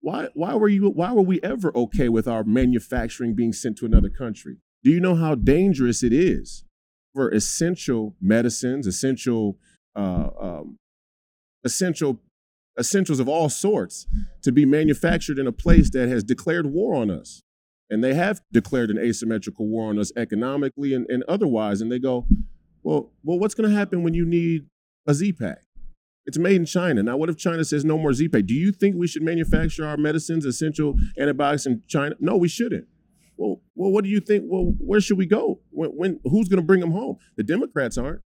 why 0.00 0.28
why 0.34 0.56
were 0.56 0.68
you 0.68 0.90
why 0.90 1.12
were 1.12 1.22
we 1.22 1.38
ever 1.40 1.70
okay 1.76 2.08
with 2.08 2.26
our 2.26 2.42
manufacturing 2.42 3.36
being 3.36 3.52
sent 3.52 3.78
to 3.78 3.86
another 3.86 4.10
country? 4.10 4.56
Do 4.84 4.90
you 4.90 5.00
know 5.00 5.14
how 5.14 5.34
dangerous 5.34 6.02
it 6.02 6.12
is 6.12 6.64
for 7.14 7.30
essential 7.30 8.16
medicines, 8.20 8.86
essential 8.86 9.58
uh, 9.94 10.28
um, 10.40 10.78
essential 11.64 12.20
essentials 12.78 13.20
of 13.20 13.28
all 13.28 13.48
sorts 13.48 14.06
to 14.42 14.50
be 14.50 14.64
manufactured 14.64 15.38
in 15.38 15.46
a 15.46 15.52
place 15.52 15.90
that 15.90 16.08
has 16.08 16.24
declared 16.24 16.66
war 16.66 16.94
on 16.94 17.10
us? 17.10 17.42
and 17.92 18.02
they 18.02 18.14
have 18.14 18.40
declared 18.50 18.88
an 18.88 18.96
asymmetrical 18.98 19.68
war 19.68 19.90
on 19.90 19.98
us 19.98 20.10
economically 20.16 20.94
and, 20.94 21.04
and 21.10 21.22
otherwise. 21.28 21.82
And 21.82 21.92
they 21.92 21.98
go, 21.98 22.26
well, 22.82 23.12
well, 23.22 23.38
what's 23.38 23.54
going 23.54 23.68
to 23.68 23.76
happen 23.76 24.02
when 24.02 24.14
you 24.14 24.24
need 24.24 24.64
a 25.06 25.12
Z-Pack? 25.12 25.58
It's 26.24 26.38
made 26.38 26.56
in 26.56 26.64
China. 26.64 27.02
Now, 27.02 27.18
what 27.18 27.28
if 27.28 27.36
China 27.36 27.62
says 27.66 27.84
no 27.84 27.98
more 27.98 28.14
Z-Pack? 28.14 28.46
Do 28.46 28.54
you 28.54 28.72
think 28.72 28.96
we 28.96 29.06
should 29.06 29.22
manufacture 29.22 29.86
our 29.86 29.98
medicines, 29.98 30.46
essential 30.46 30.94
antibiotics 31.18 31.66
in 31.66 31.82
China? 31.86 32.14
No, 32.18 32.34
we 32.34 32.48
shouldn't. 32.48 32.86
Well, 33.36 33.60
well, 33.74 33.90
what 33.90 34.04
do 34.04 34.10
you 34.10 34.20
think? 34.20 34.44
Well, 34.46 34.74
where 34.78 35.00
should 35.00 35.18
we 35.18 35.26
go? 35.26 35.60
When, 35.70 35.90
when 35.90 36.20
who's 36.24 36.48
going 36.48 36.60
to 36.60 36.66
bring 36.66 36.80
them 36.80 36.92
home? 36.92 37.16
The 37.36 37.42
Democrats 37.42 37.98
aren't. 37.98 38.20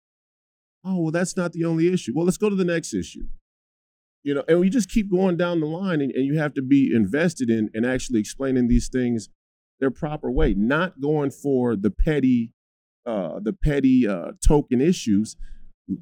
Oh, 0.85 1.01
well, 1.03 1.11
that's 1.13 1.37
not 1.37 1.53
the 1.53 1.65
only 1.65 1.93
issue. 1.93 2.13
Well, 2.15 2.25
let's 2.25 2.37
go 2.37 2.51
to 2.51 2.57
the 2.57 2.65
next 2.65 2.93
issue. 2.93 3.27
You 4.23 4.35
know, 4.35 4.45
and 4.49 4.61
we 4.61 4.71
just 4.71 4.91
keep 4.91 5.11
going 5.11 5.37
down 5.37 5.61
the 5.61 5.67
line, 5.67 6.01
and, 6.01 6.11
and 6.13 6.25
you 6.25 6.39
have 6.39 6.55
to 6.55 6.63
be 6.63 6.91
invested 6.95 7.51
in 7.51 7.71
and 7.75 7.85
actually 7.85 8.21
explaining 8.21 8.69
these 8.69 8.89
things 8.89 9.29
their 9.81 9.91
proper 9.91 10.31
way, 10.31 10.55
not 10.55 11.01
going 11.01 11.31
for 11.31 11.77
the 11.77 11.91
petty, 11.91 12.53
uh, 13.07 13.41
the 13.41 13.53
petty 13.53 14.07
uh, 14.09 14.33
token 14.47 14.81
issues, 14.81 15.37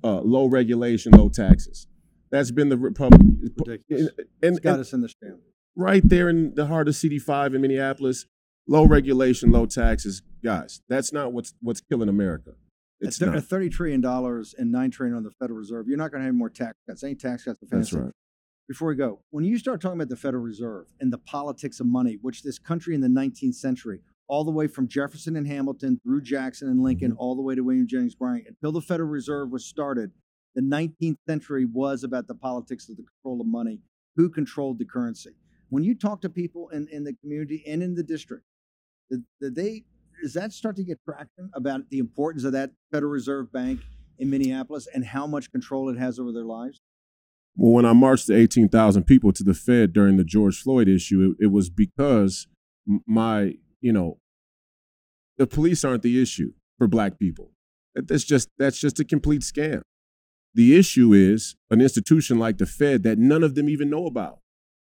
uh, 0.05 0.21
low 0.21 0.47
regulation, 0.47 1.13
low 1.13 1.29
taxes. 1.29 1.87
That's 2.31 2.51
been 2.51 2.69
the 2.69 2.79
Republican. 2.79 3.41
Ridiculous. 3.57 4.11
And, 4.19 4.27
it's 4.43 4.61
got 4.61 4.73
and- 4.75 4.81
us 4.81 4.93
in 4.93 5.01
the 5.01 5.09
jam. 5.09 5.41
right 5.77 6.03
there 6.09 6.29
in 6.29 6.55
the 6.55 6.67
heart 6.67 6.89
of 6.89 6.95
CD5 6.95 7.55
in 7.55 7.61
Minneapolis, 7.61 8.27
low 8.69 8.87
regulation, 8.87 9.51
low 9.51 9.67
taxes, 9.67 10.23
guys. 10.45 10.81
That's 10.89 11.13
not 11.13 11.33
what's 11.33 11.55
what's 11.61 11.81
killing 11.81 12.09
America. 12.09 12.53
It's 13.01 13.21
At 13.21 13.35
at 13.35 13.45
thirty 13.45 13.69
trillion 13.69 14.01
dollars 14.01 14.55
and 14.57 14.71
nine 14.71 14.91
trillion 14.91 15.17
on 15.17 15.25
the 15.25 15.31
Federal 15.33 15.59
Reserve, 15.59 15.89
you're 15.89 15.99
not 15.99 16.11
going 16.13 16.21
to 16.21 16.27
have 16.27 16.35
more 16.35 16.51
tax 16.51 16.75
cuts. 16.89 17.03
Any 17.03 17.15
tax 17.17 17.45
cuts? 17.45 17.59
That's 17.71 17.93
right. 17.93 18.13
Before 18.69 18.89
we 18.89 18.95
go, 18.95 19.21
when 19.31 19.45
you 19.45 19.59
start 19.59 19.81
talking 19.81 19.99
about 19.99 20.09
the 20.09 20.17
Federal 20.17 20.43
Reserve 20.43 20.87
and 21.01 21.13
the 21.13 21.19
politics 21.19 21.81
of 21.81 21.87
money, 21.87 22.19
which 22.23 22.43
this 22.43 22.59
country 22.61 22.95
in 22.95 23.01
the 23.01 23.09
19th 23.09 23.57
century, 23.57 24.01
all 24.29 24.45
the 24.45 24.53
way 24.53 24.69
from 24.69 24.87
Jefferson 24.87 25.35
and 25.37 25.47
Hamilton 25.49 26.01
through 26.05 26.23
Jackson 26.23 26.69
and 26.69 26.81
Lincoln, 26.81 27.11
Mm-hmm. 27.11 27.19
all 27.19 27.35
the 27.35 27.43
way 27.43 27.57
to 27.57 27.63
William 27.63 27.89
Jennings 27.89 28.15
Bryan, 28.15 28.45
until 28.47 28.71
the 28.73 28.81
Federal 28.81 29.09
Reserve 29.09 29.51
was 29.51 29.67
started, 29.67 30.13
the 30.55 30.63
19th 30.63 31.17
century 31.29 31.65
was 31.65 32.05
about 32.05 32.29
the 32.29 32.35
politics 32.37 32.89
of 32.89 32.97
the 32.97 33.03
control 33.03 33.41
of 33.41 33.47
money, 33.49 33.81
who 34.17 34.31
controlled 34.31 34.79
the 34.79 34.85
currency. 34.85 35.33
When 35.69 35.83
you 35.83 35.95
talk 35.97 36.21
to 36.23 36.31
people 36.31 36.69
in, 36.69 36.87
in 36.93 37.03
the 37.03 37.15
community 37.15 37.65
and 37.67 37.83
in 37.83 37.95
the 37.95 38.03
district, 38.05 38.45
did, 39.11 39.25
did 39.41 39.55
they 39.55 39.85
does 40.23 40.35
that 40.35 40.53
start 40.53 40.77
to 40.77 40.85
get 40.85 41.01
traction 41.05 41.51
about 41.55 41.89
the 41.91 41.99
importance 41.99 42.45
of 42.45 42.53
that 42.53 42.71
Federal 42.93 43.11
Reserve 43.11 43.51
Bank 43.53 43.81
in 44.19 44.31
Minneapolis 44.31 44.87
and 44.95 45.05
how 45.05 45.27
much 45.27 45.51
control 45.51 45.89
it 45.89 45.99
has 45.99 46.19
over 46.19 46.31
their 46.33 46.45
lives? 46.45 46.81
Well, 47.57 47.73
when 47.73 47.85
I 47.85 47.93
marched 47.93 48.29
the 48.29 48.37
18,000 48.37 49.03
people 49.05 49.33
to 49.33 49.43
the 49.43 49.53
Fed 49.55 49.93
during 49.93 50.17
the 50.19 50.25
George 50.25 50.61
Floyd 50.61 50.89
issue, 50.89 51.35
it, 51.41 51.47
it 51.47 51.49
was 51.49 51.71
because 51.71 52.47
my, 53.07 53.55
you 53.81 53.93
know, 53.93 54.19
the 55.39 55.47
police 55.47 55.85
aren't 55.85 56.03
the 56.03 56.21
issue 56.23 56.53
for 56.79 56.87
black 56.87 57.19
people. 57.19 57.51
That- 57.95 58.07
That's 58.09 58.25
just 58.25 58.49
that's 58.59 58.79
just 58.79 59.01
a 59.01 59.05
complete 59.05 59.43
scam. 59.43 59.83
The 60.55 60.77
issue 60.79 61.13
is 61.13 61.57
an 61.71 61.81
institution 61.81 62.39
like 62.39 62.59
the 62.59 62.67
Fed 62.67 63.03
that 63.03 63.19
none 63.19 63.43
of 63.43 63.55
them 63.55 63.69
even 63.69 63.91
know 63.91 64.07
about. 64.07 64.39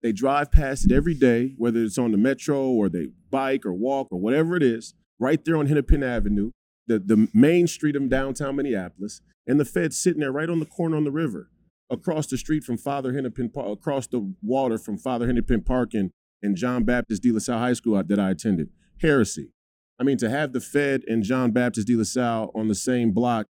They 0.04 0.12
drive 0.12 0.51
past 0.51 0.86
it 0.86 0.93
every 0.93 1.14
day, 1.14 1.56
whether 1.58 1.82
it's 1.82 1.97
on 1.97 2.12
the 2.12 2.18
metro 2.18 2.68
or 2.68 2.89
they 2.89 3.08
bike 3.32 3.66
or 3.66 3.74
walk 3.74 4.10
or 4.12 4.20
whatever 4.20 4.58
it 4.58 4.62
is, 4.62 4.93
right 5.18 5.43
there 5.43 5.56
on 5.56 5.68
Hennepin 5.68 6.04
Avenue, 6.04 6.51
the, 6.88 6.99
the 6.99 7.30
main 7.34 7.68
street 7.68 7.95
of 7.95 8.10
downtown 8.10 8.58
Minneapolis, 8.58 9.22
and 9.47 9.60
the 9.60 9.66
Fed's 9.66 9.97
sitting 9.97 10.20
there 10.20 10.32
right 10.32 10.49
on 10.49 10.60
the 10.60 10.66
corner 10.66 10.97
on 10.97 11.06
the 11.06 11.12
river, 11.12 11.49
across 11.89 12.28
the 12.28 12.38
street 12.38 12.66
from 12.66 12.78
Father 12.78 13.14
Hennepin 13.14 13.49
Park, 13.49 13.70
across 13.70 14.06
the 14.08 14.34
water 14.41 14.78
from 14.78 14.97
Father 14.97 15.26
Hennepin 15.26 15.62
Park 15.62 15.93
and, 15.93 16.12
and 16.41 16.58
John 16.58 16.84
Baptist 16.84 17.24
De 17.24 17.32
La 17.32 17.39
Salle 17.39 17.60
High 17.60 17.74
School 17.74 18.01
that 18.04 18.20
I 18.20 18.32
attended. 18.32 18.70
Heresy. 19.01 19.51
I 19.99 20.04
mean, 20.04 20.18
to 20.18 20.30
have 20.30 20.51
the 20.51 20.60
Fed 20.60 21.04
and 21.08 21.24
John 21.24 21.51
Baptist 21.51 21.88
De 21.88 21.95
La 21.95 22.04
Salle 22.04 22.51
on 22.54 22.68
the 22.68 22.76
same 22.76 23.12
block, 23.12 23.45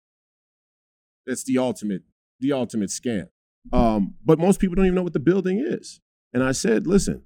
that's 1.27 1.45
the 1.45 1.59
ultimate, 1.59 2.03
the 2.41 2.51
ultimate 2.53 2.91
scam. 2.91 3.29
Um, 3.73 4.15
but 4.25 4.41
most 4.41 4.59
people 4.59 4.75
don't 4.75 4.87
even 4.87 4.97
know 4.97 5.03
what 5.03 5.13
the 5.13 5.21
building 5.21 5.65
is. 5.65 6.01
And 6.33 6.43
I 6.43 6.53
said, 6.53 6.87
listen, 6.87 7.23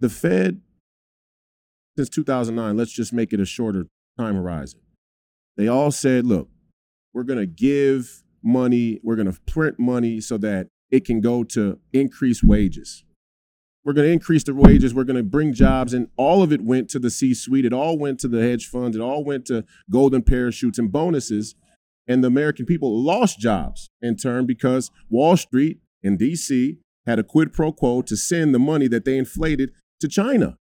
the 0.00 0.08
Fed, 0.08 0.60
since 1.96 2.08
2009, 2.08 2.76
let's 2.76 2.92
just 2.92 3.12
make 3.12 3.32
it 3.32 3.40
a 3.40 3.44
shorter 3.44 3.86
time 4.18 4.34
horizon. 4.34 4.80
They 5.56 5.68
all 5.68 5.90
said, 5.90 6.26
look, 6.26 6.48
we're 7.12 7.24
going 7.24 7.38
to 7.38 7.46
give 7.46 8.22
money, 8.42 9.00
we're 9.02 9.16
going 9.16 9.30
to 9.30 9.40
print 9.46 9.78
money 9.78 10.20
so 10.20 10.38
that 10.38 10.68
it 10.90 11.04
can 11.04 11.20
go 11.20 11.44
to 11.44 11.78
increase 11.92 12.42
wages. 12.42 13.04
We're 13.84 13.92
going 13.94 14.08
to 14.08 14.12
increase 14.12 14.44
the 14.44 14.54
wages, 14.54 14.94
we're 14.94 15.04
going 15.04 15.16
to 15.16 15.22
bring 15.22 15.54
jobs, 15.54 15.94
and 15.94 16.08
all 16.16 16.42
of 16.42 16.52
it 16.52 16.62
went 16.62 16.90
to 16.90 16.98
the 16.98 17.10
C 17.10 17.32
suite. 17.32 17.64
It 17.64 17.72
all 17.72 17.98
went 17.98 18.20
to 18.20 18.28
the 18.28 18.42
hedge 18.42 18.66
funds, 18.66 18.96
it 18.96 19.00
all 19.00 19.24
went 19.24 19.46
to 19.46 19.64
golden 19.90 20.22
parachutes 20.22 20.78
and 20.78 20.92
bonuses. 20.92 21.54
And 22.06 22.24
the 22.24 22.28
American 22.28 22.66
people 22.66 23.00
lost 23.00 23.38
jobs 23.38 23.88
in 24.02 24.16
turn 24.16 24.44
because 24.44 24.90
Wall 25.08 25.36
Street 25.36 25.78
in 26.02 26.18
DC 26.18 26.78
had 27.06 27.18
a 27.18 27.22
quid 27.22 27.52
pro 27.52 27.72
quo 27.72 28.02
to 28.02 28.16
send 28.16 28.54
the 28.54 28.58
money 28.58 28.88
that 28.88 29.04
they 29.04 29.18
inflated 29.18 29.72
to 30.00 30.08
China. 30.08 30.56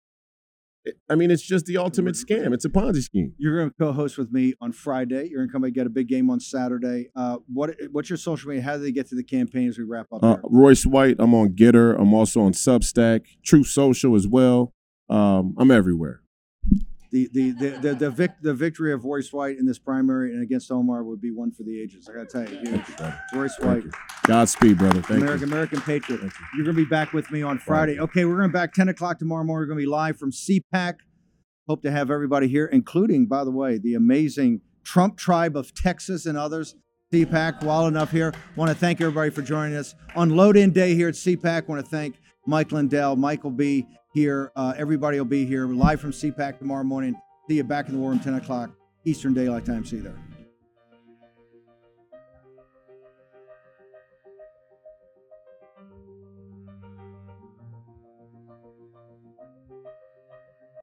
I 1.10 1.16
mean, 1.16 1.30
it's 1.30 1.44
just 1.44 1.66
the 1.66 1.78
ultimate 1.78 2.16
scam. 2.16 2.54
It's 2.54 2.66
a 2.66 2.70
Ponzi 2.70 3.02
scheme. 3.02 3.34
You're 3.38 3.58
going 3.58 3.70
to 3.70 3.76
co-host 3.78 4.18
with 4.18 4.32
me 4.32 4.54
on 4.62 4.72
Friday. 4.72 5.28
You're 5.30 5.40
going 5.40 5.50
to 5.50 5.54
come 5.54 5.64
and 5.66 5.74
get 5.74 5.86
a 5.86 5.90
big 5.90 6.08
game 6.08 6.30
on 6.30 6.40
Saturday. 6.40 7.10
Uh, 7.16 7.38
what 7.52 7.76
What's 7.92 8.10
your 8.10 8.18
social 8.18 8.50
media? 8.50 8.64
How 8.64 8.78
do 8.78 8.84
they 8.84 8.92
get 8.92 9.08
to 9.10 9.16
the 9.16 9.24
campaign 9.24 9.68
as 9.68 9.78
we 9.78 9.84
wrap 9.84 10.08
up? 10.12 10.24
Uh, 10.24 10.38
Royce 10.44 10.86
White. 10.86 11.18
I'm 11.20 11.34
on 11.36 11.50
Gettr. 11.50 12.00
I'm 12.00 12.14
also 12.14 12.42
on 12.42 12.54
Substack, 12.54 13.26
Truth 13.44 13.68
Social 13.68 14.16
as 14.16 14.28
well. 14.28 14.74
Um, 15.10 15.56
I'm 15.58 15.70
everywhere. 15.70 16.22
The 17.12 17.28
the 17.34 17.52
the 17.52 17.70
the 17.70 17.96
the, 17.96 18.12
vic, 18.12 18.32
the 18.42 18.54
victory 18.54 18.94
of 18.94 19.04
Royce 19.04 19.34
White 19.34 19.58
in 19.58 19.66
this 19.66 19.80
primary 19.80 20.32
and 20.32 20.44
against 20.44 20.72
Omar 20.72 21.04
would 21.04 21.20
be 21.20 21.32
one 21.32 21.52
for 21.52 21.64
the 21.64 21.82
ages. 21.82 22.08
I 22.08 22.14
got 22.14 22.30
to 22.30 22.46
tell 22.46 22.54
you, 22.54 22.60
huge. 22.60 22.86
Royce 23.34 23.58
White. 23.60 23.84
Godspead, 24.28 24.78
brother. 24.78 25.02
Thank 25.02 25.22
American 25.22 25.48
you. 25.48 25.54
American 25.54 25.82
Patriot. 25.82 26.22
You. 26.22 26.32
You're 26.56 26.66
going 26.66 26.76
to 26.76 26.84
be 26.84 26.90
back 26.90 27.12
with 27.14 27.32
me 27.32 27.42
on 27.42 27.58
Friday. 27.58 28.00
Okay, 28.00 28.26
we're 28.26 28.38
going 28.38 28.50
to 28.50 28.54
be 28.54 28.60
back 28.60 28.74
10 28.74 28.90
o'clock 28.90 29.18
tomorrow 29.18 29.44
morning. 29.44 29.62
We're 29.62 29.74
going 29.74 29.80
to 29.80 29.86
be 29.86 29.90
live 29.92 30.18
from 30.18 30.32
CPAC. 30.32 30.96
Hope 31.68 31.82
to 31.82 31.92
have 31.92 32.12
everybody 32.12 32.48
here, 32.48 32.66
including, 32.66 33.26
by 33.26 33.44
the 33.44 33.52
way, 33.52 33.80
the 33.80 33.96
amazing 33.96 34.62
Trump 34.84 35.18
tribe 35.18 35.56
of 35.58 35.74
Texas 35.74 36.26
and 36.26 36.38
others. 36.38 36.76
CPAC, 37.12 37.64
wild 37.64 37.88
enough 37.88 38.12
here. 38.12 38.34
Want 38.56 38.70
to 38.70 38.76
thank 38.76 39.02
everybody 39.02 39.32
for 39.32 39.42
joining 39.42 39.76
us 39.76 39.96
on 40.16 40.30
load 40.30 40.58
in 40.58 40.72
day 40.72 40.94
here 40.94 41.08
at 41.08 41.16
CPAC. 41.16 41.68
Want 41.68 41.84
to 41.84 41.90
thank 41.90 42.20
Mike 42.46 42.72
Lindell. 42.72 43.16
Will 43.16 43.50
be 43.50 43.88
here. 44.14 44.52
Uh, 44.56 44.74
everybody 44.78 45.18
will 45.18 45.26
be 45.26 45.46
here 45.46 45.68
live 45.68 46.02
from 46.02 46.12
CPAC 46.12 46.60
tomorrow 46.60 46.84
morning. 46.84 47.16
See 47.48 47.56
you 47.56 47.64
back 47.64 47.88
in 47.88 47.94
the 47.94 48.00
war 48.00 48.12
room, 48.12 48.20
10 48.20 48.36
o'clock 48.36 48.72
Eastern 49.06 49.34
Daylight 49.34 49.66
Time. 49.66 49.86
See 49.86 49.98
you 49.98 50.04
there. 50.04 50.29